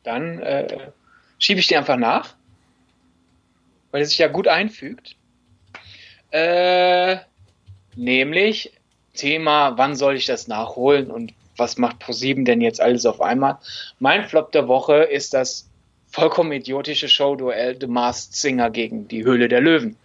Dann 0.03 0.38
äh, 0.40 0.90
schiebe 1.38 1.61
ich 1.61 1.66
dir 1.66 1.78
einfach 1.78 1.96
nach, 1.96 2.34
weil 3.90 4.03
es 4.03 4.11
sich 4.11 4.18
ja 4.18 4.28
gut 4.28 4.48
einfügt. 4.48 5.16
Äh, 6.30 7.16
nämlich 7.96 8.72
Thema, 9.14 9.76
wann 9.76 9.96
soll 9.96 10.16
ich 10.16 10.26
das 10.26 10.48
nachholen 10.48 11.11
und 11.11 11.34
was 11.57 11.76
macht 11.76 11.98
ProSieben 11.98 12.44
denn 12.44 12.61
jetzt 12.61 12.80
alles 12.80 13.05
auf 13.05 13.20
einmal? 13.20 13.59
Mein 13.98 14.24
Flop 14.24 14.53
der 14.53 14.68
Woche 14.68 15.03
ist 15.03 15.34
das 15.34 15.68
vollkommen 16.07 16.53
idiotische 16.53 17.09
Showduell 17.09 17.76
The 17.78 17.86
Masked 17.86 18.34
Singer 18.34 18.70
gegen 18.70 19.09
die 19.09 19.24
Höhle 19.24 19.48
der 19.48 19.61
Löwen. 19.61 19.96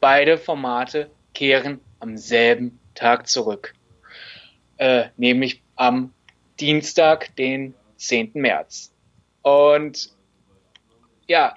Beide 0.00 0.38
Formate 0.38 1.10
kehren 1.34 1.80
am 2.00 2.16
selben 2.16 2.78
Tag 2.94 3.28
zurück. 3.28 3.74
Äh, 4.76 5.06
nämlich 5.16 5.62
am 5.76 6.12
Dienstag, 6.60 7.34
den 7.36 7.74
10. 7.96 8.32
März. 8.34 8.92
Und 9.42 10.10
ja, 11.26 11.56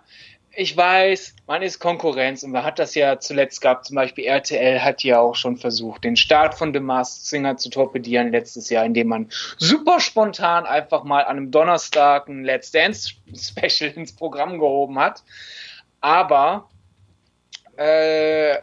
ich 0.54 0.76
weiß, 0.76 1.36
man 1.48 1.62
ist 1.62 1.80
Konkurrenz 1.80 2.44
und 2.44 2.52
man 2.52 2.64
hat 2.64 2.78
das 2.78 2.94
ja 2.94 3.20
zuletzt 3.20 3.62
gehabt. 3.62 3.86
Zum 3.86 3.96
Beispiel 3.96 4.26
RTL 4.26 4.84
hat 4.84 5.02
ja 5.04 5.20
auch 5.20 5.36
schon 5.36 5.56
versucht, 5.56 6.04
den 6.04 6.18
Start 6.18 6.56
von 6.56 6.74
The 6.74 6.82
Masked 6.82 7.26
Singer 7.26 7.58
zu 7.58 7.70
torpedieren 7.70 8.32
letztes 8.32 8.70
Jahr, 8.70 8.86
indem 8.86 9.08
man 9.08 9.30
super 9.58 10.02
spontan 10.02 10.66
einfach 10.66 11.04
mal 11.06 11.24
an 11.24 11.38
einem 11.38 11.52
Donnerstag 11.52 12.28
ein 12.28 12.44
Let's 12.44 12.72
Dance 12.72 13.14
Special 13.34 13.92
ins 13.96 14.14
Programm 14.14 14.60
gehoben 14.60 15.00
hat. 15.00 15.24
Aber 16.02 16.70
äh, 17.78 18.58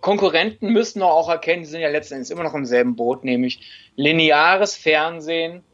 Konkurrenten 0.00 0.72
müssen 0.72 1.02
auch 1.02 1.28
erkennen, 1.28 1.62
die 1.62 1.68
sind 1.68 1.80
ja 1.80 1.88
letzten 1.88 2.14
Endes 2.14 2.30
immer 2.30 2.44
noch 2.44 2.54
im 2.54 2.66
selben 2.66 2.94
Boot, 2.94 3.24
nämlich 3.24 3.90
lineares 3.96 4.76
Fernsehen 4.76 5.64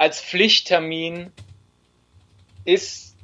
als 0.00 0.18
Pflichttermin 0.18 1.30
ist 2.64 3.14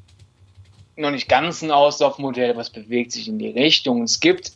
noch 0.97 1.11
nicht 1.11 1.27
ganz 1.27 1.63
ein 1.63 1.71
Auslaufmodell, 1.71 2.55
es 2.59 2.69
bewegt 2.69 3.13
sich 3.13 3.29
in 3.29 3.39
die 3.39 3.49
Richtung. 3.49 4.03
Es 4.03 4.21
gibt 4.21 4.53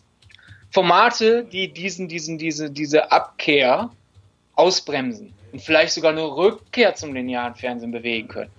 Formate, 0.70 1.44
die 1.44 1.72
diesen, 1.72 2.08
diesen, 2.08 2.36
diese, 2.36 2.70
diese 2.70 3.10
Abkehr 3.10 3.88
ausbremsen 4.54 5.32
und 5.52 5.62
vielleicht 5.62 5.94
sogar 5.94 6.12
eine 6.12 6.24
Rückkehr 6.24 6.94
zum 6.94 7.14
linearen 7.14 7.54
Fernsehen 7.54 7.90
bewegen 7.90 8.28
können. 8.28 8.50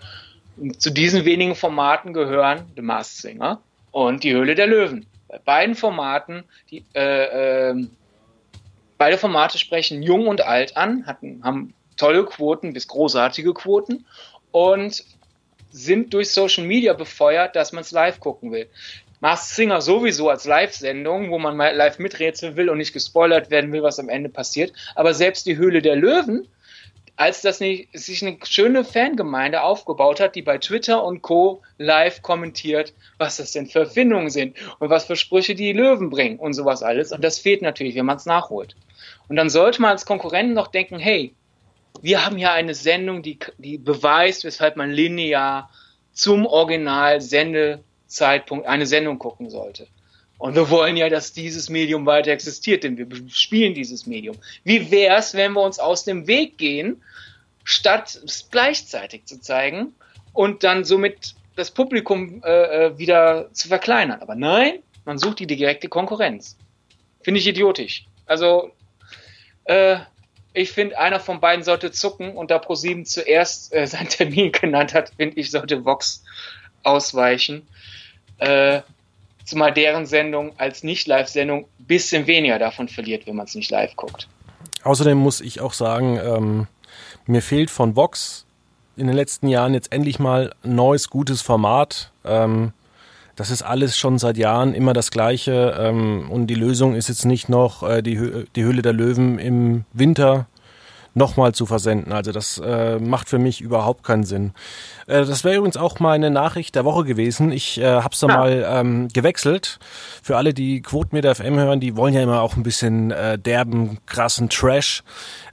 Und 0.58 0.82
zu 0.82 0.90
diesen 0.90 1.24
wenigen 1.26 1.54
Formaten 1.54 2.14
gehören 2.14 2.66
The 2.76 2.82
Masked 2.82 3.18
Singer 3.18 3.62
und 3.92 4.24
die 4.24 4.34
Höhle 4.34 4.56
der 4.56 4.66
Löwen. 4.66 5.06
Bei 5.28 5.38
beiden 5.38 5.76
Formaten, 5.76 6.46
die, 6.72 6.84
äh, 6.96 7.70
äh, 7.70 7.88
beide 8.98 9.20
Formate 9.20 9.60
sprechen 9.60 10.02
jung 10.02 10.26
und 10.26 10.42
alt 10.42 10.76
an, 10.76 11.06
hatten, 11.06 11.44
haben 11.44 11.76
tolle 12.02 12.26
Quoten 12.26 12.74
bis 12.74 12.88
großartige 12.88 13.54
Quoten 13.54 14.06
und 14.52 15.04
sind 15.70 16.16
durch 16.16 16.32
Social 16.32 16.66
Media 16.66 16.94
befeuert, 16.94 17.56
dass 17.56 17.74
man 17.74 17.82
es 17.82 17.92
live 17.92 18.20
gucken 18.20 18.52
will. 18.52 18.68
Mars 19.20 19.56
Singer 19.56 19.82
sowieso 19.82 20.30
als 20.30 20.46
Live-Sendung, 20.46 21.30
wo 21.30 21.38
man 21.38 21.56
mal 21.56 21.76
live 21.76 22.00
miträtseln 22.00 22.56
will 22.56 22.72
und 22.72 22.80
nicht 22.80 22.92
gespoilert 22.92 23.52
werden 23.52 23.72
will, 23.72 23.84
was 23.84 24.00
am 24.00 24.10
Ende 24.10 24.30
passiert. 24.30 24.74
Aber 24.96 25.14
selbst 25.14 25.46
die 25.46 25.58
Höhle 25.58 25.84
der 25.84 25.96
Löwen, 25.96 26.48
als 27.18 27.42
das 27.42 27.60
nicht, 27.60 27.90
sich 27.94 28.26
eine 28.26 28.40
schöne 28.46 28.84
Fangemeinde 28.84 29.62
aufgebaut 29.62 30.20
hat, 30.20 30.34
die 30.36 30.42
bei 30.42 30.58
Twitter 30.58 31.04
und 31.04 31.22
Co. 31.22 31.62
live 31.78 32.24
kommentiert, 32.24 32.96
was 33.20 33.38
das 33.38 33.52
denn 33.52 33.68
für 33.68 33.82
Erfindungen 33.82 34.32
sind 34.32 34.58
und 34.80 34.90
was 34.90 35.06
für 35.06 35.16
Sprüche 35.16 35.54
die 35.54 35.72
Löwen 35.72 36.10
bringen 36.10 36.40
und 36.40 36.54
sowas 36.54 36.82
alles. 36.82 37.12
Und 37.12 37.24
das 37.24 37.38
fehlt 37.38 37.62
natürlich, 37.62 37.94
wenn 37.94 38.08
man 38.08 38.18
es 38.18 38.26
nachholt. 38.26 38.76
Und 39.30 39.36
dann 39.36 39.52
sollte 39.52 39.84
man 39.84 39.92
als 39.92 40.08
Konkurrenten 40.08 40.56
noch 40.56 40.68
denken, 40.68 40.98
hey, 40.98 41.36
wir 42.02 42.26
haben 42.26 42.38
ja 42.38 42.54
eine 42.54 42.74
Sendung, 42.74 43.22
die, 43.22 43.38
die 43.58 43.78
beweist, 43.78 44.44
weshalb 44.44 44.76
man 44.78 44.92
linear 44.92 45.70
zum 46.14 46.46
Original-Sendezeitpunkt 46.46 48.66
eine 48.66 48.86
Sendung 48.86 49.20
gucken 49.20 49.50
sollte. 49.50 49.88
Und 50.38 50.56
wir 50.56 50.70
wollen 50.72 50.98
ja, 50.98 51.08
dass 51.08 51.32
dieses 51.34 51.70
Medium 51.70 52.06
weiter 52.08 52.32
existiert, 52.32 52.84
denn 52.84 52.98
wir 52.98 53.08
spielen 53.30 53.76
dieses 53.76 54.08
Medium. 54.08 54.36
Wie 54.64 54.90
wäre 54.90 55.18
es, 55.18 55.36
wenn 55.36 55.54
wir 55.54 55.62
uns 55.62 55.78
aus 55.78 56.04
dem 56.04 56.26
Weg 56.26 56.58
gehen, 56.58 57.04
statt 57.64 58.20
es 58.26 58.50
gleichzeitig 58.50 59.26
zu 59.26 59.40
zeigen 59.40 59.94
und 60.34 60.64
dann 60.64 60.84
somit 60.84 61.36
das 61.56 61.70
Publikum 61.70 62.42
äh, 62.44 62.88
äh 62.88 62.98
wieder 62.98 63.54
zu 63.54 63.68
verkleinern? 63.68 64.20
Aber 64.22 64.34
nein, 64.34 64.80
man 65.06 65.20
sucht 65.20 65.40
die 65.40 65.48
direkte 65.48 65.90
Konkurrenz. 65.90 66.58
Finde 67.22 67.40
ich 67.40 67.48
idiotisch. 67.48 68.06
Also, 68.26 68.72
äh, 69.66 69.98
ich 70.54 70.72
finde, 70.72 70.98
einer 70.98 71.20
von 71.20 71.40
beiden 71.40 71.64
sollte 71.64 71.92
zucken 71.92 72.36
und 72.36 72.52
da 72.52 72.60
ProSieben 72.60 73.06
zuerst 73.06 73.74
äh, 73.74 73.88
seinen 73.88 74.10
Termin 74.10 74.52
genannt 74.52 74.94
hat, 74.94 75.12
finde 75.18 75.38
ich, 75.40 75.52
sollte 75.52 75.86
Vox 75.86 76.24
ausweichen. 76.84 77.68
Äh, 78.38 78.82
zumal 79.46 79.74
deren 79.74 80.06
Sendung 80.06 80.54
als 80.58 80.84
Nicht-Live-Sendung 80.84 81.66
ein 81.80 81.86
bisschen 81.86 82.28
weniger 82.28 82.60
davon 82.60 82.88
verliert, 82.88 83.28
wenn 83.28 83.36
man 83.36 83.46
es 83.46 83.56
nicht 83.56 83.72
live 83.72 83.96
guckt. 83.96 84.28
Außerdem 84.84 85.18
muss 85.18 85.42
ich 85.42 85.62
auch 85.62 85.74
sagen, 85.74 86.20
ähm, 86.24 86.68
mir 87.26 87.42
fehlt 87.42 87.70
von 87.70 87.96
Vox 87.96 88.46
in 88.98 89.08
den 89.08 89.16
letzten 89.16 89.48
Jahren 89.48 89.74
jetzt 89.74 89.92
endlich 89.92 90.20
mal 90.20 90.54
ein 90.64 90.76
neues, 90.76 91.10
gutes 91.10 91.42
Format. 91.42 92.12
Ähm, 92.26 92.74
das 93.36 93.50
ist 93.52 93.62
alles 93.62 93.98
schon 93.98 94.18
seit 94.18 94.38
Jahren 94.38 94.74
immer 94.74 94.94
das 94.94 95.12
Gleiche 95.12 95.76
ähm, 95.80 96.30
und 96.30 96.48
die 96.48 96.56
Lösung 96.56 96.96
ist 96.96 97.10
jetzt 97.10 97.26
nicht 97.26 97.50
noch 97.50 97.84
äh, 97.84 98.02
die, 98.02 98.20
Hö 98.20 98.46
die 98.56 98.64
Höhle 98.64 98.82
der 98.82 98.94
Löwen 98.94 99.40
im 99.40 99.86
Winter 99.94 100.48
nochmal 101.14 101.54
zu 101.54 101.66
versenden. 101.66 102.14
Also 102.14 102.32
das 102.32 102.58
äh, 102.64 103.00
macht 103.00 103.28
für 103.28 103.40
mich 103.40 103.62
überhaupt 103.62 104.04
keinen 104.04 104.24
Sinn. 104.24 104.54
Äh, 105.08 105.26
das 105.26 105.44
wäre 105.44 105.58
übrigens 105.58 105.78
auch 105.78 106.00
meine 106.00 106.32
Nachricht 106.32 106.76
der 106.76 106.86
Woche 106.86 107.04
gewesen. 107.04 107.52
Ich 107.52 107.80
äh, 107.80 107.86
habe 107.86 108.14
es 108.14 108.20
da 108.20 108.28
ja. 108.28 108.38
mal 108.38 108.66
ähm, 108.68 109.08
gewechselt. 109.10 109.80
Für 110.24 110.38
alle, 110.38 110.54
die 110.54 110.82
Quotenmeter 110.82 111.36
FM 111.36 111.58
hören, 111.58 111.80
die 111.80 111.98
wollen 111.98 112.14
ja 112.14 112.22
immer 112.22 112.42
auch 112.42 112.56
ein 112.56 112.64
bisschen 112.64 113.12
äh, 113.12 113.38
derben, 113.38 113.98
krassen 114.06 114.50
Trash. 114.50 115.04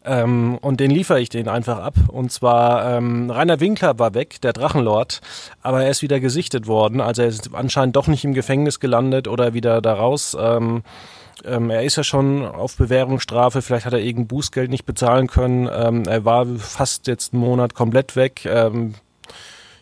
Ähm, 0.04 0.58
und 0.60 0.80
den 0.80 0.90
liefere 0.90 1.20
ich 1.20 1.28
den 1.28 1.48
einfach 1.48 1.80
ab. 1.80 1.94
Und 2.06 2.30
zwar 2.32 2.96
ähm, 2.96 3.30
Rainer 3.30 3.60
Winkler 3.60 3.98
war 3.98 4.14
weg, 4.14 4.40
der 4.40 4.52
Drachenlord, 4.52 5.20
aber 5.60 5.82
er 5.82 5.90
ist 5.90 6.02
wieder 6.02 6.20
gesichtet 6.20 6.66
worden. 6.66 7.00
Also 7.00 7.22
er 7.22 7.28
ist 7.28 7.50
anscheinend 7.52 7.96
doch 7.96 8.06
nicht 8.06 8.24
im 8.24 8.32
Gefängnis 8.32 8.78
gelandet 8.78 9.26
oder 9.26 9.54
wieder 9.54 9.82
da 9.82 9.94
raus. 9.94 10.36
Ähm, 10.40 10.82
ähm, 11.44 11.70
er 11.70 11.82
ist 11.82 11.96
ja 11.96 12.04
schon 12.04 12.44
auf 12.44 12.76
Bewährungsstrafe, 12.76 13.62
vielleicht 13.62 13.86
hat 13.86 13.92
er 13.92 14.00
irgendein 14.00 14.28
Bußgeld 14.28 14.70
nicht 14.70 14.84
bezahlen 14.84 15.26
können. 15.26 15.68
Ähm, 15.72 16.04
er 16.06 16.24
war 16.24 16.46
fast 16.46 17.06
jetzt 17.06 17.32
einen 17.32 17.42
Monat 17.42 17.74
komplett 17.74 18.16
weg. 18.16 18.44
Ähm, 18.44 18.94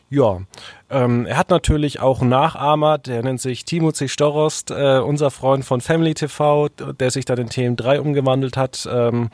ja, 0.08 0.40
ähm, 0.88 1.26
er 1.26 1.36
hat 1.36 1.50
natürlich 1.50 2.00
auch 2.00 2.20
einen 2.20 2.30
Nachahmer, 2.30 2.98
der 2.98 3.22
nennt 3.22 3.40
sich 3.40 3.64
Timothy 3.64 4.08
Storost, 4.08 4.70
äh, 4.70 4.98
unser 4.98 5.32
Freund 5.32 5.64
von 5.64 5.80
Family 5.80 6.14
TV, 6.14 6.68
der 6.68 7.10
sich 7.10 7.24
dann 7.24 7.38
in 7.38 7.48
TM3 7.48 7.98
umgewandelt 7.98 8.56
hat. 8.56 8.88
Ähm, 8.90 9.30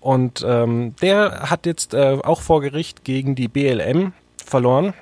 und 0.00 0.44
ähm, 0.46 0.94
der 1.00 1.50
hat 1.50 1.64
jetzt 1.64 1.94
äh, 1.94 2.18
auch 2.22 2.42
vor 2.42 2.60
Gericht 2.60 3.04
gegen 3.04 3.34
die 3.34 3.48
BLM 3.48 4.12
verloren. 4.44 4.92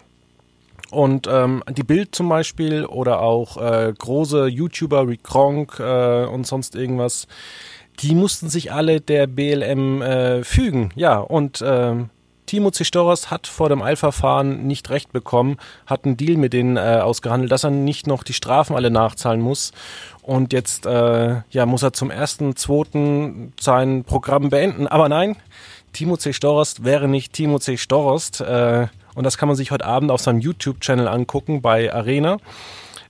Und 0.91 1.29
ähm, 1.31 1.63
die 1.71 1.85
Bild 1.85 2.15
zum 2.15 2.29
Beispiel 2.29 2.85
oder 2.85 3.21
auch 3.21 3.57
äh, 3.57 3.93
große 3.97 4.47
YouTuber 4.47 5.09
wie 5.09 5.19
Kronk 5.19 5.79
äh, 5.79 6.25
und 6.25 6.47
sonst 6.47 6.75
irgendwas, 6.75 7.29
die 8.01 8.15
mussten 8.15 8.49
sich 8.49 8.73
alle 8.73 9.01
der 9.01 9.27
BLM 9.27 10.03
äh, 10.03 10.43
fügen. 10.45 10.91
Ja, 10.97 11.19
und 11.19 11.61
äh, 11.61 11.95
Timo 12.51 12.73
Zistoros 12.73 13.31
hat 13.31 13.47
vor 13.47 13.69
dem 13.69 13.81
Eilverfahren 13.81 14.67
nicht 14.67 14.91
recht 14.91 15.13
bekommen, 15.13 15.59
hat 15.87 16.05
einen 16.05 16.17
Deal 16.17 16.37
mit 16.37 16.53
denen 16.53 16.77
äh, 16.77 16.99
ausgehandelt, 17.01 17.53
dass 17.53 17.63
er 17.63 17.71
nicht 17.71 18.09
noch 18.09 18.25
die 18.25 18.33
Strafen 18.33 18.75
alle 18.75 18.91
nachzahlen 18.91 19.41
muss. 19.41 19.71
Und 20.23 20.53
jetzt 20.53 20.85
äh, 20.85 21.43
ja, 21.51 21.67
muss 21.67 21.85
er 21.85 21.93
zum 21.93 22.11
ersten, 22.11 22.57
zweiten 22.57 23.53
sein 23.61 24.03
Programm 24.03 24.51
beenden. 24.51 24.89
Aber 24.89 25.09
nein, 25.09 25.37
Timo 25.93 26.17
C. 26.17 26.33
Storost 26.33 26.85
wäre 26.85 27.07
nicht 27.07 27.33
Timo 27.35 27.61
C. 27.61 27.77
Storost. 27.77 28.41
Äh, 28.41 28.89
und 29.21 29.25
das 29.25 29.37
kann 29.37 29.49
man 29.49 29.57
sich 29.57 29.71
heute 29.71 29.85
Abend 29.85 30.11
auf 30.11 30.23
seinem 30.23 30.41
YouTube-Channel 30.41 31.07
angucken 31.07 31.61
bei 31.61 31.93
Arena. 31.93 32.39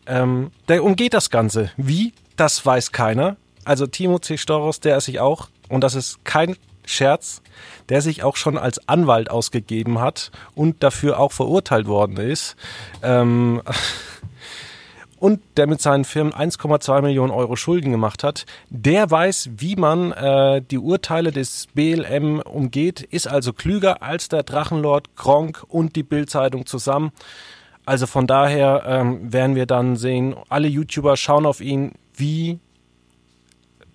Ähm, 0.09 0.51
der 0.67 0.83
umgeht 0.83 1.15
das 1.15 1.31
Ganze. 1.31 1.71
Wie? 1.77 2.15
Das 2.35 2.67
weiß 2.67 2.91
keiner. 2.91 3.37
Also 3.65 3.87
Timo 3.87 4.19
C. 4.19 4.37
Storos, 4.37 4.81
der 4.81 4.97
ist 4.97 5.05
sich 5.05 5.21
auch, 5.21 5.51
und 5.69 5.85
das 5.85 5.95
ist 5.95 6.25
kein 6.25 6.57
Scherz, 6.85 7.43
der 7.91 8.03
sich 8.03 8.25
auch 8.25 8.35
schon 8.35 8.59
als 8.59 8.89
Anwalt 8.89 9.31
ausgegeben 9.31 10.01
hat 10.01 10.33
und 10.57 10.83
dafür 10.83 11.21
auch 11.21 11.31
verurteilt 11.31 11.87
worden 11.87 12.17
ist. 12.17 12.57
Ähm, 13.05 13.63
und 15.21 15.41
der 15.57 15.67
mit 15.67 15.81
seinen 15.81 16.05
Firmen 16.05 16.33
1,2 16.33 17.03
Millionen 17.03 17.31
Euro 17.31 17.55
Schulden 17.55 17.93
gemacht 17.93 18.25
hat, 18.25 18.47
der 18.71 19.11
weiß, 19.11 19.51
wie 19.59 19.77
man 19.77 20.13
äh, 20.13 20.63
die 20.63 20.79
Urteile 20.79 21.31
des 21.31 21.69
BLM 21.75 22.41
umgeht, 22.41 23.03
ist 23.03 23.29
also 23.29 23.53
klüger 23.53 24.03
als 24.03 24.29
der 24.29 24.43
Drachenlord 24.43 25.15
Gronk 25.17 25.65
und 25.69 25.95
die 25.95 26.03
Bildzeitung 26.03 26.67
zusammen. 26.67 27.13
Also 27.85 28.07
von 28.07 28.27
daher 28.27 28.83
ähm, 28.87 29.33
werden 29.33 29.57
wir 29.57 29.67
dann 29.67 29.97
sehen, 29.97 30.35
alle 30.49 30.69
YouTuber 30.69 31.17
schauen 31.17 31.45
auf 31.45 31.61
ihn, 31.61 31.93
wie 32.15 32.59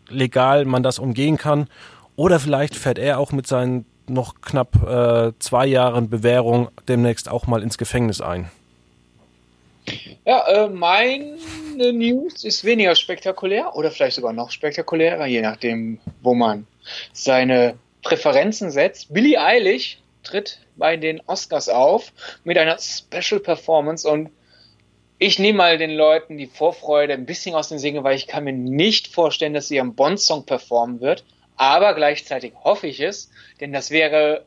legal 0.07 0.65
man 0.65 0.83
das 0.83 0.99
umgehen 0.99 1.37
kann. 1.37 1.67
Oder 2.15 2.39
vielleicht 2.39 2.75
fährt 2.75 2.99
er 2.99 3.19
auch 3.19 3.31
mit 3.31 3.47
seinen 3.47 3.85
noch 4.07 4.41
knapp 4.41 4.75
äh, 4.87 5.31
zwei 5.39 5.65
Jahren 5.65 6.09
Bewährung 6.09 6.69
demnächst 6.87 7.29
auch 7.29 7.47
mal 7.47 7.63
ins 7.63 7.79
Gefängnis 7.79 8.21
ein. 8.21 8.51
Ja, 10.25 10.47
äh, 10.47 10.69
meine 10.69 11.37
News 11.77 12.43
ist 12.43 12.63
weniger 12.63 12.95
spektakulär 12.95 13.75
oder 13.75 13.91
vielleicht 13.91 14.15
sogar 14.15 14.33
noch 14.33 14.51
spektakulärer, 14.51 15.25
je 15.25 15.41
nachdem, 15.41 15.99
wo 16.21 16.33
man 16.33 16.65
seine 17.13 17.77
Präferenzen 18.01 18.71
setzt. 18.71 19.13
Billie 19.13 19.39
Eilish 19.39 19.99
tritt 20.23 20.59
bei 20.75 20.97
den 20.97 21.21
Oscars 21.27 21.69
auf 21.69 22.11
mit 22.43 22.57
einer 22.57 22.77
Special 22.79 23.39
Performance 23.39 24.09
und 24.09 24.29
ich 25.17 25.39
nehme 25.39 25.57
mal 25.57 25.77
den 25.77 25.91
Leuten 25.91 26.37
die 26.37 26.47
Vorfreude 26.47 27.13
ein 27.13 27.25
bisschen 27.25 27.55
aus 27.55 27.69
den 27.69 27.79
Singen, 27.79 28.03
weil 28.03 28.17
ich 28.17 28.27
kann 28.27 28.43
mir 28.43 28.53
nicht 28.53 29.07
vorstellen, 29.07 29.53
dass 29.53 29.69
sie 29.69 29.75
ihren 29.75 29.95
Bond-Song 29.95 30.45
performen 30.45 30.99
wird. 30.99 31.23
Aber 31.55 31.93
gleichzeitig 31.93 32.53
hoffe 32.63 32.87
ich 32.87 32.99
es, 32.99 33.31
denn 33.61 33.71
das 33.71 33.91
wäre 33.91 34.45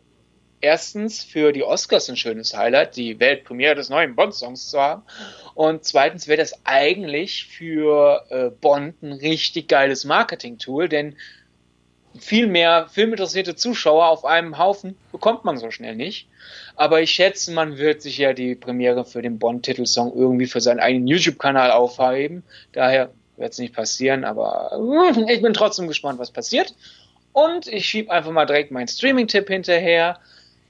erstens 0.60 1.24
für 1.24 1.52
die 1.52 1.62
Oscars 1.62 2.08
ein 2.08 2.16
schönes 2.16 2.56
Highlight, 2.56 2.96
die 2.96 3.18
Weltpremiere 3.20 3.74
des 3.74 3.88
neuen 3.88 4.14
Bond-Songs 4.16 4.70
zu 4.70 4.80
haben. 4.80 5.02
Und 5.54 5.84
zweitens 5.84 6.28
wäre 6.28 6.38
das 6.38 6.54
eigentlich 6.64 7.46
für 7.46 8.24
äh, 8.30 8.50
Bond 8.50 9.02
ein 9.02 9.12
richtig 9.12 9.68
geiles 9.68 10.04
Marketing-Tool, 10.04 10.88
denn 10.88 11.16
viel 12.18 12.46
mehr 12.46 12.88
filminteressierte 12.90 13.54
Zuschauer 13.54 14.08
auf 14.08 14.24
einem 14.24 14.58
Haufen 14.58 14.96
bekommt 15.12 15.44
man 15.44 15.58
so 15.58 15.70
schnell 15.70 15.94
nicht. 15.94 16.28
Aber 16.74 17.00
ich 17.00 17.10
schätze, 17.10 17.52
man 17.52 17.78
wird 17.78 18.02
sich 18.02 18.18
ja 18.18 18.32
die 18.32 18.54
Premiere 18.54 19.04
für 19.04 19.22
den 19.22 19.38
Bond-Titelsong 19.38 20.12
irgendwie 20.14 20.46
für 20.46 20.60
seinen 20.60 20.80
eigenen 20.80 21.06
YouTube-Kanal 21.06 21.70
aufheben. 21.70 22.42
Daher 22.72 23.10
wird 23.36 23.52
es 23.52 23.58
nicht 23.58 23.74
passieren, 23.74 24.24
aber 24.24 24.72
äh, 24.72 25.32
ich 25.32 25.42
bin 25.42 25.52
trotzdem 25.52 25.86
gespannt, 25.88 26.18
was 26.18 26.30
passiert. 26.30 26.74
Und 27.32 27.68
ich 27.68 27.86
schiebe 27.86 28.10
einfach 28.10 28.32
mal 28.32 28.46
direkt 28.46 28.70
meinen 28.70 28.88
Streaming-Tipp 28.88 29.48
hinterher. 29.48 30.18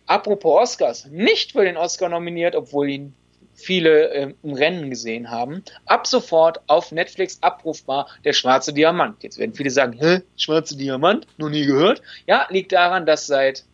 Apropos 0.09 0.59
Oscars, 0.63 1.07
nicht 1.11 1.53
für 1.53 1.65
den 1.65 1.77
Oscar 1.77 2.09
nominiert, 2.09 2.57
obwohl 2.57 2.89
ihn 2.89 3.15
viele 3.53 4.11
äh, 4.11 4.35
im 4.43 4.55
Rennen 4.55 4.89
gesehen 4.89 5.31
haben. 5.31 5.63
Ab 5.85 6.07
sofort 6.07 6.61
auf 6.67 6.93
Netflix 6.93 7.39
abrufbar 7.43 8.09
der 8.25 8.33
schwarze 8.33 8.73
Diamant. 8.73 9.23
Jetzt 9.23 9.39
werden 9.39 9.53
viele 9.53 9.71
sagen, 9.71 9.93
hä, 9.93 10.23
schwarze 10.37 10.79
Diamant? 10.79 11.27
Noch 11.37 11.51
nie 11.51 11.67
gehört? 11.67 12.01
Ja, 12.27 12.47
liegt 12.49 12.73
daran, 12.73 13.05
dass 13.05 13.27
seit 13.27 13.65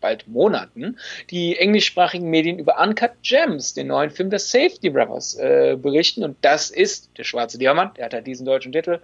bald 0.00 0.26
Monaten 0.28 0.98
die 1.30 1.56
englischsprachigen 1.56 2.28
Medien 2.28 2.58
über 2.58 2.80
Uncut 2.80 3.12
Gems, 3.22 3.74
den 3.74 3.88
neuen 3.88 4.10
Film 4.10 4.30
der 4.30 4.38
Safety 4.38 4.90
Brothers, 4.90 5.36
äh, 5.36 5.76
berichten. 5.80 6.24
Und 6.24 6.36
das 6.42 6.70
ist 6.70 7.10
der 7.18 7.24
schwarze 7.24 7.58
Diamant, 7.58 7.96
der 7.96 8.06
hat 8.06 8.14
halt 8.14 8.26
diesen 8.26 8.46
deutschen 8.46 8.72
Titel. 8.72 9.00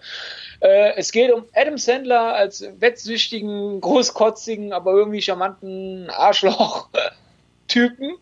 Äh, 0.60 0.94
es 0.96 1.12
geht 1.12 1.32
um 1.32 1.44
Adam 1.54 1.78
Sandler 1.78 2.34
als 2.34 2.64
wettsüchtigen, 2.78 3.80
großkotzigen, 3.80 4.72
aber 4.72 4.92
irgendwie 4.92 5.22
charmanten 5.22 6.10
Arschloch-Typen. 6.10 8.14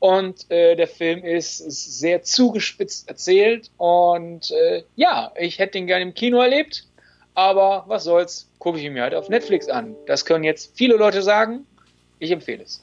Und 0.00 0.50
äh, 0.50 0.76
der 0.76 0.88
Film 0.88 1.24
ist, 1.24 1.60
ist, 1.60 2.00
sehr 2.00 2.22
zugespitzt 2.22 3.08
erzählt. 3.08 3.70
Und 3.76 4.50
äh, 4.50 4.82
ja, 4.96 5.30
ich 5.38 5.58
hätte 5.58 5.78
ihn 5.78 5.86
gerne 5.86 6.02
im 6.02 6.14
Kino 6.14 6.40
erlebt. 6.40 6.86
Aber 7.34 7.84
was 7.86 8.04
soll's, 8.04 8.50
gucke 8.58 8.78
ich 8.78 8.84
ihn 8.84 8.94
mir 8.94 9.02
halt 9.02 9.14
auf 9.14 9.28
Netflix 9.28 9.68
an. 9.68 9.94
Das 10.06 10.24
können 10.24 10.42
jetzt 10.42 10.76
viele 10.76 10.96
Leute 10.96 11.22
sagen. 11.22 11.66
Ich 12.20 12.30
empfehle 12.30 12.62
es. 12.62 12.82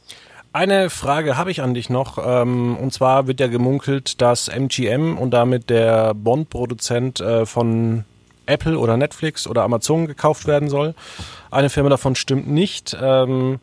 Eine 0.51 0.89
Frage 0.89 1.37
habe 1.37 1.51
ich 1.51 1.61
an 1.61 1.73
dich 1.73 1.89
noch. 1.89 2.17
Ähm, 2.17 2.77
und 2.77 2.91
zwar 2.91 3.27
wird 3.27 3.39
ja 3.39 3.47
gemunkelt, 3.47 4.21
dass 4.21 4.47
MGM 4.47 5.17
und 5.17 5.31
damit 5.31 5.69
der 5.69 6.13
Bond-Produzent 6.15 7.19
äh, 7.19 7.45
von 7.45 8.05
Apple 8.47 8.79
oder 8.79 8.97
Netflix 8.97 9.45
oder 9.45 9.63
Amazon 9.63 10.07
gekauft 10.07 10.47
werden 10.47 10.69
soll. 10.69 10.95
Eine 11.51 11.69
Firma 11.69 11.89
davon 11.89 12.15
stimmt 12.15 12.47
nicht. 12.47 12.97
Ähm, 12.99 13.59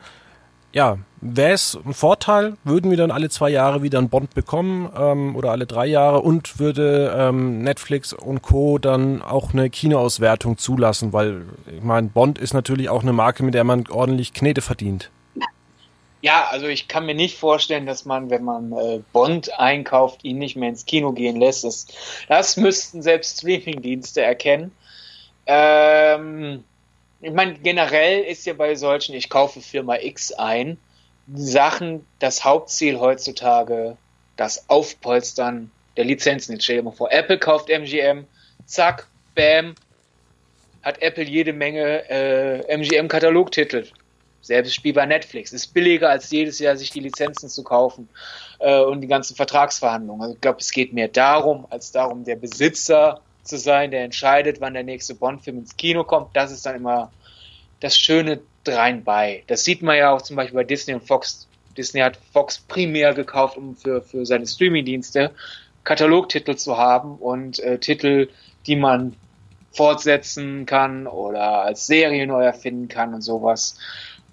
ja, 0.73 0.99
wäre 1.21 1.53
es 1.53 1.79
ein 1.85 1.95
Vorteil, 1.95 2.55
würden 2.65 2.91
wir 2.91 2.99
dann 2.99 3.11
alle 3.11 3.29
zwei 3.29 3.49
Jahre 3.49 3.83
wieder 3.83 3.99
einen 3.99 4.09
Bond 4.09 4.35
bekommen 4.35 4.91
ähm, 4.97 5.35
oder 5.37 5.53
alle 5.53 5.67
drei 5.67 5.87
Jahre 5.87 6.21
und 6.21 6.59
würde 6.59 7.33
Netflix 7.33 8.13
und 8.13 8.43
Co. 8.43 8.79
dann 8.79 9.23
auch 9.23 9.53
eine 9.53 9.71
Kinoauswertung 9.71 10.59
zulassen, 10.59 11.13
weil 11.13 11.43
ich 11.75 11.83
meine, 11.83 12.09
Bond 12.09 12.39
ist 12.39 12.55
natürlich 12.55 12.89
auch 12.89 13.03
eine 13.03 13.13
Marke, 13.13 13.45
mit 13.45 13.55
der 13.55 13.65
man 13.65 13.85
ordentlich 13.89 14.33
Knete 14.33 14.61
verdient. 14.61 15.11
Ja, 16.25 16.49
also 16.51 16.69
ich 16.69 16.89
kann 16.89 17.05
mir 17.05 17.15
nicht 17.15 17.37
vorstellen, 17.37 17.85
dass 17.85 18.07
man, 18.07 18.31
wenn 18.31 18.45
man 18.45 18.73
äh, 18.73 19.03
Bond 19.13 19.61
einkauft, 19.61 20.25
ihn 20.25 20.39
nicht 20.39 20.57
mehr 20.57 20.71
ins 20.71 20.87
Kino 20.87 21.13
gehen 21.13 21.39
lässt. 21.39 21.65
Das, 21.65 21.87
das 22.29 22.57
müssten 22.57 23.03
selbst 23.03 23.41
Streamingdienste 23.41 24.23
erkennen. 24.23 24.73
Ähm, 25.45 26.65
ich 27.21 27.31
meine, 27.31 27.59
generell 27.59 28.23
ist 28.23 28.47
ja 28.47 28.55
bei 28.55 28.75
solchen, 28.75 29.15
ich 29.15 29.29
kaufe 29.29 29.61
Firma 29.61 29.97
X 29.97 30.33
ein, 30.33 30.79
Sachen 31.35 32.07
das 32.21 32.43
Hauptziel 32.43 32.99
heutzutage, 33.01 33.99
das 34.39 34.71
Aufpolstern 34.71 35.71
der 35.99 36.07
Lizenzen. 36.07 36.53
Jetzt 36.53 36.65
stell 36.65 36.77
dir 36.77 36.85
mal 36.85 36.93
vor, 36.93 37.13
Apple 37.13 37.39
kauft 37.39 37.69
MGM, 37.69 38.25
zack, 38.65 39.09
bam, 39.35 39.75
hat 40.83 41.03
Apple 41.03 41.25
jede 41.25 41.53
Menge 41.53 42.09
äh, 42.09 42.75
MGM-Katalogtitel. 42.75 43.89
Selbes 44.45 44.75
Spiel 44.75 44.93
bei 44.93 45.07
Netflix. 45.07 45.53
Ist 45.53 45.75
billiger 45.75 46.11
als 46.11 46.31
jedes 46.31 46.59
Jahr 46.59 46.77
sich 46.77 46.91
die 46.91 47.01
Lizenzen 47.01 47.49
zu 47.49 47.65
kaufen 47.65 48.09
äh, 48.61 48.81
und 48.81 49.01
die 49.01 49.07
ganzen 49.07 49.37
Vertragsverhandlungen. 49.37 50.23
Also 50.23 50.35
ich 50.35 50.41
glaube, 50.41 50.59
es 50.61 50.71
geht 50.71 50.93
mehr 50.93 51.09
darum, 51.09 51.67
als 51.71 51.93
darum, 51.93 52.25
der 52.25 52.37
Besitzer 52.37 53.21
zu 53.43 53.59
sein, 53.59 53.91
der 53.91 54.05
entscheidet, 54.05 54.61
wann 54.61 54.75
der 54.75 54.85
nächste 54.85 55.15
Bond-Film 55.15 55.59
ins 55.59 55.77
Kino 55.77 56.05
kommt. 56.05 56.35
Das 56.37 56.53
ist 56.53 56.67
dann 56.67 56.77
immer 56.77 57.11
das 57.81 57.99
Schöne 57.99 58.41
drein 58.65 59.05
bei. 59.05 59.43
Das 59.47 59.65
sieht 59.65 59.83
man 59.83 59.97
ja 59.97 60.11
auch 60.11 60.23
zum 60.23 60.37
Beispiel 60.37 60.57
bei 60.57 60.65
Disney 60.65 60.95
und 60.95 61.07
Fox. 61.07 61.49
Disney 61.77 62.01
hat 62.01 62.19
Fox 62.33 62.59
primär 62.59 63.15
gekauft, 63.15 63.57
um 63.57 63.77
für, 63.77 64.01
für 64.01 64.25
seine 64.25 64.47
Streaming-Dienste 64.47 65.33
Katalogtitel 65.85 66.57
zu 66.57 66.79
haben 66.79 67.17
und 67.17 67.59
äh, 67.59 67.79
Titel, 67.79 68.29
die 68.67 68.77
man 68.77 69.17
fortsetzen 69.73 70.67
kann 70.67 71.07
oder 71.07 71.63
als 71.63 71.87
Serie 71.87 72.27
neu 72.27 72.43
erfinden 72.43 72.89
kann 72.89 73.13
und 73.13 73.23
sowas. 73.23 73.77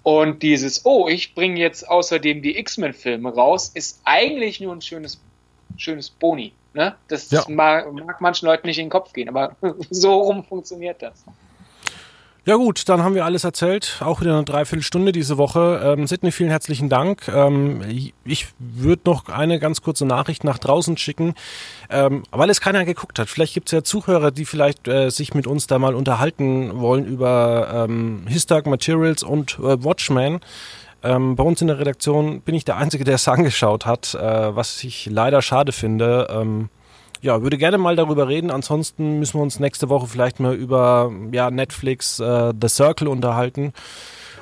Und 0.02 0.42
dieses, 0.42 0.84
oh, 0.84 1.08
ich 1.08 1.34
bringe 1.34 1.60
jetzt 1.60 1.88
außerdem 1.88 2.42
die 2.42 2.58
X-Men-Filme 2.58 3.32
raus, 3.34 3.70
ist 3.72 4.00
eigentlich 4.04 4.60
nur 4.60 4.74
ein 4.74 4.82
schönes, 4.82 5.20
schönes 5.76 6.10
Boni. 6.10 6.52
Ne? 6.74 6.96
Das 7.08 7.30
ja. 7.30 7.44
mag, 7.48 7.92
mag 7.92 8.20
manchen 8.20 8.46
Leuten 8.46 8.66
nicht 8.66 8.78
in 8.78 8.86
den 8.86 8.90
Kopf 8.90 9.12
gehen, 9.12 9.28
aber 9.28 9.56
so 9.90 10.20
rum 10.22 10.44
funktioniert 10.44 11.02
das. 11.02 11.24
Ja 12.44 12.56
gut, 12.56 12.88
dann 12.88 13.04
haben 13.04 13.14
wir 13.14 13.24
alles 13.24 13.44
erzählt. 13.44 14.00
Auch 14.04 14.20
wieder 14.20 14.32
eine 14.32 14.42
Dreiviertelstunde 14.42 15.12
diese 15.12 15.38
Woche. 15.38 15.80
Ähm, 15.84 16.08
Sidney, 16.08 16.32
vielen 16.32 16.50
herzlichen 16.50 16.88
Dank. 16.88 17.28
Ähm, 17.28 17.82
ich 18.24 18.48
würde 18.58 19.02
noch 19.04 19.28
eine 19.28 19.60
ganz 19.60 19.80
kurze 19.80 20.06
Nachricht 20.06 20.42
nach 20.42 20.58
draußen 20.58 20.96
schicken, 20.96 21.34
ähm, 21.88 22.24
weil 22.32 22.50
es 22.50 22.60
keiner 22.60 22.84
geguckt 22.84 23.20
hat. 23.20 23.28
Vielleicht 23.28 23.54
gibt 23.54 23.68
es 23.68 23.72
ja 23.72 23.84
Zuhörer, 23.84 24.32
die 24.32 24.44
vielleicht 24.44 24.88
äh, 24.88 25.10
sich 25.10 25.34
mit 25.34 25.46
uns 25.46 25.68
da 25.68 25.78
mal 25.78 25.94
unterhalten 25.94 26.80
wollen 26.80 27.06
über 27.06 27.86
ähm, 27.88 28.24
His 28.26 28.46
Dark 28.46 28.66
Materials 28.66 29.22
und 29.22 29.60
äh, 29.60 29.84
Watchmen. 29.84 30.40
Ähm, 31.04 31.36
bei 31.36 31.44
uns 31.44 31.60
in 31.60 31.68
der 31.68 31.78
Redaktion 31.78 32.40
bin 32.40 32.56
ich 32.56 32.64
der 32.64 32.76
Einzige, 32.76 33.04
der 33.04 33.14
es 33.14 33.28
angeschaut 33.28 33.86
hat, 33.86 34.16
äh, 34.16 34.20
was 34.20 34.82
ich 34.82 35.06
leider 35.06 35.42
schade 35.42 35.70
finde. 35.70 36.26
Ähm, 36.28 36.70
ja, 37.22 37.40
würde 37.40 37.56
gerne 37.56 37.78
mal 37.78 37.96
darüber 37.96 38.28
reden. 38.28 38.50
Ansonsten 38.50 39.20
müssen 39.20 39.38
wir 39.38 39.42
uns 39.42 39.60
nächste 39.60 39.88
Woche 39.88 40.08
vielleicht 40.08 40.40
mal 40.40 40.54
über 40.54 41.10
ja, 41.30 41.50
Netflix 41.50 42.18
äh, 42.18 42.52
The 42.60 42.68
Circle 42.68 43.08
unterhalten. 43.08 43.72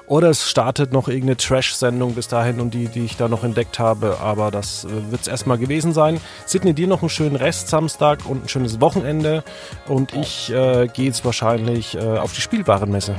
Oder 0.07 0.31
es 0.31 0.51
startet 0.51 0.93
noch 0.93 1.07
irgendeine 1.07 1.37
Trash-Sendung 1.37 2.15
bis 2.15 2.27
dahin 2.27 2.59
und 2.59 2.75
die, 2.75 2.89
die 2.89 3.05
ich 3.05 3.17
da 3.17 3.29
noch 3.29 3.45
entdeckt 3.45 3.79
habe. 3.79 4.19
Aber 4.21 4.51
das 4.51 4.85
äh, 4.85 5.13
wird 5.13 5.21
es 5.21 5.29
erstmal 5.29 5.59
gewesen 5.59 5.93
sein. 5.93 6.21
Sidney, 6.47 6.73
dir 6.73 6.89
noch 6.89 7.03
einen 7.03 7.11
schönen 7.11 7.37
Rest 7.37 7.69
Samstag 7.69 8.27
und 8.27 8.45
ein 8.45 8.49
schönes 8.49 8.81
Wochenende. 8.81 9.45
Und 9.87 10.15
ich 10.15 10.51
äh, 10.51 10.89
gehe 10.89 11.05
jetzt 11.05 11.25
wahrscheinlich 11.25 11.97
äh, 11.97 12.19
auf 12.19 12.33
die 12.33 12.41
Spielwarenmesse. 12.41 13.15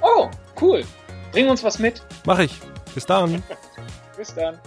Oh, 0.00 0.28
cool. 0.60 0.82
Bring 1.32 1.48
uns 1.48 1.62
was 1.62 1.78
mit. 1.78 2.02
Mach 2.24 2.38
ich. 2.38 2.58
Bis 2.94 3.06
dann. 3.06 3.42
bis 4.16 4.34
dann. 4.34 4.58